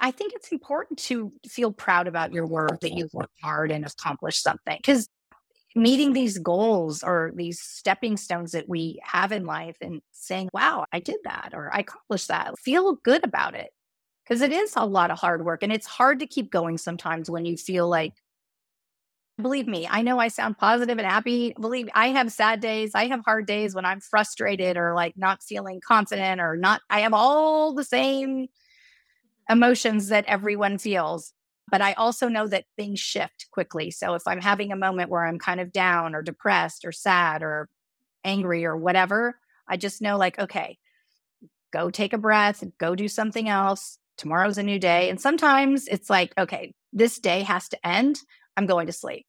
I 0.00 0.10
think 0.10 0.32
it's 0.34 0.52
important 0.52 0.98
to 1.00 1.32
feel 1.48 1.72
proud 1.72 2.06
about 2.06 2.32
your 2.32 2.46
work 2.46 2.80
that 2.80 2.92
you've 2.92 3.14
worked 3.14 3.40
hard 3.42 3.70
and 3.70 3.84
accomplished 3.84 4.42
something 4.42 4.76
because 4.76 5.08
meeting 5.74 6.12
these 6.12 6.38
goals 6.38 7.02
or 7.02 7.32
these 7.34 7.60
stepping 7.60 8.16
stones 8.16 8.52
that 8.52 8.68
we 8.68 8.98
have 9.02 9.30
in 9.32 9.44
life 9.44 9.76
and 9.80 10.00
saying, 10.12 10.48
wow, 10.52 10.86
I 10.92 11.00
did 11.00 11.16
that 11.24 11.50
or 11.52 11.74
I 11.74 11.80
accomplished 11.80 12.28
that, 12.28 12.58
feel 12.58 12.96
good 13.04 13.24
about 13.24 13.54
it 13.54 13.70
because 14.24 14.40
it 14.40 14.52
is 14.52 14.72
a 14.76 14.86
lot 14.86 15.10
of 15.10 15.18
hard 15.18 15.44
work 15.44 15.62
and 15.62 15.72
it's 15.72 15.86
hard 15.86 16.20
to 16.20 16.26
keep 16.26 16.50
going 16.50 16.78
sometimes 16.78 17.30
when 17.30 17.44
you 17.44 17.56
feel 17.56 17.88
like 17.88 18.14
Believe 19.40 19.66
me, 19.66 19.86
I 19.90 20.00
know 20.00 20.18
I 20.18 20.28
sound 20.28 20.56
positive 20.56 20.96
and 20.96 21.06
happy. 21.06 21.54
Believe 21.60 21.86
me, 21.86 21.92
I 21.94 22.08
have 22.08 22.32
sad 22.32 22.60
days. 22.60 22.92
I 22.94 23.06
have 23.08 23.20
hard 23.24 23.46
days 23.46 23.74
when 23.74 23.84
I'm 23.84 24.00
frustrated 24.00 24.78
or 24.78 24.94
like 24.94 25.14
not 25.16 25.42
feeling 25.42 25.80
confident 25.86 26.40
or 26.40 26.56
not. 26.56 26.80
I 26.88 27.00
have 27.00 27.12
all 27.12 27.74
the 27.74 27.84
same 27.84 28.48
emotions 29.48 30.08
that 30.08 30.24
everyone 30.26 30.78
feels. 30.78 31.32
But 31.70 31.80
I 31.82 31.94
also 31.94 32.28
know 32.28 32.46
that 32.46 32.64
things 32.76 33.00
shift 33.00 33.46
quickly. 33.50 33.90
So 33.90 34.14
if 34.14 34.22
I'm 34.26 34.40
having 34.40 34.70
a 34.70 34.76
moment 34.76 35.10
where 35.10 35.26
I'm 35.26 35.38
kind 35.38 35.60
of 35.60 35.72
down 35.72 36.14
or 36.14 36.22
depressed 36.22 36.84
or 36.84 36.92
sad 36.92 37.42
or 37.42 37.68
angry 38.24 38.64
or 38.64 38.76
whatever, 38.76 39.38
I 39.68 39.76
just 39.76 40.02
know 40.02 40.16
like, 40.16 40.38
okay, 40.38 40.78
go 41.72 41.90
take 41.90 42.12
a 42.12 42.18
breath, 42.18 42.62
go 42.78 42.94
do 42.94 43.08
something 43.08 43.48
else. 43.48 43.98
Tomorrow's 44.16 44.58
a 44.58 44.62
new 44.62 44.78
day. 44.78 45.10
And 45.10 45.20
sometimes 45.20 45.88
it's 45.88 46.08
like, 46.08 46.32
okay, 46.38 46.72
this 46.92 47.18
day 47.18 47.42
has 47.42 47.68
to 47.70 47.86
end. 47.86 48.20
I'm 48.56 48.66
going 48.66 48.86
to 48.86 48.92
sleep 48.92 49.26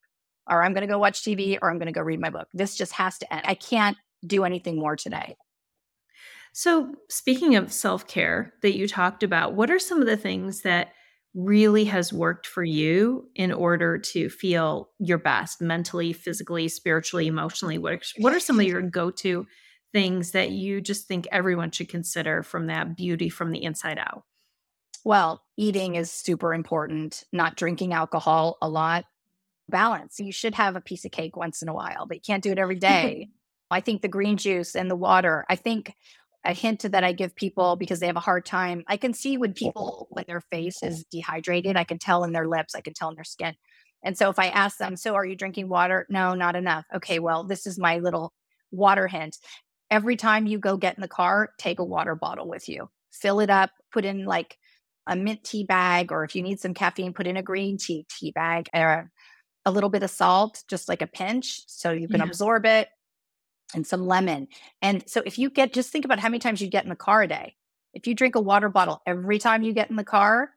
or 0.48 0.62
I'm 0.62 0.72
going 0.72 0.86
to 0.86 0.92
go 0.92 0.98
watch 0.98 1.22
TV 1.22 1.50
mm-hmm. 1.50 1.64
or 1.64 1.70
I'm 1.70 1.78
going 1.78 1.86
to 1.86 1.92
go 1.92 2.02
read 2.02 2.20
my 2.20 2.30
book. 2.30 2.48
This 2.52 2.76
just 2.76 2.92
has 2.92 3.18
to 3.18 3.32
end. 3.32 3.44
I 3.44 3.54
can't 3.54 3.96
do 4.26 4.44
anything 4.44 4.78
more 4.78 4.96
today. 4.96 5.36
So, 6.52 6.94
speaking 7.08 7.56
of 7.56 7.72
self 7.72 8.06
care 8.06 8.54
that 8.62 8.76
you 8.76 8.88
talked 8.88 9.22
about, 9.22 9.54
what 9.54 9.70
are 9.70 9.78
some 9.78 10.00
of 10.00 10.06
the 10.06 10.16
things 10.16 10.62
that 10.62 10.92
really 11.34 11.84
has 11.84 12.12
worked 12.12 12.46
for 12.46 12.64
you 12.64 13.28
in 13.36 13.52
order 13.52 13.98
to 13.98 14.28
feel 14.28 14.88
your 14.98 15.18
best 15.18 15.60
mentally, 15.60 16.12
physically, 16.12 16.68
spiritually, 16.68 17.26
emotionally? 17.26 17.78
What, 17.78 18.02
what 18.16 18.32
are 18.34 18.40
some 18.40 18.58
of 18.58 18.66
your 18.66 18.82
go 18.82 19.10
to 19.10 19.46
things 19.92 20.32
that 20.32 20.50
you 20.50 20.80
just 20.80 21.06
think 21.06 21.28
everyone 21.30 21.70
should 21.70 21.88
consider 21.88 22.42
from 22.42 22.66
that 22.66 22.96
beauty 22.96 23.28
from 23.28 23.52
the 23.52 23.62
inside 23.62 23.98
out? 23.98 24.24
Well, 25.04 25.42
eating 25.56 25.94
is 25.94 26.10
super 26.10 26.52
important, 26.52 27.24
not 27.32 27.56
drinking 27.56 27.92
alcohol 27.92 28.58
a 28.60 28.68
lot, 28.68 29.04
balance. 29.68 30.18
You 30.18 30.32
should 30.32 30.54
have 30.54 30.76
a 30.76 30.80
piece 30.80 31.04
of 31.04 31.10
cake 31.10 31.36
once 31.36 31.62
in 31.62 31.68
a 31.68 31.74
while, 31.74 32.06
but 32.06 32.16
you 32.16 32.22
can't 32.26 32.42
do 32.42 32.52
it 32.52 32.58
every 32.58 32.76
day. 32.78 33.28
I 33.70 33.80
think 33.80 34.02
the 34.02 34.08
green 34.08 34.36
juice 34.36 34.74
and 34.74 34.90
the 34.90 34.96
water, 34.96 35.44
I 35.48 35.56
think 35.56 35.94
a 36.44 36.54
hint 36.54 36.80
that 36.90 37.04
I 37.04 37.12
give 37.12 37.34
people 37.34 37.76
because 37.76 38.00
they 38.00 38.06
have 38.06 38.16
a 38.16 38.20
hard 38.20 38.46
time. 38.46 38.84
I 38.86 38.96
can 38.96 39.12
see 39.12 39.36
when 39.36 39.52
people, 39.52 40.06
when 40.10 40.24
their 40.26 40.40
face 40.40 40.82
is 40.82 41.04
dehydrated, 41.10 41.76
I 41.76 41.84
can 41.84 41.98
tell 41.98 42.24
in 42.24 42.32
their 42.32 42.48
lips, 42.48 42.74
I 42.74 42.80
can 42.80 42.94
tell 42.94 43.10
in 43.10 43.16
their 43.16 43.24
skin. 43.24 43.54
And 44.02 44.16
so 44.16 44.30
if 44.30 44.38
I 44.38 44.46
ask 44.46 44.78
them, 44.78 44.96
so 44.96 45.14
are 45.14 45.26
you 45.26 45.36
drinking 45.36 45.68
water? 45.68 46.06
No, 46.08 46.34
not 46.34 46.56
enough. 46.56 46.84
Okay, 46.94 47.18
well, 47.18 47.44
this 47.44 47.66
is 47.66 47.78
my 47.78 47.98
little 47.98 48.32
water 48.70 49.08
hint. 49.08 49.36
every 49.90 50.16
time 50.16 50.46
you 50.46 50.58
go 50.58 50.76
get 50.76 50.96
in 50.96 51.00
the 51.00 51.08
car, 51.08 51.50
take 51.58 51.78
a 51.78 51.84
water 51.84 52.14
bottle 52.14 52.46
with 52.46 52.68
you, 52.68 52.88
fill 53.10 53.40
it 53.40 53.50
up, 53.50 53.70
put 53.92 54.04
in 54.04 54.26
like 54.26 54.56
a 55.06 55.16
mint 55.16 55.42
tea 55.42 55.64
bag, 55.64 56.12
or 56.12 56.24
if 56.24 56.36
you 56.36 56.42
need 56.42 56.60
some 56.60 56.74
caffeine, 56.74 57.14
put 57.14 57.26
in 57.26 57.38
a 57.38 57.42
green 57.42 57.78
tea 57.78 58.06
tea 58.10 58.30
bag, 58.30 58.68
or 58.74 59.10
a 59.68 59.70
little 59.70 59.90
bit 59.90 60.02
of 60.02 60.10
salt, 60.10 60.64
just 60.68 60.88
like 60.88 61.02
a 61.02 61.06
pinch, 61.06 61.62
so 61.68 61.92
you 61.92 62.08
can 62.08 62.18
yeah. 62.18 62.26
absorb 62.26 62.66
it, 62.66 62.88
and 63.74 63.86
some 63.86 64.06
lemon. 64.06 64.48
And 64.82 65.08
so 65.08 65.22
if 65.24 65.38
you 65.38 65.50
get, 65.50 65.72
just 65.72 65.90
think 65.90 66.04
about 66.04 66.18
how 66.18 66.28
many 66.28 66.38
times 66.38 66.60
you 66.60 66.68
get 66.68 66.84
in 66.84 66.90
the 66.90 66.96
car 66.96 67.22
a 67.22 67.28
day. 67.28 67.54
If 67.94 68.06
you 68.06 68.14
drink 68.14 68.34
a 68.34 68.40
water 68.40 68.68
bottle 68.68 69.02
every 69.06 69.38
time 69.38 69.62
you 69.62 69.72
get 69.72 69.90
in 69.90 69.96
the 69.96 70.04
car, 70.04 70.50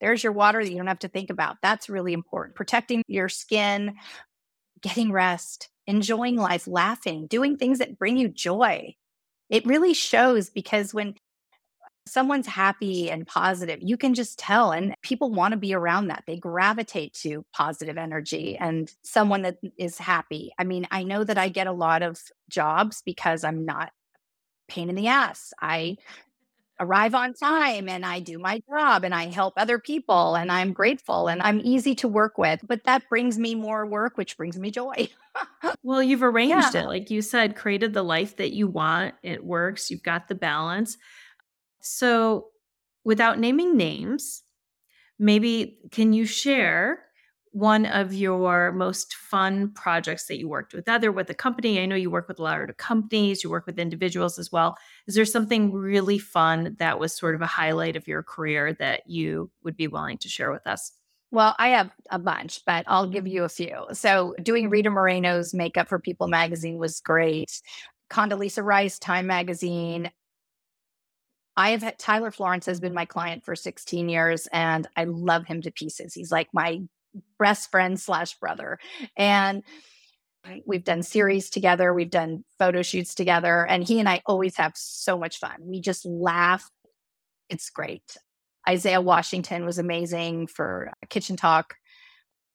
there's 0.00 0.22
your 0.22 0.32
water 0.32 0.62
that 0.62 0.70
you 0.70 0.76
don't 0.76 0.86
have 0.86 1.00
to 1.00 1.08
think 1.08 1.30
about. 1.30 1.56
That's 1.62 1.88
really 1.88 2.12
important. 2.12 2.56
Protecting 2.56 3.02
your 3.06 3.28
skin, 3.28 3.96
getting 4.80 5.12
rest, 5.12 5.68
enjoying 5.86 6.36
life, 6.36 6.66
laughing, 6.66 7.26
doing 7.26 7.56
things 7.56 7.78
that 7.78 7.98
bring 7.98 8.16
you 8.16 8.28
joy. 8.28 8.94
It 9.50 9.66
really 9.66 9.94
shows 9.94 10.48
because 10.48 10.94
when 10.94 11.16
someone's 12.10 12.46
happy 12.46 13.10
and 13.10 13.26
positive, 13.26 13.78
you 13.82 13.96
can 13.96 14.14
just 14.14 14.38
tell. 14.38 14.72
And 14.72 14.94
people 15.02 15.30
want 15.30 15.52
to 15.52 15.58
be 15.58 15.74
around 15.74 16.08
that. 16.08 16.24
They 16.26 16.36
gravitate 16.36 17.14
to 17.22 17.44
positive 17.52 17.96
energy 17.96 18.56
and 18.58 18.92
someone 19.02 19.42
that 19.42 19.58
is 19.78 19.98
happy. 19.98 20.52
I 20.58 20.64
mean, 20.64 20.86
I 20.90 21.04
know 21.04 21.24
that 21.24 21.38
I 21.38 21.48
get 21.48 21.66
a 21.66 21.72
lot 21.72 22.02
of 22.02 22.20
jobs 22.48 23.02
because 23.04 23.44
I'm 23.44 23.64
not 23.64 23.92
pain 24.68 24.88
in 24.88 24.94
the 24.94 25.08
ass. 25.08 25.52
I 25.60 25.96
arrive 26.80 27.14
on 27.14 27.34
time 27.34 27.88
and 27.88 28.06
I 28.06 28.20
do 28.20 28.38
my 28.38 28.62
job 28.68 29.04
and 29.04 29.14
I 29.14 29.26
help 29.26 29.54
other 29.56 29.78
people 29.78 30.34
and 30.34 30.50
I'm 30.50 30.72
grateful 30.72 31.28
and 31.28 31.42
I'm 31.42 31.60
easy 31.62 31.94
to 31.96 32.08
work 32.08 32.38
with. 32.38 32.60
But 32.66 32.84
that 32.84 33.08
brings 33.08 33.38
me 33.38 33.54
more 33.54 33.84
work, 33.86 34.16
which 34.16 34.36
brings 34.36 34.58
me 34.58 34.70
joy. 34.70 35.10
well, 35.82 36.02
you've 36.02 36.22
arranged 36.22 36.74
yeah. 36.74 36.82
it. 36.82 36.86
Like 36.86 37.10
you 37.10 37.20
said, 37.20 37.54
created 37.54 37.92
the 37.92 38.02
life 38.02 38.36
that 38.36 38.52
you 38.52 38.66
want. 38.66 39.14
It 39.22 39.44
works. 39.44 39.90
You've 39.90 40.02
got 40.02 40.28
the 40.28 40.34
balance. 40.34 40.96
So, 41.80 42.48
without 43.04 43.38
naming 43.38 43.76
names, 43.76 44.42
maybe 45.18 45.78
can 45.90 46.12
you 46.12 46.26
share 46.26 47.04
one 47.52 47.84
of 47.84 48.14
your 48.14 48.70
most 48.72 49.14
fun 49.14 49.72
projects 49.72 50.26
that 50.26 50.38
you 50.38 50.48
worked 50.48 50.72
with, 50.72 50.88
either 50.88 51.10
with 51.10 51.28
a 51.30 51.34
company? 51.34 51.80
I 51.80 51.86
know 51.86 51.96
you 51.96 52.10
work 52.10 52.28
with 52.28 52.38
a 52.38 52.42
lot 52.42 52.68
of 52.68 52.76
companies, 52.76 53.42
you 53.42 53.50
work 53.50 53.66
with 53.66 53.78
individuals 53.78 54.38
as 54.38 54.52
well. 54.52 54.76
Is 55.06 55.14
there 55.14 55.24
something 55.24 55.72
really 55.72 56.18
fun 56.18 56.76
that 56.78 57.00
was 57.00 57.16
sort 57.16 57.34
of 57.34 57.42
a 57.42 57.46
highlight 57.46 57.96
of 57.96 58.06
your 58.06 58.22
career 58.22 58.72
that 58.74 59.02
you 59.06 59.50
would 59.64 59.76
be 59.76 59.88
willing 59.88 60.18
to 60.18 60.28
share 60.28 60.52
with 60.52 60.66
us? 60.66 60.92
Well, 61.32 61.54
I 61.58 61.68
have 61.68 61.90
a 62.10 62.18
bunch, 62.18 62.64
but 62.66 62.84
I'll 62.88 63.08
give 63.08 63.26
you 63.26 63.44
a 63.44 63.48
few. 63.48 63.86
So, 63.92 64.34
doing 64.42 64.68
Rita 64.68 64.90
Moreno's 64.90 65.54
makeup 65.54 65.88
for 65.88 65.98
People 65.98 66.26
magazine 66.26 66.76
was 66.78 67.00
great. 67.00 67.60
Condoleezza 68.10 68.64
Rice, 68.64 68.98
Time 68.98 69.28
magazine, 69.28 70.10
I 71.60 71.72
have 71.72 71.82
had 71.82 71.98
Tyler 71.98 72.30
Florence 72.30 72.64
has 72.64 72.80
been 72.80 72.94
my 72.94 73.04
client 73.04 73.44
for 73.44 73.54
16 73.54 74.08
years 74.08 74.48
and 74.50 74.88
I 74.96 75.04
love 75.04 75.44
him 75.44 75.60
to 75.60 75.70
pieces. 75.70 76.14
He's 76.14 76.32
like 76.32 76.48
my 76.54 76.80
best 77.38 77.70
friend 77.70 78.00
slash 78.00 78.38
brother. 78.38 78.78
And 79.14 79.62
we've 80.64 80.84
done 80.84 81.02
series 81.02 81.50
together, 81.50 81.92
we've 81.92 82.08
done 82.08 82.44
photo 82.58 82.80
shoots 82.80 83.14
together, 83.14 83.66
and 83.66 83.86
he 83.86 84.00
and 84.00 84.08
I 84.08 84.22
always 84.24 84.56
have 84.56 84.72
so 84.74 85.18
much 85.18 85.36
fun. 85.36 85.56
We 85.60 85.82
just 85.82 86.06
laugh. 86.06 86.66
It's 87.50 87.68
great. 87.68 88.16
Isaiah 88.66 89.02
Washington 89.02 89.66
was 89.66 89.78
amazing 89.78 90.46
for 90.46 90.88
uh, 90.88 91.06
Kitchen 91.10 91.36
Talk. 91.36 91.74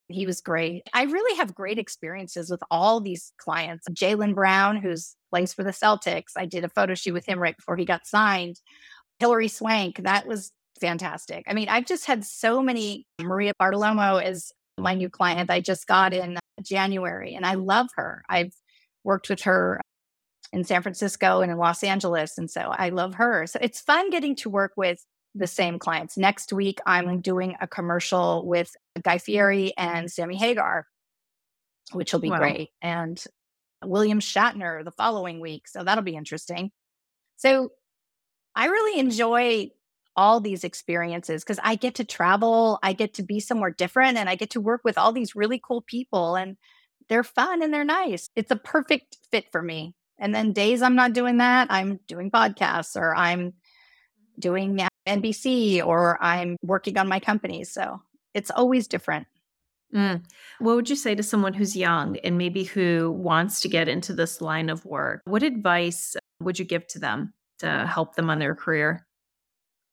He 0.08 0.26
was 0.26 0.42
great. 0.42 0.82
I 0.94 1.04
really 1.04 1.38
have 1.38 1.54
great 1.54 1.78
experiences 1.78 2.50
with 2.50 2.62
all 2.72 3.02
these 3.02 3.34
clients. 3.38 3.88
Jaylen 3.90 4.34
Brown, 4.34 4.78
who's 4.78 5.16
plays 5.32 5.54
for 5.54 5.64
the 5.64 5.72
Celtics, 5.72 6.32
I 6.36 6.46
did 6.46 6.64
a 6.64 6.70
photo 6.70 6.96
shoot 6.96 7.14
with 7.14 7.26
him 7.26 7.40
right 7.40 7.58
before 7.58 7.76
he 7.76 7.86
got 7.86 8.08
signed. 8.08 8.60
Hilary 9.20 9.48
Swank, 9.48 9.98
that 10.04 10.28
was 10.28 10.52
fantastic. 10.80 11.44
I 11.48 11.54
mean, 11.54 11.70
I've 11.70 11.86
just 11.86 12.06
had 12.06 12.26
so 12.26 12.62
many. 12.62 13.06
Maria 13.22 13.54
Bartiromo 13.62 14.26
is 14.26 14.52
my 14.78 14.94
new 14.94 15.10
client 15.10 15.50
I 15.50 15.62
just 15.62 15.88
got 15.88 16.14
in 16.14 16.38
January, 16.62 17.34
and 17.34 17.46
I 17.46 17.54
love 17.54 17.88
her. 17.96 18.24
I've 18.30 18.54
worked 19.04 19.30
with 19.30 19.42
her 19.44 19.80
in 20.52 20.64
San 20.64 20.82
Francisco 20.82 21.42
and 21.42 21.52
in 21.52 21.58
Los 21.58 21.84
Angeles, 21.84 22.38
and 22.38 22.50
so 22.50 22.62
I 22.62 22.90
love 22.90 23.16
her. 23.16 23.48
So 23.48 23.60
it's 23.62 23.82
fun 23.82 24.10
getting 24.10 24.36
to 24.38 24.50
work 24.50 24.74
with 24.76 25.04
the 25.34 25.48
same 25.48 25.80
clients. 25.80 26.18
Next 26.18 26.54
week, 26.54 26.80
I'm 26.86 27.22
doing 27.22 27.56
a 27.60 27.68
commercial 27.68 28.46
with 28.46 28.76
Guy 29.02 29.18
Fieri 29.18 29.74
and 29.78 30.12
Sammy 30.12 30.38
Hagar, 30.38 30.88
which 31.92 32.14
will 32.14 32.22
be 32.22 32.30
wow. 32.30 32.38
great, 32.38 32.70
and 32.82 33.24
William 33.84 34.20
Shatner 34.20 34.84
the 34.84 34.92
following 34.92 35.40
week. 35.40 35.68
So 35.68 35.84
that'll 35.84 36.04
be 36.04 36.16
interesting. 36.16 36.72
So 37.38 37.72
I 38.56 38.68
really 38.68 39.00
enjoy 39.00 39.72
all 40.16 40.40
these 40.40 40.64
experiences 40.64 41.44
because 41.44 41.60
I 41.64 41.76
get 41.76 41.96
to 41.96 42.06
travel, 42.06 42.80
I 42.82 42.94
get 42.94 43.14
to 43.16 43.24
be 43.24 43.40
somewhere 43.40 43.72
different, 43.72 44.18
and 44.18 44.30
I 44.30 44.36
get 44.36 44.52
to 44.52 44.62
work 44.62 44.82
with 44.84 44.98
all 44.98 45.12
these 45.12 45.36
really 45.36 45.60
cool 45.62 45.82
people, 45.82 46.36
and 46.36 46.58
they're 47.10 47.24
fun 47.24 47.62
and 47.62 47.74
they're 47.74 47.84
nice. 47.84 48.30
It's 48.36 48.52
a 48.52 48.56
perfect 48.56 49.18
fit 49.32 49.52
for 49.52 49.62
me. 49.62 49.96
And 50.18 50.34
then 50.34 50.54
days 50.54 50.82
I'm 50.82 50.96
not 50.96 51.14
doing 51.14 51.38
that, 51.38 51.68
I'm 51.70 52.00
doing 52.08 52.32
podcasts 52.32 52.96
or 52.96 53.16
I'm 53.16 53.54
doing 54.40 54.80
NBC 55.08 55.86
or 55.86 56.18
I'm 56.22 56.58
working 56.64 56.98
on 56.98 57.08
my 57.08 57.20
company. 57.20 57.64
So 57.64 58.02
it's 58.34 58.52
always 58.52 58.88
different. 58.88 59.28
Mm. 59.94 60.24
What 60.60 60.76
would 60.76 60.90
you 60.90 60.96
say 60.96 61.16
to 61.16 61.24
someone 61.24 61.54
who's 61.54 61.76
young 61.76 62.18
and 62.18 62.38
maybe 62.38 62.64
who 62.64 63.12
wants 63.12 63.62
to 63.62 63.70
get 63.70 63.88
into 63.88 64.14
this 64.14 64.42
line 64.42 64.70
of 64.70 64.86
work? 64.86 65.22
What 65.26 65.44
advice 65.44 66.16
would 66.42 66.60
you 66.60 66.66
give 66.66 66.88
to 66.88 67.00
them? 67.00 67.34
To 67.60 67.86
help 67.88 68.16
them 68.16 68.30
on 68.30 68.40
their 68.40 68.56
career? 68.56 69.06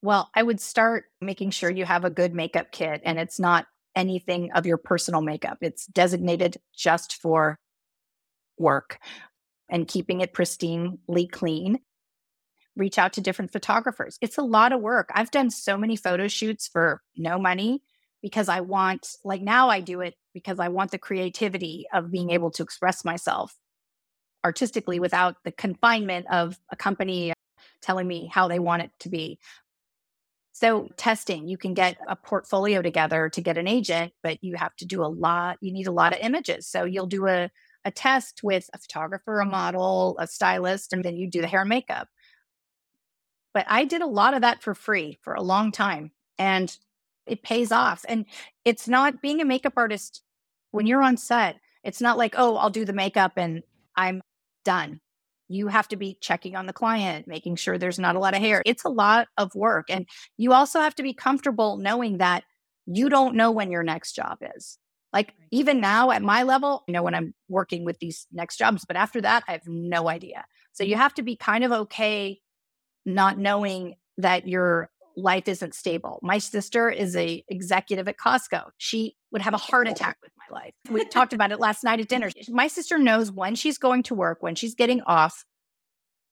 Well, 0.02 0.30
I 0.34 0.42
would 0.42 0.60
start 0.60 1.04
making 1.20 1.50
sure 1.50 1.70
you 1.70 1.84
have 1.84 2.04
a 2.04 2.10
good 2.10 2.34
makeup 2.34 2.72
kit 2.72 3.00
and 3.04 3.18
it's 3.18 3.38
not 3.38 3.66
anything 3.94 4.50
of 4.52 4.66
your 4.66 4.78
personal 4.78 5.20
makeup. 5.20 5.58
It's 5.60 5.86
designated 5.86 6.56
just 6.76 7.16
for 7.16 7.58
work 8.58 8.98
and 9.68 9.86
keeping 9.86 10.20
it 10.20 10.34
pristinely 10.34 11.30
clean. 11.30 11.78
Reach 12.74 12.98
out 12.98 13.12
to 13.14 13.20
different 13.20 13.52
photographers. 13.52 14.18
It's 14.20 14.38
a 14.38 14.42
lot 14.42 14.72
of 14.72 14.80
work. 14.80 15.10
I've 15.14 15.30
done 15.30 15.50
so 15.50 15.76
many 15.76 15.94
photo 15.94 16.26
shoots 16.26 16.66
for 16.66 17.02
no 17.16 17.38
money 17.38 17.82
because 18.22 18.48
I 18.48 18.60
want, 18.60 19.08
like 19.24 19.42
now 19.42 19.68
I 19.68 19.80
do 19.80 20.00
it 20.00 20.14
because 20.32 20.58
I 20.58 20.68
want 20.68 20.90
the 20.90 20.98
creativity 20.98 21.86
of 21.92 22.10
being 22.10 22.30
able 22.30 22.50
to 22.52 22.62
express 22.62 23.04
myself 23.04 23.54
artistically 24.44 24.98
without 24.98 25.36
the 25.44 25.52
confinement 25.52 26.26
of 26.30 26.58
a 26.70 26.76
company 26.76 27.32
telling 27.82 28.06
me 28.06 28.30
how 28.32 28.48
they 28.48 28.58
want 28.58 28.82
it 28.82 28.90
to 29.00 29.08
be. 29.08 29.38
So, 30.52 30.88
testing, 30.96 31.48
you 31.48 31.56
can 31.56 31.74
get 31.74 31.96
a 32.06 32.14
portfolio 32.14 32.82
together 32.82 33.28
to 33.30 33.40
get 33.40 33.58
an 33.58 33.66
agent, 33.66 34.12
but 34.22 34.42
you 34.44 34.54
have 34.56 34.76
to 34.76 34.84
do 34.84 35.02
a 35.02 35.06
lot. 35.06 35.58
You 35.60 35.72
need 35.72 35.86
a 35.86 35.92
lot 35.92 36.12
of 36.12 36.20
images. 36.20 36.66
So, 36.66 36.84
you'll 36.84 37.06
do 37.06 37.26
a, 37.26 37.50
a 37.84 37.90
test 37.90 38.40
with 38.42 38.68
a 38.74 38.78
photographer, 38.78 39.40
a 39.40 39.46
model, 39.46 40.16
a 40.18 40.26
stylist, 40.26 40.92
and 40.92 41.04
then 41.04 41.16
you 41.16 41.28
do 41.28 41.40
the 41.40 41.46
hair 41.46 41.62
and 41.62 41.68
makeup. 41.68 42.08
But 43.54 43.66
I 43.68 43.84
did 43.84 44.02
a 44.02 44.06
lot 44.06 44.34
of 44.34 44.42
that 44.42 44.62
for 44.62 44.74
free 44.74 45.18
for 45.22 45.34
a 45.34 45.42
long 45.42 45.72
time, 45.72 46.12
and 46.38 46.76
it 47.26 47.42
pays 47.42 47.72
off. 47.72 48.04
And 48.08 48.26
it's 48.64 48.86
not 48.86 49.22
being 49.22 49.40
a 49.40 49.46
makeup 49.46 49.74
artist 49.76 50.22
when 50.70 50.86
you're 50.86 51.02
on 51.02 51.16
set, 51.16 51.56
it's 51.84 52.00
not 52.00 52.18
like, 52.18 52.34
oh, 52.36 52.56
I'll 52.56 52.70
do 52.70 52.84
the 52.84 52.92
makeup 52.92 53.32
and 53.36 53.62
I'm 53.96 54.22
done 54.64 55.00
you 55.52 55.68
have 55.68 55.88
to 55.88 55.96
be 55.96 56.16
checking 56.20 56.56
on 56.56 56.66
the 56.66 56.72
client, 56.72 57.26
making 57.26 57.56
sure 57.56 57.76
there's 57.76 57.98
not 57.98 58.16
a 58.16 58.18
lot 58.18 58.34
of 58.34 58.40
hair. 58.40 58.62
It's 58.64 58.84
a 58.84 58.88
lot 58.88 59.28
of 59.36 59.54
work. 59.54 59.90
And 59.90 60.06
you 60.36 60.52
also 60.52 60.80
have 60.80 60.94
to 60.96 61.02
be 61.02 61.12
comfortable 61.12 61.76
knowing 61.76 62.18
that 62.18 62.44
you 62.86 63.08
don't 63.08 63.36
know 63.36 63.50
when 63.50 63.70
your 63.70 63.82
next 63.82 64.14
job 64.14 64.38
is. 64.56 64.78
Like 65.12 65.34
even 65.50 65.80
now 65.80 66.10
at 66.10 66.22
my 66.22 66.42
level, 66.42 66.84
you 66.88 66.92
know, 66.92 67.02
when 67.02 67.14
I'm 67.14 67.34
working 67.48 67.84
with 67.84 67.98
these 67.98 68.26
next 68.32 68.56
jobs, 68.56 68.84
but 68.86 68.96
after 68.96 69.20
that, 69.20 69.44
I 69.46 69.52
have 69.52 69.66
no 69.66 70.08
idea. 70.08 70.46
So 70.72 70.84
you 70.84 70.94
mm-hmm. 70.94 71.02
have 71.02 71.14
to 71.14 71.22
be 71.22 71.36
kind 71.36 71.64
of 71.64 71.72
okay 71.72 72.40
not 73.04 73.36
knowing 73.36 73.96
that 74.18 74.48
your 74.48 74.90
life 75.16 75.48
isn't 75.48 75.74
stable. 75.74 76.18
My 76.22 76.38
sister 76.38 76.90
is 76.90 77.16
a 77.16 77.44
executive 77.48 78.08
at 78.08 78.16
Costco. 78.16 78.70
She 78.78 79.16
would 79.30 79.42
have 79.42 79.54
a 79.54 79.58
heart 79.58 79.88
attack 79.88 80.18
with 80.22 80.32
my 80.36 80.58
life. 80.58 80.74
We 80.90 81.04
talked 81.04 81.32
about 81.32 81.52
it 81.52 81.60
last 81.60 81.84
night 81.84 82.00
at 82.00 82.08
dinner. 82.08 82.30
My 82.48 82.68
sister 82.68 82.98
knows 82.98 83.32
when 83.32 83.54
she's 83.54 83.78
going 83.78 84.02
to 84.04 84.14
work, 84.14 84.42
when 84.42 84.54
she's 84.54 84.74
getting 84.74 85.02
off, 85.02 85.44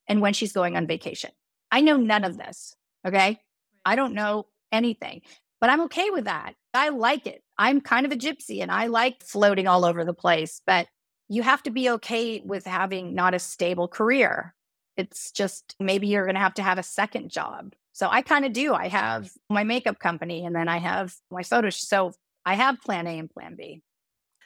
and 0.07 0.21
when 0.21 0.33
she's 0.33 0.53
going 0.53 0.75
on 0.75 0.87
vacation. 0.87 1.31
I 1.71 1.81
know 1.81 1.97
none 1.97 2.23
of 2.23 2.37
this. 2.37 2.75
Okay. 3.07 3.39
I 3.85 3.95
don't 3.95 4.13
know 4.13 4.47
anything, 4.71 5.21
but 5.59 5.69
I'm 5.69 5.81
okay 5.81 6.09
with 6.09 6.25
that. 6.25 6.53
I 6.73 6.89
like 6.89 7.27
it. 7.27 7.43
I'm 7.57 7.81
kind 7.81 8.05
of 8.05 8.11
a 8.11 8.17
gypsy 8.17 8.61
and 8.61 8.71
I 8.71 8.87
like 8.87 9.23
floating 9.23 9.67
all 9.67 9.85
over 9.85 10.05
the 10.05 10.13
place, 10.13 10.61
but 10.65 10.87
you 11.29 11.43
have 11.43 11.63
to 11.63 11.71
be 11.71 11.89
okay 11.91 12.41
with 12.45 12.65
having 12.65 13.15
not 13.15 13.33
a 13.33 13.39
stable 13.39 13.87
career. 13.87 14.53
It's 14.97 15.31
just 15.31 15.75
maybe 15.79 16.07
you're 16.07 16.25
going 16.25 16.35
to 16.35 16.41
have 16.41 16.55
to 16.55 16.63
have 16.63 16.77
a 16.77 16.83
second 16.83 17.29
job 17.29 17.73
so 17.93 18.07
I 18.09 18.21
kind 18.21 18.45
of 18.45 18.53
do. 18.53 18.73
I 18.73 18.87
have 18.87 19.31
my 19.49 19.63
makeup 19.63 19.99
company 19.99 20.45
and 20.45 20.55
then 20.55 20.67
I 20.67 20.77
have 20.77 21.13
my 21.29 21.43
photo. 21.43 21.69
So 21.69 22.13
I 22.45 22.55
have 22.55 22.81
plan 22.81 23.07
A 23.07 23.19
and 23.19 23.29
plan 23.29 23.55
B. 23.57 23.81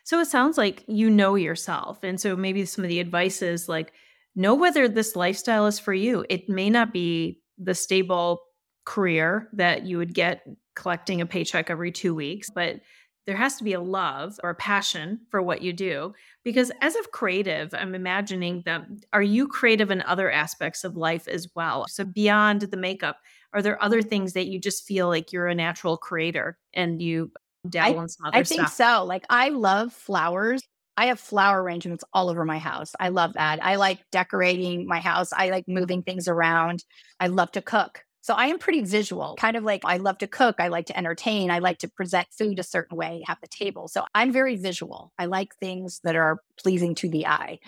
So 0.04 0.20
it 0.20 0.28
sounds 0.28 0.58
like 0.58 0.84
you 0.88 1.10
know 1.10 1.36
yourself. 1.36 2.00
And 2.04 2.20
so 2.20 2.36
maybe 2.36 2.66
some 2.66 2.84
of 2.84 2.90
the 2.90 3.00
advice 3.00 3.42
is 3.42 3.68
like 3.68 3.94
know 4.36 4.54
whether 4.54 4.88
this 4.88 5.16
lifestyle 5.16 5.66
is 5.66 5.80
for 5.80 5.94
you. 5.94 6.26
It 6.30 6.50
may 6.50 6.70
not 6.70 6.94
be 6.94 7.42
the 7.58 7.74
stable 7.74 8.42
career 8.86 9.50
that 9.54 9.84
you 9.84 9.98
would 9.98 10.14
get 10.14 10.46
collecting 10.76 11.22
a 11.22 11.26
paycheck 11.26 11.70
every 11.70 11.92
two 11.92 12.14
weeks, 12.14 12.50
but 12.50 12.82
there 13.26 13.36
has 13.36 13.56
to 13.56 13.64
be 13.64 13.74
a 13.74 13.82
love 13.82 14.40
or 14.44 14.52
a 14.52 14.56
passion 14.56 15.20
for 15.32 15.42
what 15.42 15.62
you 15.62 15.74
do. 15.74 16.14
Because 16.44 16.72
as 16.82 16.96
a 16.96 17.02
creative, 17.10 17.74
I'm 17.74 17.96
imagining 17.96 18.62
that 18.66 18.86
are 19.14 19.24
you 19.24 19.48
creative 19.48 19.90
in 19.90 20.04
other 20.04 20.30
aspects 20.30 20.84
of 20.84 20.96
life 20.96 21.28
as 21.28 21.48
well? 21.56 21.88
So 21.88 22.06
beyond 22.06 22.62
the 22.62 22.78
makeup, 22.78 23.18
are 23.56 23.62
there 23.62 23.82
other 23.82 24.02
things 24.02 24.34
that 24.34 24.48
you 24.48 24.60
just 24.60 24.86
feel 24.86 25.08
like 25.08 25.32
you're 25.32 25.48
a 25.48 25.56
natural 25.56 25.98
creator 25.98 26.58
and 26.74 27.02
you 27.02 27.32
dabble 27.68 28.00
I, 28.00 28.04
in 28.04 28.10
some 28.10 28.26
other 28.28 28.44
stuff? 28.44 28.60
I 28.60 28.64
think 28.64 28.68
so. 28.70 29.06
Like 29.06 29.26
I 29.30 29.50
love 29.50 29.94
flowers. 29.94 30.62
I 30.98 31.08
have 31.08 31.20
flower 31.20 31.64
arrangements 31.64 32.04
all 32.14 32.30
over 32.30 32.46
my 32.46 32.60
house. 32.60 32.92
I 33.00 33.10
love 33.10 33.34
that. 33.34 33.64
I 33.64 33.76
like 33.76 34.00
decorating 34.12 34.88
my 34.88 35.00
house. 35.00 35.32
I 35.34 35.50
like 35.50 35.66
moving 35.68 36.04
things 36.04 36.28
around. 36.28 36.84
I 37.20 37.28
love 37.28 37.52
to 37.54 37.62
cook. 37.62 38.02
So 38.22 38.34
I 38.34 38.48
am 38.48 38.58
pretty 38.58 38.82
visual, 38.82 39.36
kind 39.40 39.56
of 39.56 39.64
like 39.64 39.82
I 39.86 39.98
love 39.98 40.18
to 40.18 40.28
cook. 40.28 40.56
I 40.58 40.70
like 40.70 40.88
to 40.88 40.98
entertain. 40.98 41.52
I 41.52 41.60
like 41.60 41.78
to 41.80 41.88
present 41.88 42.28
food 42.36 42.58
a 42.58 42.64
certain 42.64 42.98
way, 42.98 43.24
have 43.28 43.38
the 43.40 43.48
table. 43.48 43.88
So 43.88 44.04
I'm 44.16 44.32
very 44.32 44.56
visual. 44.56 45.14
I 45.20 45.26
like 45.26 45.56
things 45.58 46.00
that 46.04 46.16
are 46.16 46.40
pleasing 46.58 46.96
to 46.96 47.10
the 47.10 47.28
eye. 47.28 47.60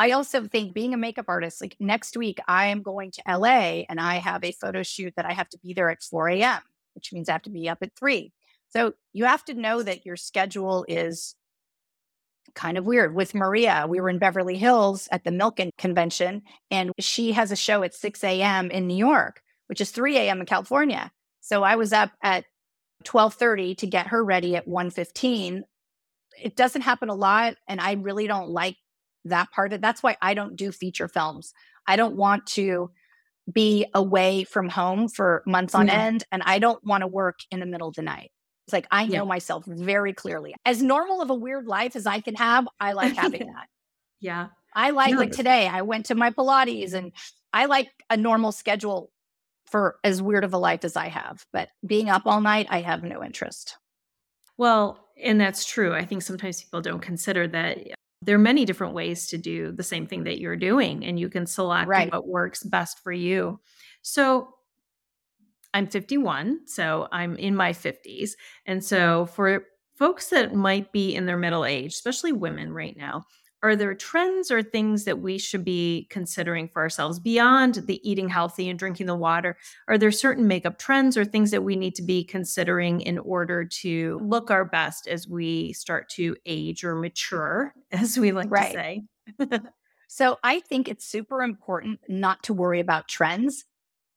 I 0.00 0.12
also 0.12 0.46
think 0.46 0.72
being 0.72 0.94
a 0.94 0.96
makeup 0.96 1.26
artist, 1.28 1.60
like 1.60 1.76
next 1.78 2.16
week, 2.16 2.40
I 2.48 2.68
am 2.68 2.80
going 2.80 3.10
to 3.10 3.22
LA 3.28 3.84
and 3.86 4.00
I 4.00 4.14
have 4.14 4.42
a 4.42 4.52
photo 4.52 4.82
shoot 4.82 5.12
that 5.16 5.26
I 5.26 5.34
have 5.34 5.50
to 5.50 5.58
be 5.58 5.74
there 5.74 5.90
at 5.90 6.02
4 6.02 6.30
a.m., 6.30 6.62
which 6.94 7.12
means 7.12 7.28
I 7.28 7.32
have 7.32 7.42
to 7.42 7.50
be 7.50 7.68
up 7.68 7.82
at 7.82 7.94
3. 7.98 8.32
So 8.70 8.94
you 9.12 9.26
have 9.26 9.44
to 9.44 9.52
know 9.52 9.82
that 9.82 10.06
your 10.06 10.16
schedule 10.16 10.86
is 10.88 11.34
kind 12.54 12.78
of 12.78 12.86
weird. 12.86 13.14
With 13.14 13.34
Maria, 13.34 13.84
we 13.86 14.00
were 14.00 14.08
in 14.08 14.18
Beverly 14.18 14.56
Hills 14.56 15.06
at 15.12 15.24
the 15.24 15.30
Milken 15.30 15.68
convention, 15.76 16.44
and 16.70 16.92
she 16.98 17.32
has 17.32 17.52
a 17.52 17.56
show 17.56 17.82
at 17.82 17.92
6 17.92 18.24
a.m. 18.24 18.70
in 18.70 18.86
New 18.86 18.96
York, 18.96 19.42
which 19.66 19.82
is 19.82 19.90
3 19.90 20.16
a.m. 20.16 20.40
in 20.40 20.46
California. 20.46 21.12
So 21.42 21.62
I 21.62 21.76
was 21.76 21.92
up 21.92 22.10
at 22.22 22.46
12:30 23.04 23.76
to 23.76 23.86
get 23.86 24.06
her 24.06 24.24
ready 24.24 24.56
at 24.56 24.66
1:15. 24.66 25.60
It 26.42 26.56
doesn't 26.56 26.82
happen 26.82 27.10
a 27.10 27.14
lot, 27.14 27.56
and 27.68 27.82
I 27.82 27.92
really 27.92 28.26
don't 28.26 28.48
like 28.48 28.78
that 29.24 29.50
part 29.50 29.72
of 29.72 29.80
that's 29.80 30.02
why 30.02 30.16
I 30.22 30.34
don't 30.34 30.56
do 30.56 30.72
feature 30.72 31.08
films. 31.08 31.52
I 31.86 31.96
don't 31.96 32.16
want 32.16 32.46
to 32.48 32.90
be 33.52 33.86
away 33.94 34.44
from 34.44 34.68
home 34.68 35.08
for 35.08 35.42
months 35.46 35.74
on 35.74 35.88
Yeah. 35.88 36.00
end, 36.02 36.24
and 36.30 36.42
I 36.44 36.58
don't 36.58 36.82
want 36.84 37.02
to 37.02 37.06
work 37.06 37.40
in 37.50 37.60
the 37.60 37.66
middle 37.66 37.88
of 37.88 37.94
the 37.94 38.02
night. 38.02 38.30
It's 38.66 38.72
like 38.72 38.86
I 38.90 39.06
know 39.06 39.24
Yeah. 39.24 39.28
myself 39.28 39.64
very 39.66 40.12
clearly. 40.12 40.54
As 40.64 40.82
normal 40.82 41.20
of 41.20 41.30
a 41.30 41.34
weird 41.34 41.66
life 41.66 41.96
as 41.96 42.06
I 42.06 42.20
can 42.20 42.36
have, 42.36 42.68
I 42.78 42.92
like 42.92 43.14
having 43.14 43.46
that. 43.54 43.66
Yeah. 44.20 44.48
I 44.74 44.90
like 44.90 45.12
No, 45.12 45.18
like 45.18 45.32
today 45.32 45.66
I 45.66 45.82
went 45.82 46.06
to 46.06 46.14
my 46.14 46.30
Pilates 46.30 46.94
and 46.94 47.12
I 47.52 47.64
like 47.64 47.88
a 48.08 48.16
normal 48.16 48.52
schedule 48.52 49.10
for 49.66 49.98
as 50.04 50.22
weird 50.22 50.44
of 50.44 50.52
a 50.54 50.58
life 50.58 50.84
as 50.84 50.94
I 50.96 51.08
have. 51.08 51.44
But 51.52 51.70
being 51.84 52.08
up 52.08 52.22
all 52.26 52.40
night, 52.40 52.68
I 52.70 52.80
have 52.82 53.02
no 53.02 53.24
interest. 53.24 53.76
Well, 54.56 55.08
and 55.20 55.40
that's 55.40 55.64
true. 55.64 55.92
I 55.94 56.04
think 56.04 56.22
sometimes 56.22 56.62
people 56.62 56.80
don't 56.80 57.00
consider 57.00 57.48
that 57.48 57.78
there 58.22 58.36
are 58.36 58.38
many 58.38 58.64
different 58.64 58.94
ways 58.94 59.26
to 59.28 59.38
do 59.38 59.72
the 59.72 59.82
same 59.82 60.06
thing 60.06 60.24
that 60.24 60.38
you're 60.40 60.56
doing, 60.56 61.04
and 61.04 61.18
you 61.18 61.28
can 61.30 61.46
select 61.46 61.92
Right. 61.92 62.10
what 62.10 62.26
works 62.28 62.62
best 62.62 62.98
for 63.00 63.12
you. 63.12 63.60
So, 64.02 64.54
I'm 65.72 65.86
51, 65.86 66.66
so 66.66 67.06
I'm 67.12 67.36
in 67.36 67.54
my 67.54 67.72
50s. 67.72 68.36
And 68.66 68.84
so, 68.84 69.26
for 69.26 69.64
folks 69.94 70.30
that 70.30 70.54
might 70.54 70.92
be 70.92 71.14
in 71.14 71.26
their 71.26 71.36
middle 71.36 71.64
age, 71.64 71.92
especially 71.92 72.32
women 72.32 72.72
right 72.72 72.96
now, 72.96 73.24
are 73.62 73.76
there 73.76 73.94
trends 73.94 74.50
or 74.50 74.62
things 74.62 75.04
that 75.04 75.20
we 75.20 75.38
should 75.38 75.64
be 75.64 76.06
considering 76.10 76.68
for 76.68 76.80
ourselves 76.82 77.18
beyond 77.18 77.74
the 77.86 78.00
eating 78.08 78.28
healthy 78.28 78.68
and 78.68 78.78
drinking 78.78 79.06
the 79.06 79.14
water? 79.16 79.56
Are 79.88 79.98
there 79.98 80.10
certain 80.12 80.46
makeup 80.48 80.78
trends 80.78 81.16
or 81.16 81.24
things 81.24 81.50
that 81.50 81.62
we 81.64 81.76
need 81.76 81.94
to 81.96 82.02
be 82.02 82.24
considering 82.24 83.00
in 83.00 83.18
order 83.18 83.64
to 83.64 84.18
look 84.22 84.50
our 84.50 84.64
best 84.64 85.06
as 85.06 85.28
we 85.28 85.72
start 85.74 86.08
to 86.10 86.36
age 86.46 86.84
or 86.84 86.94
mature, 86.94 87.74
as 87.92 88.18
we 88.18 88.32
like 88.32 88.48
Right. 88.48 88.56
to 88.56 88.64
say? 88.64 89.02
So 90.08 90.38
I 90.42 90.60
think 90.60 90.88
it's 90.88 91.06
super 91.06 91.42
important 91.42 92.00
not 92.08 92.42
to 92.44 92.54
worry 92.54 92.80
about 92.80 93.08
trends 93.08 93.64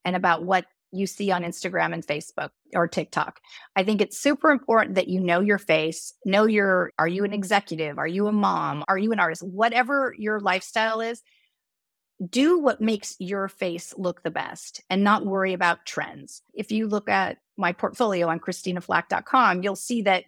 and 0.06 0.16
about 0.16 0.44
what 0.46 0.66
you 0.94 1.08
see 1.08 1.32
on 1.32 1.44
Instagram 1.44 1.94
and 1.94 2.06
Facebook 2.06 2.50
or 2.74 2.88
TikTok. 2.88 3.40
I 3.76 3.84
think 3.84 4.02
it's 4.02 4.20
super 4.20 4.52
important 4.52 4.96
that 4.96 5.08
you 5.08 5.20
know 5.20 5.42
your 5.42 5.58
face, 5.58 6.14
know 6.26 6.46
your 6.46 6.92
are 7.00 7.08
you 7.08 7.24
an 7.24 7.34
executive? 7.34 7.98
Are 7.98 8.08
you 8.08 8.28
a 8.28 8.32
mom? 8.32 8.84
Are 8.88 8.98
you 8.98 9.12
an 9.12 9.20
artist? 9.20 9.44
Whatever 9.44 10.16
your 10.18 10.40
lifestyle 10.40 11.02
is, 11.02 11.22
do 12.30 12.60
what 12.60 12.82
makes 12.82 13.16
your 13.20 13.48
face 13.48 13.94
look 13.98 14.24
the 14.24 14.32
best 14.32 14.82
and 14.90 15.04
not 15.04 15.26
worry 15.26 15.54
about 15.54 15.86
trends. 15.86 16.42
If 16.54 16.72
you 16.72 16.88
look 16.88 17.10
at 17.10 17.38
my 17.58 17.74
portfolio 17.74 18.28
on 18.28 18.40
christinaflach.com, 18.40 19.64
you'll 19.64 19.76
see 19.76 20.04
that 20.04 20.24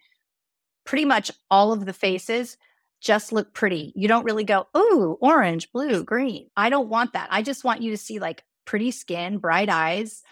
pretty 0.86 1.06
much 1.06 1.32
all 1.49 1.71
of 1.71 1.86
the 1.86 1.93
faces 1.93 2.58
just 3.01 3.32
look 3.32 3.54
pretty. 3.54 3.93
You 3.95 4.08
don't 4.08 4.23
really 4.23 4.43
go, 4.43 4.67
ooh, 4.75 5.17
orange, 5.21 5.71
blue, 5.71 6.04
green. 6.04 6.49
I 6.58 6.69
don't 6.69 6.89
want 6.89 7.13
that. 7.13 7.28
I 7.32 7.41
just 7.41 7.63
want 7.63 7.82
you 7.82 7.91
to 7.91 7.97
see 7.97 8.19
like 8.19 8.43
pretty 8.65 8.91
skin, 8.91 9.38
bright 9.38 9.69
eyes. 9.69 10.23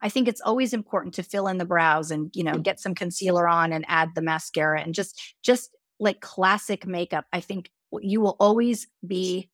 I 0.00 0.08
think 0.08 0.28
it's 0.28 0.40
always 0.40 0.72
important 0.72 1.14
to 1.14 1.22
fill 1.22 1.48
in 1.48 1.58
the 1.58 1.64
brows 1.64 2.10
and, 2.10 2.30
you 2.34 2.44
know, 2.44 2.54
mm. 2.54 2.62
get 2.62 2.80
some 2.80 2.94
concealer 2.94 3.48
on 3.48 3.72
and 3.72 3.84
add 3.88 4.10
the 4.14 4.22
mascara 4.22 4.80
and 4.80 4.94
just 4.94 5.20
just 5.42 5.76
like 5.98 6.20
classic 6.20 6.86
makeup. 6.86 7.24
I 7.32 7.40
think 7.40 7.70
you 8.00 8.20
will 8.20 8.36
always 8.38 8.86
be 9.06 9.50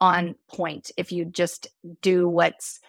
on 0.00 0.34
point 0.48 0.90
if 0.96 1.12
you 1.12 1.24
just 1.24 1.68
do 2.02 2.28
what's 2.28 2.80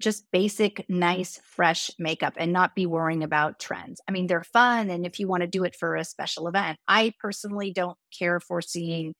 just 0.00 0.24
basic, 0.32 0.84
nice, 0.88 1.40
fresh 1.44 1.90
makeup 1.98 2.34
and 2.36 2.52
not 2.52 2.74
be 2.74 2.84
worrying 2.84 3.22
about 3.22 3.60
trends. 3.60 4.00
I 4.08 4.12
mean, 4.12 4.26
they're 4.26 4.42
fun. 4.42 4.90
And 4.90 5.06
if 5.06 5.20
you 5.20 5.28
want 5.28 5.42
to 5.42 5.46
do 5.46 5.64
it 5.64 5.76
for 5.76 5.96
a 5.96 6.04
special 6.04 6.48
event, 6.48 6.78
I 6.88 7.14
personally 7.20 7.72
don't 7.72 7.96
care 8.16 8.40
for 8.40 8.60
seeing 8.60 9.14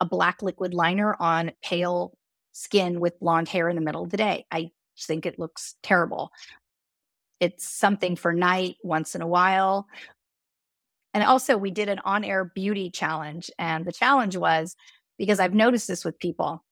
a 0.00 0.06
black 0.06 0.42
liquid 0.42 0.72
liner 0.72 1.16
on 1.18 1.50
pale 1.62 2.14
skin 2.52 3.00
with 3.00 3.18
blonde 3.20 3.48
hair 3.48 3.68
in 3.68 3.76
the 3.76 3.82
middle 3.82 4.04
of 4.04 4.10
the 4.10 4.16
day. 4.16 4.46
I 4.50 4.70
think 5.06 5.26
it 5.26 5.38
looks 5.38 5.76
terrible. 5.82 6.30
It's 7.40 7.68
something 7.68 8.16
for 8.16 8.32
night 8.32 8.76
once 8.82 9.14
in 9.14 9.22
a 9.22 9.26
while. 9.26 9.86
And 11.14 11.24
also, 11.24 11.56
we 11.56 11.70
did 11.70 11.88
an 11.88 12.00
on 12.04 12.24
air 12.24 12.44
beauty 12.44 12.90
challenge. 12.90 13.50
And 13.58 13.84
the 13.84 13.92
challenge 13.92 14.36
was 14.36 14.76
because 15.18 15.40
I've 15.40 15.54
noticed 15.54 15.88
this 15.88 16.04
with 16.04 16.18
people, 16.18 16.64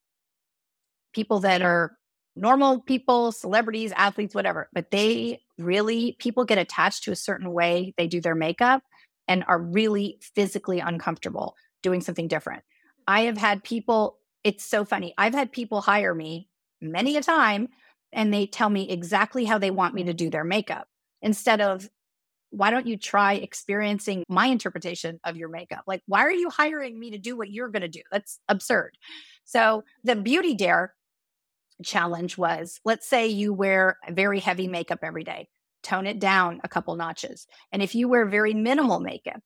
people 1.12 1.40
that 1.40 1.62
are 1.62 1.96
normal 2.36 2.80
people, 2.80 3.32
celebrities, 3.32 3.92
athletes, 3.96 4.34
whatever, 4.34 4.68
but 4.72 4.90
they 4.90 5.40
really, 5.58 6.16
people 6.20 6.44
get 6.44 6.56
attached 6.56 7.02
to 7.04 7.10
a 7.10 7.16
certain 7.16 7.52
way 7.52 7.92
they 7.96 8.06
do 8.06 8.20
their 8.20 8.36
makeup 8.36 8.82
and 9.26 9.44
are 9.48 9.60
really 9.60 10.18
physically 10.34 10.78
uncomfortable 10.78 11.56
doing 11.82 12.00
something 12.00 12.28
different. 12.28 12.62
I 13.06 13.22
have 13.22 13.36
had 13.36 13.64
people, 13.64 14.18
it's 14.44 14.64
so 14.64 14.84
funny. 14.84 15.14
I've 15.18 15.34
had 15.34 15.50
people 15.50 15.80
hire 15.80 16.14
me 16.14 16.48
many 16.80 17.16
a 17.16 17.22
time 17.22 17.68
and 18.12 18.32
they 18.32 18.46
tell 18.46 18.70
me 18.70 18.88
exactly 18.88 19.44
how 19.44 19.58
they 19.58 19.70
want 19.70 19.94
me 19.94 20.04
to 20.04 20.14
do 20.14 20.30
their 20.30 20.44
makeup 20.44 20.86
instead 21.22 21.60
of, 21.60 21.88
why 22.50 22.70
don't 22.70 22.86
you 22.86 22.96
try 22.96 23.34
experiencing 23.34 24.24
my 24.28 24.46
interpretation 24.46 25.20
of 25.24 25.36
your 25.36 25.50
makeup? 25.50 25.82
Like, 25.86 26.02
why 26.06 26.20
are 26.20 26.32
you 26.32 26.48
hiring 26.48 26.98
me 26.98 27.10
to 27.10 27.18
do 27.18 27.36
what 27.36 27.50
you're 27.50 27.68
going 27.68 27.82
to 27.82 27.88
do? 27.88 28.00
That's 28.10 28.38
absurd. 28.48 28.96
So, 29.44 29.84
the 30.02 30.16
beauty 30.16 30.54
dare 30.54 30.94
challenge 31.84 32.38
was 32.38 32.80
let's 32.84 33.08
say 33.08 33.28
you 33.28 33.52
wear 33.52 33.98
very 34.10 34.40
heavy 34.40 34.66
makeup 34.66 35.00
every 35.02 35.24
day, 35.24 35.48
tone 35.82 36.06
it 36.06 36.18
down 36.18 36.60
a 36.64 36.68
couple 36.68 36.96
notches. 36.96 37.46
And 37.70 37.82
if 37.82 37.94
you 37.94 38.08
wear 38.08 38.24
very 38.26 38.54
minimal 38.54 39.00
makeup, 39.00 39.40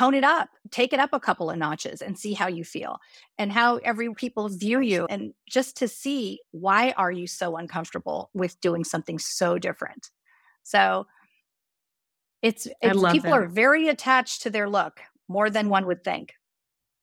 tone 0.00 0.14
it 0.14 0.24
up, 0.24 0.48
take 0.70 0.94
it 0.94 0.98
up 0.98 1.10
a 1.12 1.20
couple 1.20 1.50
of 1.50 1.58
notches 1.58 2.00
and 2.00 2.18
see 2.18 2.32
how 2.32 2.48
you 2.48 2.64
feel 2.64 2.98
and 3.36 3.52
how 3.52 3.76
every 3.84 4.14
people 4.14 4.48
view 4.48 4.80
you 4.80 5.06
and 5.10 5.34
just 5.46 5.76
to 5.76 5.86
see 5.86 6.40
why 6.52 6.92
are 6.96 7.12
you 7.12 7.26
so 7.26 7.56
uncomfortable 7.58 8.30
with 8.32 8.58
doing 8.62 8.82
something 8.82 9.18
so 9.18 9.58
different. 9.58 10.08
So 10.62 11.06
it's, 12.40 12.66
it's 12.80 13.12
people 13.12 13.32
that. 13.32 13.40
are 13.40 13.46
very 13.46 13.88
attached 13.88 14.40
to 14.42 14.50
their 14.50 14.70
look 14.70 15.00
more 15.28 15.50
than 15.50 15.68
one 15.68 15.84
would 15.84 16.02
think. 16.02 16.32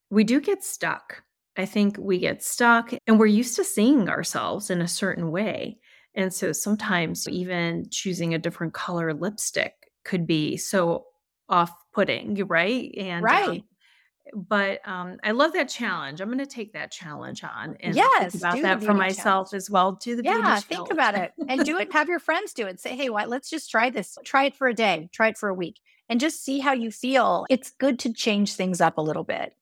we 0.10 0.24
do 0.24 0.42
get 0.42 0.64
stuck. 0.64 1.22
I 1.56 1.68
think 1.68 1.98
we 2.00 2.18
get 2.18 2.44
stuck 2.44 2.94
and 3.06 3.20
we're 3.20 3.28
used 3.28 3.56
to 3.58 3.64
seeing 3.64 4.10
ourselves 4.10 4.72
in 4.72 4.82
a 4.82 4.88
certain 4.88 5.30
way. 5.30 5.78
And 6.16 6.34
so 6.34 6.52
sometimes 6.52 7.30
even 7.30 7.86
choosing 7.92 8.34
a 8.34 8.40
different 8.40 8.74
color 8.74 9.14
lipstick 9.14 9.74
could 10.04 10.26
be 10.26 10.58
so 10.58 11.06
off 11.50 11.72
putting, 11.98 12.36
right? 12.48 12.94
And 12.98 13.34
um, 13.34 13.56
Right. 13.56 13.66
but 14.36 14.88
um, 14.88 15.20
I 15.24 15.32
love 15.32 15.54
that 15.54 15.70
challenge. 15.70 16.22
I'm 16.22 16.30
going 16.30 16.40
to 16.40 16.46
take 16.48 16.74
that 16.74 16.92
challenge 16.92 17.44
on 17.44 17.78
and 17.78 18.02
Yes, 18.02 18.34
think 18.34 18.36
about 18.36 18.62
that 18.62 18.84
for 18.84 18.94
myself 18.94 19.54
challenge. 19.54 19.54
as 19.54 19.70
well. 19.70 19.94
Do 19.94 20.16
the 20.16 20.24
beauty 20.24 20.54
Yeah, 20.54 20.62
think 20.62 20.92
about 20.92 21.16
it 21.16 21.34
and 21.48 21.64
do 21.64 21.78
it. 21.78 21.92
Have 21.94 22.10
your 22.10 22.20
friends 22.20 22.54
do 22.54 22.68
it. 22.68 22.80
Say, 22.80 22.96
hey, 22.96 23.10
what? 23.10 23.30
Let's 23.30 23.50
just 23.50 23.70
try 23.72 23.90
this. 23.90 24.18
Try 24.26 24.46
it 24.46 24.56
for 24.56 24.68
a 24.68 24.74
day. 24.74 25.10
Try 25.14 25.30
it 25.30 25.38
for 25.38 25.50
a 25.50 25.54
week, 25.54 25.80
and 26.10 26.20
just 26.20 26.44
see 26.44 26.60
how 26.60 26.74
you 26.74 26.92
feel. 26.92 27.46
It's 27.50 27.72
good 27.72 28.00
to 28.00 28.14
change 28.14 28.54
things 28.56 28.82
up 28.82 28.98
a 28.98 29.02
little 29.02 29.24
bit. 29.24 29.56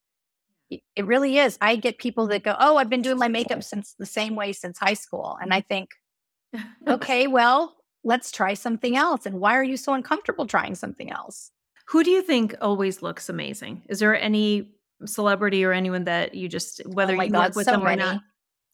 It 0.69 1.05
really 1.05 1.38
is. 1.38 1.57
I 1.61 1.75
get 1.75 1.99
people 1.99 2.27
that 2.27 2.43
go, 2.43 2.55
"Oh, 2.59 2.77
I've 2.77 2.89
been 2.89 3.01
doing 3.03 3.19
my 3.19 3.27
makeup 3.27 3.63
since 3.63 3.93
the 3.93 4.05
same 4.05 4.36
way 4.36 4.51
since 4.51 4.79
high 4.79 4.93
school," 4.95 5.38
and 5.41 5.53
I 5.53 5.61
think, 5.61 5.91
okay, 6.89 7.27
well, 7.27 7.77
let's 8.03 8.31
try 8.31 8.53
something 8.55 8.97
else. 8.97 9.25
And 9.25 9.39
why 9.39 9.55
are 9.57 9.63
you 9.63 9.77
so 9.77 9.93
uncomfortable 9.93 10.47
trying 10.47 10.75
something 10.75 11.11
else? 11.11 11.51
Who 11.89 12.03
do 12.03 12.09
you 12.11 12.21
think 12.21 12.55
always 12.61 13.01
looks 13.01 13.29
amazing? 13.29 13.83
Is 13.89 13.99
there 13.99 14.19
any 14.19 14.71
celebrity 15.05 15.63
or 15.63 15.71
anyone 15.71 16.05
that 16.05 16.33
you 16.36 16.47
just 16.49 16.81
whether 16.88 17.15
oh 17.17 17.21
you 17.21 17.29
God, 17.29 17.47
work 17.49 17.55
with 17.55 17.65
so 17.65 17.71
them 17.73 17.83
many. 17.83 18.01
or 18.01 18.05
not? 18.05 18.21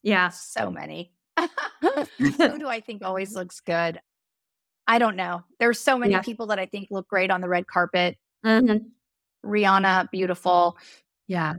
Yeah. 0.02 0.28
So 0.30 0.70
many. 0.70 1.12
Who 2.18 2.58
do 2.58 2.68
I 2.68 2.80
think 2.80 3.04
always 3.04 3.34
looks 3.36 3.60
good? 3.60 4.00
I 4.86 4.98
don't 4.98 5.16
know. 5.16 5.42
There's 5.58 5.78
so 5.78 5.96
many 5.98 6.12
Yeah. 6.12 6.22
people 6.22 6.46
that 6.48 6.58
I 6.58 6.66
think 6.66 6.88
look 6.90 7.06
great 7.08 7.30
on 7.30 7.40
the 7.40 7.48
red 7.48 7.66
carpet. 7.66 8.16
Mhm. 8.44 8.86
Rihanna, 9.44 10.10
beautiful. 10.10 10.76
Yeah. 11.28 11.54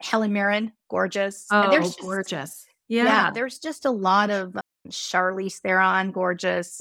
Helen 0.00 0.32
Mirren, 0.32 0.72
gorgeous. 0.90 1.46
Oh, 1.50 1.70
there's 1.70 1.86
just- 1.88 2.00
gorgeous. 2.00 2.66
Yeah. 2.88 3.04
Yeah. 3.04 3.30
there's 3.30 3.58
just 3.58 3.84
a 3.84 3.90
lot 3.90 4.30
of 4.30 4.56
Charlize 4.88 5.58
Theron, 5.60 6.10
gorgeous. 6.12 6.80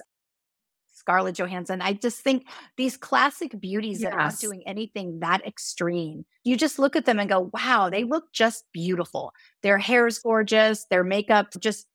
Scarlett 1.01 1.35
Johansson. 1.35 1.81
I 1.81 1.93
just 1.93 2.21
think 2.21 2.47
these 2.77 2.95
classic 2.95 3.59
beauties 3.59 4.01
that 4.01 4.13
aren't 4.13 4.39
doing 4.39 4.61
anything 4.67 5.19
that 5.21 5.43
extreme. 5.47 6.25
You 6.43 6.55
just 6.55 6.77
look 6.77 6.95
at 6.95 7.05
them 7.05 7.19
and 7.19 7.27
go, 7.27 7.49
"Wow, 7.53 7.89
they 7.89 8.03
look 8.03 8.31
just 8.33 8.65
beautiful. 8.71 9.33
Their 9.63 9.79
hair 9.79 10.05
is 10.05 10.19
gorgeous, 10.19 10.85
their 10.85 11.03
makeup 11.03 11.47
just 11.59 11.87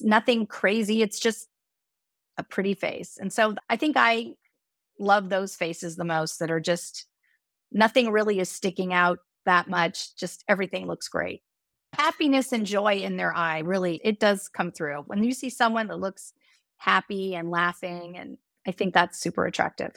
nothing 0.00 0.44
crazy. 0.44 1.02
It's 1.02 1.20
just 1.20 1.48
a 2.36 2.42
pretty 2.42 2.74
face." 2.74 3.16
And 3.16 3.32
so 3.32 3.54
I 3.70 3.76
think 3.76 3.96
I 3.96 4.34
love 4.98 5.28
those 5.28 5.54
faces 5.54 5.94
the 5.94 6.04
most 6.04 6.40
that 6.40 6.50
are 6.50 6.58
just 6.58 7.06
nothing 7.70 8.10
really 8.10 8.40
is 8.40 8.50
sticking 8.50 8.92
out 8.92 9.20
that 9.46 9.68
much. 9.68 10.16
Just 10.16 10.42
everything 10.48 10.88
looks 10.88 11.08
great. 11.08 11.42
Happiness 11.92 12.52
and 12.52 12.66
joy 12.66 12.94
in 12.96 13.16
their 13.16 13.32
eye, 13.36 13.60
really, 13.60 14.00
it 14.02 14.18
does 14.18 14.48
come 14.48 14.72
through. 14.72 15.04
When 15.06 15.22
you 15.22 15.32
see 15.32 15.48
someone 15.48 15.86
that 15.86 16.00
looks 16.00 16.32
happy 16.80 17.34
and 17.34 17.50
laughing, 17.50 18.16
and 18.16 18.38
I 18.66 18.72
think 18.72 18.94
that's 18.94 19.18
super 19.18 19.46
attractive. 19.46 19.92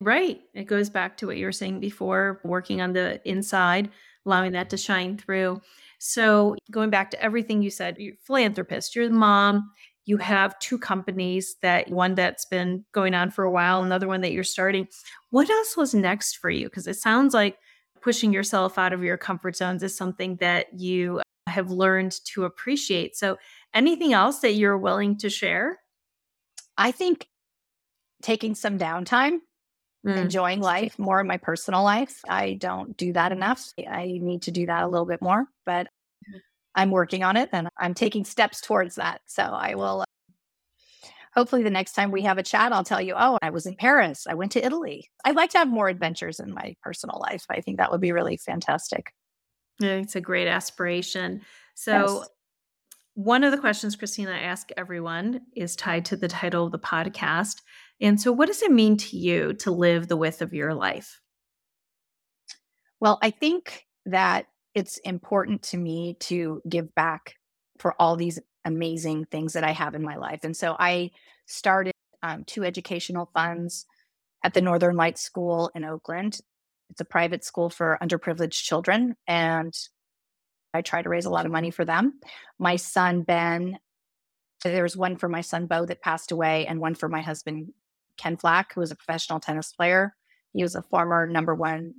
Right. 0.00 0.40
It 0.54 0.64
goes 0.64 0.88
back 0.88 1.18
to 1.18 1.26
what 1.26 1.36
you 1.36 1.44
were 1.44 1.52
saying 1.52 1.80
before, 1.80 2.40
working 2.44 2.80
on 2.80 2.94
the 2.94 3.20
inside, 3.28 3.90
allowing 4.24 4.52
that 4.52 4.70
to 4.70 4.78
shine 4.78 5.18
through. 5.18 5.60
So, 5.98 6.56
going 6.70 6.88
back 6.88 7.10
to 7.10 7.22
everything 7.22 7.60
you 7.60 7.68
said, 7.68 7.98
you're 7.98 8.14
a 8.14 8.24
philanthropist, 8.24 8.96
you're 8.96 9.08
the 9.08 9.14
mom, 9.14 9.70
you 10.06 10.16
have 10.16 10.58
two 10.58 10.78
companies 10.78 11.56
that 11.60 11.90
one 11.90 12.14
that's 12.14 12.46
been 12.46 12.84
going 12.92 13.14
on 13.14 13.30
for 13.30 13.44
a 13.44 13.50
while, 13.50 13.82
another 13.82 14.08
one 14.08 14.22
that 14.22 14.32
you're 14.32 14.42
starting. 14.42 14.88
What 15.28 15.50
else 15.50 15.76
was 15.76 15.94
next 15.94 16.38
for 16.38 16.48
you? 16.48 16.66
Because 16.66 16.86
it 16.86 16.96
sounds 16.96 17.34
like 17.34 17.58
pushing 18.00 18.32
yourself 18.32 18.78
out 18.78 18.94
of 18.94 19.04
your 19.04 19.18
comfort 19.18 19.56
zones 19.56 19.82
is 19.82 19.94
something 19.94 20.36
that 20.36 20.68
you 20.72 21.20
have 21.46 21.70
learned 21.70 22.14
to 22.24 22.44
appreciate. 22.44 23.16
So, 23.16 23.36
anything 23.74 24.14
else 24.14 24.38
that 24.40 24.54
you're 24.54 24.78
willing 24.78 25.18
to 25.18 25.28
share? 25.28 25.78
I 26.78 26.92
think 26.92 27.28
taking 28.22 28.54
some 28.54 28.78
downtime, 28.78 29.38
Mm. 30.06 30.16
enjoying 30.16 30.60
life 30.60 30.98
more 30.98 31.20
in 31.20 31.26
my 31.26 31.36
personal 31.36 31.82
life. 31.82 32.20
I 32.26 32.54
don't 32.54 32.96
do 32.96 33.12
that 33.12 33.32
enough. 33.32 33.66
I 33.86 34.18
need 34.22 34.42
to 34.42 34.50
do 34.50 34.64
that 34.64 34.82
a 34.82 34.88
little 34.88 35.04
bit 35.04 35.20
more, 35.20 35.44
but 35.66 35.88
I'm 36.74 36.90
working 36.90 37.22
on 37.22 37.36
it 37.36 37.50
and 37.52 37.68
I'm 37.76 37.92
taking 37.92 38.24
steps 38.24 38.62
towards 38.62 38.94
that. 38.94 39.20
So 39.26 39.42
I 39.42 39.74
will. 39.74 40.00
Uh, 40.00 40.04
hopefully, 41.34 41.62
the 41.62 41.68
next 41.70 41.92
time 41.92 42.10
we 42.10 42.22
have 42.22 42.38
a 42.38 42.42
chat, 42.42 42.72
I'll 42.72 42.82
tell 42.84 43.00
you, 43.00 43.14
oh, 43.16 43.36
I 43.42 43.50
was 43.50 43.66
in 43.66 43.76
Paris. 43.76 44.26
I 44.26 44.34
went 44.34 44.52
to 44.52 44.64
Italy. 44.64 45.08
I'd 45.24 45.36
like 45.36 45.50
to 45.50 45.58
have 45.58 45.68
more 45.68 45.88
adventures 45.88 46.40
in 46.40 46.54
my 46.54 46.74
personal 46.82 47.18
life. 47.20 47.44
I 47.50 47.60
think 47.60 47.76
that 47.78 47.90
would 47.90 48.00
be 48.00 48.12
really 48.12 48.36
fantastic. 48.38 49.12
Yeah, 49.80 49.96
it's 49.96 50.16
a 50.16 50.20
great 50.20 50.48
aspiration. 50.48 51.42
So, 51.74 52.20
Yes. 52.20 52.28
one 53.14 53.44
of 53.44 53.52
the 53.52 53.58
questions, 53.58 53.96
Christina, 53.96 54.32
I 54.32 54.40
ask 54.40 54.70
everyone 54.76 55.42
is 55.54 55.76
tied 55.76 56.04
to 56.06 56.16
the 56.16 56.28
title 56.28 56.64
of 56.66 56.72
the 56.72 56.78
podcast. 56.78 57.62
And 58.00 58.20
so, 58.20 58.32
what 58.32 58.46
does 58.46 58.62
it 58.62 58.72
mean 58.72 58.96
to 58.98 59.16
you 59.16 59.52
to 59.54 59.70
live 59.70 60.08
the 60.08 60.16
width 60.16 60.42
of 60.42 60.54
your 60.54 60.74
life? 60.74 61.20
Well, 63.00 63.18
I 63.22 63.30
think 63.30 63.86
that 64.06 64.46
it's 64.74 64.98
important 64.98 65.62
to 65.62 65.76
me 65.76 66.16
to 66.20 66.62
give 66.68 66.94
back 66.94 67.34
for 67.78 67.94
all 67.98 68.16
these 68.16 68.38
amazing 68.64 69.24
things 69.26 69.54
that 69.54 69.64
I 69.64 69.72
have 69.72 69.94
in 69.94 70.02
my 70.02 70.16
life. 70.16 70.40
And 70.44 70.56
so 70.56 70.76
I 70.78 71.10
started 71.46 71.92
um, 72.22 72.44
two 72.44 72.64
educational 72.64 73.30
funds 73.32 73.86
at 74.44 74.54
the 74.54 74.60
Northern 74.60 74.96
Lights 74.96 75.22
School 75.22 75.70
in 75.74 75.84
Oakland. 75.84 76.40
It's 76.90 77.00
a 77.00 77.06
private 77.06 77.44
school 77.44 77.70
for 77.70 77.98
underprivileged 78.02 78.62
children. 78.62 79.16
And 79.26 79.72
I 80.74 80.82
try 80.82 81.02
to 81.02 81.08
raise 81.08 81.24
a 81.24 81.30
lot 81.30 81.46
of 81.46 81.52
money 81.52 81.70
for 81.70 81.84
them. 81.84 82.20
My 82.58 82.76
son, 82.76 83.22
Ben, 83.22 83.78
there's 84.62 84.96
one 84.96 85.16
for 85.16 85.28
my 85.28 85.40
son, 85.40 85.66
Bo, 85.66 85.86
that 85.86 86.02
passed 86.02 86.32
away, 86.32 86.66
and 86.66 86.80
one 86.80 86.94
for 86.94 87.08
my 87.08 87.22
husband, 87.22 87.72
Ken 88.20 88.36
Flach, 88.36 88.74
who 88.74 88.80
was 88.80 88.90
a 88.90 88.96
professional 88.96 89.40
tennis 89.40 89.72
player. 89.72 90.14
He 90.52 90.62
was 90.62 90.74
a 90.74 90.82
former 90.82 91.26
number 91.26 91.54
one 91.54 91.94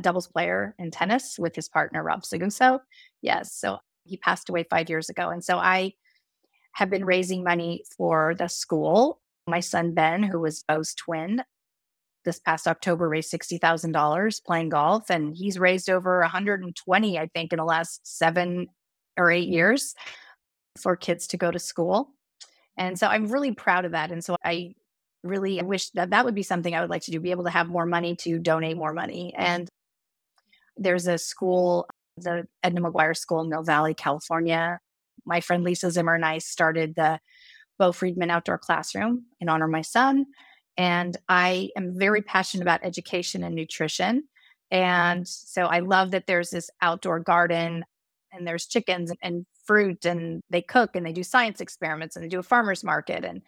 doubles 0.00 0.28
player 0.28 0.74
in 0.78 0.90
tennis 0.90 1.38
with 1.38 1.54
his 1.54 1.68
partner 1.68 2.02
Rob 2.02 2.22
Seguso. 2.22 2.80
Yes, 3.20 3.52
so 3.52 3.78
he 4.04 4.16
passed 4.16 4.48
away 4.48 4.64
five 4.70 4.88
years 4.88 5.10
ago, 5.10 5.28
and 5.28 5.44
so 5.44 5.58
I 5.58 5.92
have 6.74 6.88
been 6.88 7.04
raising 7.04 7.44
money 7.44 7.84
for 7.96 8.34
the 8.38 8.48
school. 8.48 9.20
My 9.46 9.60
son 9.60 9.92
Ben, 9.92 10.22
who 10.22 10.40
was 10.40 10.64
Bo's 10.68 10.94
twin, 10.94 11.42
this 12.24 12.38
past 12.38 12.66
October 12.66 13.08
raised 13.08 13.30
sixty 13.30 13.58
thousand 13.58 13.92
dollars 13.92 14.40
playing 14.40 14.70
golf, 14.70 15.10
and 15.10 15.34
he's 15.34 15.58
raised 15.58 15.90
over 15.90 16.20
one 16.20 16.30
hundred 16.30 16.62
and 16.62 16.74
twenty, 16.76 17.18
I 17.18 17.26
think, 17.34 17.52
in 17.52 17.58
the 17.58 17.64
last 17.64 18.00
seven 18.06 18.68
or 19.18 19.30
eight 19.30 19.48
years 19.48 19.94
for 20.80 20.96
kids 20.96 21.26
to 21.26 21.36
go 21.36 21.50
to 21.50 21.58
school. 21.58 22.10
And 22.78 22.98
so 22.98 23.08
I'm 23.08 23.26
really 23.26 23.52
proud 23.52 23.84
of 23.84 23.92
that. 23.92 24.12
And 24.12 24.24
so 24.24 24.36
I 24.44 24.74
really 25.22 25.60
I 25.60 25.64
wish 25.64 25.90
that 25.90 26.10
that 26.10 26.24
would 26.24 26.34
be 26.34 26.42
something 26.42 26.74
I 26.74 26.80
would 26.80 26.90
like 26.90 27.02
to 27.02 27.10
do, 27.10 27.20
be 27.20 27.30
able 27.30 27.44
to 27.44 27.50
have 27.50 27.68
more 27.68 27.86
money 27.86 28.16
to 28.16 28.38
donate 28.38 28.76
more 28.76 28.92
money. 28.92 29.32
Mm-hmm. 29.34 29.46
And 29.46 29.68
there's 30.76 31.06
a 31.06 31.18
school, 31.18 31.86
the 32.16 32.46
Edna 32.62 32.80
Maguire 32.80 33.14
School 33.14 33.40
in 33.40 33.48
Mill 33.48 33.62
Valley, 33.62 33.94
California. 33.94 34.80
My 35.26 35.40
friend 35.40 35.62
Lisa 35.62 35.90
Zimmer 35.90 36.14
and 36.14 36.24
I 36.24 36.38
started 36.38 36.94
the 36.94 37.20
Bo 37.78 37.92
Friedman 37.92 38.30
Outdoor 38.30 38.58
Classroom 38.58 39.26
in 39.40 39.48
honor 39.48 39.66
of 39.66 39.70
my 39.70 39.82
son. 39.82 40.26
And 40.76 41.16
I 41.28 41.70
am 41.76 41.98
very 41.98 42.20
mm-hmm. 42.20 42.28
passionate 42.28 42.62
about 42.62 42.80
education 42.82 43.44
and 43.44 43.54
nutrition. 43.54 44.24
And 44.70 45.26
so 45.26 45.66
I 45.66 45.80
love 45.80 46.12
that 46.12 46.26
there's 46.26 46.50
this 46.50 46.70
outdoor 46.80 47.20
garden 47.20 47.84
and 48.32 48.46
there's 48.46 48.66
chickens 48.66 49.12
and 49.22 49.44
fruit 49.64 50.04
and 50.04 50.42
they 50.50 50.62
cook 50.62 50.94
and 50.94 51.04
they 51.04 51.12
do 51.12 51.24
science 51.24 51.60
experiments 51.60 52.16
and 52.16 52.24
they 52.24 52.28
do 52.28 52.38
a 52.38 52.44
farmer's 52.44 52.84
market. 52.84 53.24
And 53.24 53.42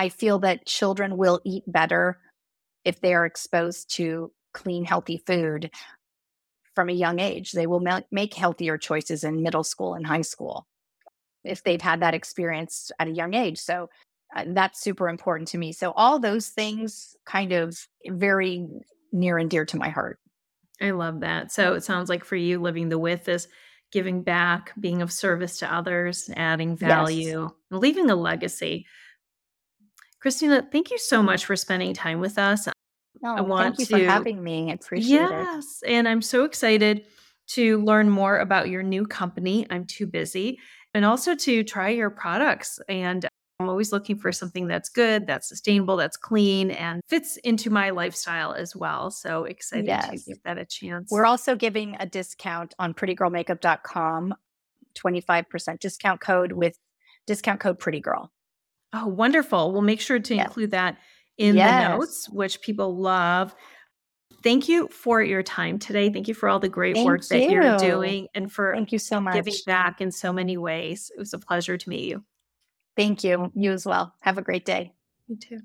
I 0.00 0.08
feel 0.08 0.38
that 0.38 0.64
children 0.64 1.18
will 1.18 1.42
eat 1.44 1.62
better 1.66 2.18
if 2.86 3.02
they 3.02 3.12
are 3.12 3.26
exposed 3.26 3.94
to 3.96 4.32
clean, 4.54 4.86
healthy 4.86 5.22
food 5.26 5.70
from 6.74 6.88
a 6.88 6.94
young 6.94 7.20
age. 7.20 7.52
They 7.52 7.66
will 7.66 7.80
ma- 7.80 8.00
make 8.10 8.32
healthier 8.32 8.78
choices 8.78 9.24
in 9.24 9.42
middle 9.42 9.62
school 9.62 9.92
and 9.92 10.06
high 10.06 10.22
school 10.22 10.66
if 11.44 11.62
they've 11.64 11.82
had 11.82 12.00
that 12.00 12.14
experience 12.14 12.90
at 12.98 13.08
a 13.08 13.12
young 13.12 13.34
age. 13.34 13.58
So 13.58 13.90
uh, 14.34 14.46
that's 14.46 14.80
super 14.80 15.06
important 15.06 15.48
to 15.48 15.58
me. 15.58 15.70
So 15.70 15.92
all 15.92 16.18
those 16.18 16.48
things 16.48 17.14
kind 17.26 17.52
of 17.52 17.76
very 18.06 18.66
near 19.12 19.36
and 19.36 19.50
dear 19.50 19.66
to 19.66 19.76
my 19.76 19.90
heart. 19.90 20.18
I 20.80 20.92
love 20.92 21.20
that. 21.20 21.52
So, 21.52 21.74
it 21.74 21.84
sounds 21.84 22.08
like 22.08 22.24
for 22.24 22.36
you, 22.36 22.58
living 22.58 22.88
the 22.88 22.98
with 22.98 23.28
is 23.28 23.48
giving 23.92 24.22
back, 24.22 24.72
being 24.80 25.02
of 25.02 25.12
service 25.12 25.58
to 25.58 25.70
others, 25.70 26.30
adding 26.36 26.74
value, 26.74 27.50
and 27.70 27.80
leaving 27.80 28.08
a 28.08 28.16
legacy. 28.16 28.86
Christina, 30.20 30.66
thank 30.70 30.90
you 30.90 30.98
so 30.98 31.22
much 31.22 31.44
for 31.46 31.56
spending 31.56 31.94
time 31.94 32.20
with 32.20 32.38
us. 32.38 32.68
No, 33.22 33.42
want 33.42 33.76
thank 33.76 33.90
you 33.90 33.96
to- 33.98 34.04
for 34.04 34.10
having 34.10 34.42
me. 34.42 34.70
I 34.70 34.74
appreciate 34.74 35.20
it. 35.22 35.30
Yes. 35.30 35.82
And 35.86 36.08
I'm 36.08 36.22
so 36.22 36.44
excited 36.44 37.06
to 37.48 37.82
learn 37.82 38.08
more 38.08 38.38
about 38.38 38.68
your 38.68 38.82
new 38.82 39.06
company. 39.06 39.66
I'm 39.70 39.84
too 39.84 40.06
busy. 40.06 40.58
And 40.94 41.04
also 41.04 41.34
to 41.34 41.62
try 41.64 41.88
your 41.90 42.10
products. 42.10 42.78
And 42.88 43.26
I'm 43.58 43.68
always 43.68 43.92
looking 43.92 44.16
for 44.18 44.32
something 44.32 44.66
that's 44.68 44.88
good, 44.88 45.26
that's 45.26 45.48
sustainable, 45.48 45.96
that's 45.96 46.16
clean, 46.16 46.70
and 46.70 47.02
fits 47.08 47.36
into 47.38 47.68
my 47.68 47.90
lifestyle 47.90 48.52
as 48.52 48.74
well. 48.74 49.10
So 49.10 49.44
excited 49.44 49.86
Yes. 49.86 50.08
to 50.24 50.30
give 50.32 50.42
that 50.44 50.56
a 50.56 50.64
chance. 50.64 51.10
We're 51.10 51.26
also 51.26 51.56
giving 51.56 51.96
a 52.00 52.06
discount 52.06 52.74
on 52.78 52.94
prettygirlmakeup.com, 52.94 54.34
25% 54.94 55.80
discount 55.80 56.20
code 56.22 56.52
with 56.52 56.76
discount 57.26 57.60
code 57.60 57.78
Pretty 57.78 58.00
Girl. 58.00 58.32
Oh, 58.92 59.06
wonderful. 59.06 59.72
We'll 59.72 59.82
make 59.82 60.00
sure 60.00 60.18
to 60.18 60.34
Yes. 60.34 60.46
include 60.46 60.70
that 60.72 60.98
in 61.38 61.56
Yes. 61.56 61.70
the 61.90 61.96
notes, 61.98 62.28
which 62.30 62.60
people 62.60 62.96
love. 62.96 63.54
Thank 64.42 64.68
you 64.68 64.88
for 64.88 65.22
your 65.22 65.42
time 65.42 65.78
today. 65.78 66.10
Thank 66.10 66.26
you 66.28 66.34
for 66.34 66.48
all 66.48 66.58
the 66.60 66.68
great 66.68 66.96
Thank 66.96 67.06
work 67.06 67.26
that 67.28 67.50
you're 67.50 67.76
doing 67.76 68.28
and 68.34 68.50
for 68.50 68.72
Thank 68.74 68.90
you 68.92 68.98
so 68.98 69.20
much. 69.20 69.34
giving 69.34 69.54
back 69.66 70.00
in 70.00 70.10
so 70.10 70.32
many 70.32 70.56
ways. 70.56 71.10
It 71.14 71.18
was 71.18 71.34
a 71.34 71.38
pleasure 71.38 71.76
to 71.76 71.88
meet 71.88 72.08
you. 72.08 72.24
Thank 72.96 73.22
you. 73.22 73.52
You 73.54 73.72
as 73.72 73.84
well. 73.86 74.14
Have 74.20 74.38
a 74.38 74.42
great 74.42 74.64
day. 74.64 74.92
You 75.28 75.36
too. 75.36 75.60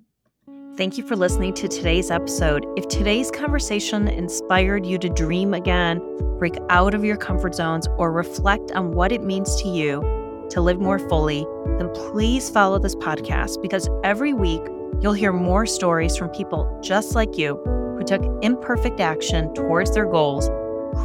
Thank 0.78 0.98
you 0.98 1.08
for 1.08 1.16
listening 1.16 1.54
to 1.56 1.68
today's 1.70 2.12
episode. 2.12 2.66
If 2.78 2.88
today's 2.90 3.32
conversation 3.32 4.08
inspired 4.10 4.86
you 4.86 4.98
to 5.00 5.10
dream 5.10 5.54
again, 5.54 6.00
break 6.38 6.58
out 6.70 6.94
of 6.94 7.04
your 7.06 7.16
comfort 7.18 7.56
zones, 7.56 7.88
or 7.98 8.12
reflect 8.12 8.72
on 8.74 8.92
what 8.92 9.12
it 9.14 9.24
means 9.24 9.56
to 9.64 9.70
you 9.70 10.02
to 10.50 10.62
live 10.62 10.80
more 10.80 11.00
fully, 11.00 11.46
then 11.78 11.90
please 11.94 12.50
follow 12.50 12.80
this 12.80 12.96
podcast 12.96 13.62
because 13.62 13.90
every 14.04 14.34
week 14.34 14.62
you'll 15.02 15.14
hear 15.14 15.34
more 15.34 15.66
stories 15.66 16.16
from 16.16 16.30
people 16.30 16.80
just 16.84 17.16
like 17.16 17.38
you 17.38 17.56
who 17.98 18.04
took 18.04 18.24
imperfect 18.44 19.00
action 19.00 19.54
towards 19.54 19.94
their 19.94 20.06
goals, 20.06 20.50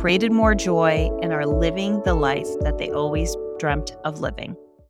created 0.01 0.32
more 0.32 0.55
joy, 0.55 1.11
and 1.22 1.32
are 1.32 1.47
living 1.47 2.01
the 2.05 2.14
life 2.14 2.49
that 2.61 2.78
they 2.78 2.91
always 2.91 3.36
dreamt 3.59 3.97
of 4.05 4.20
living. 4.20 4.57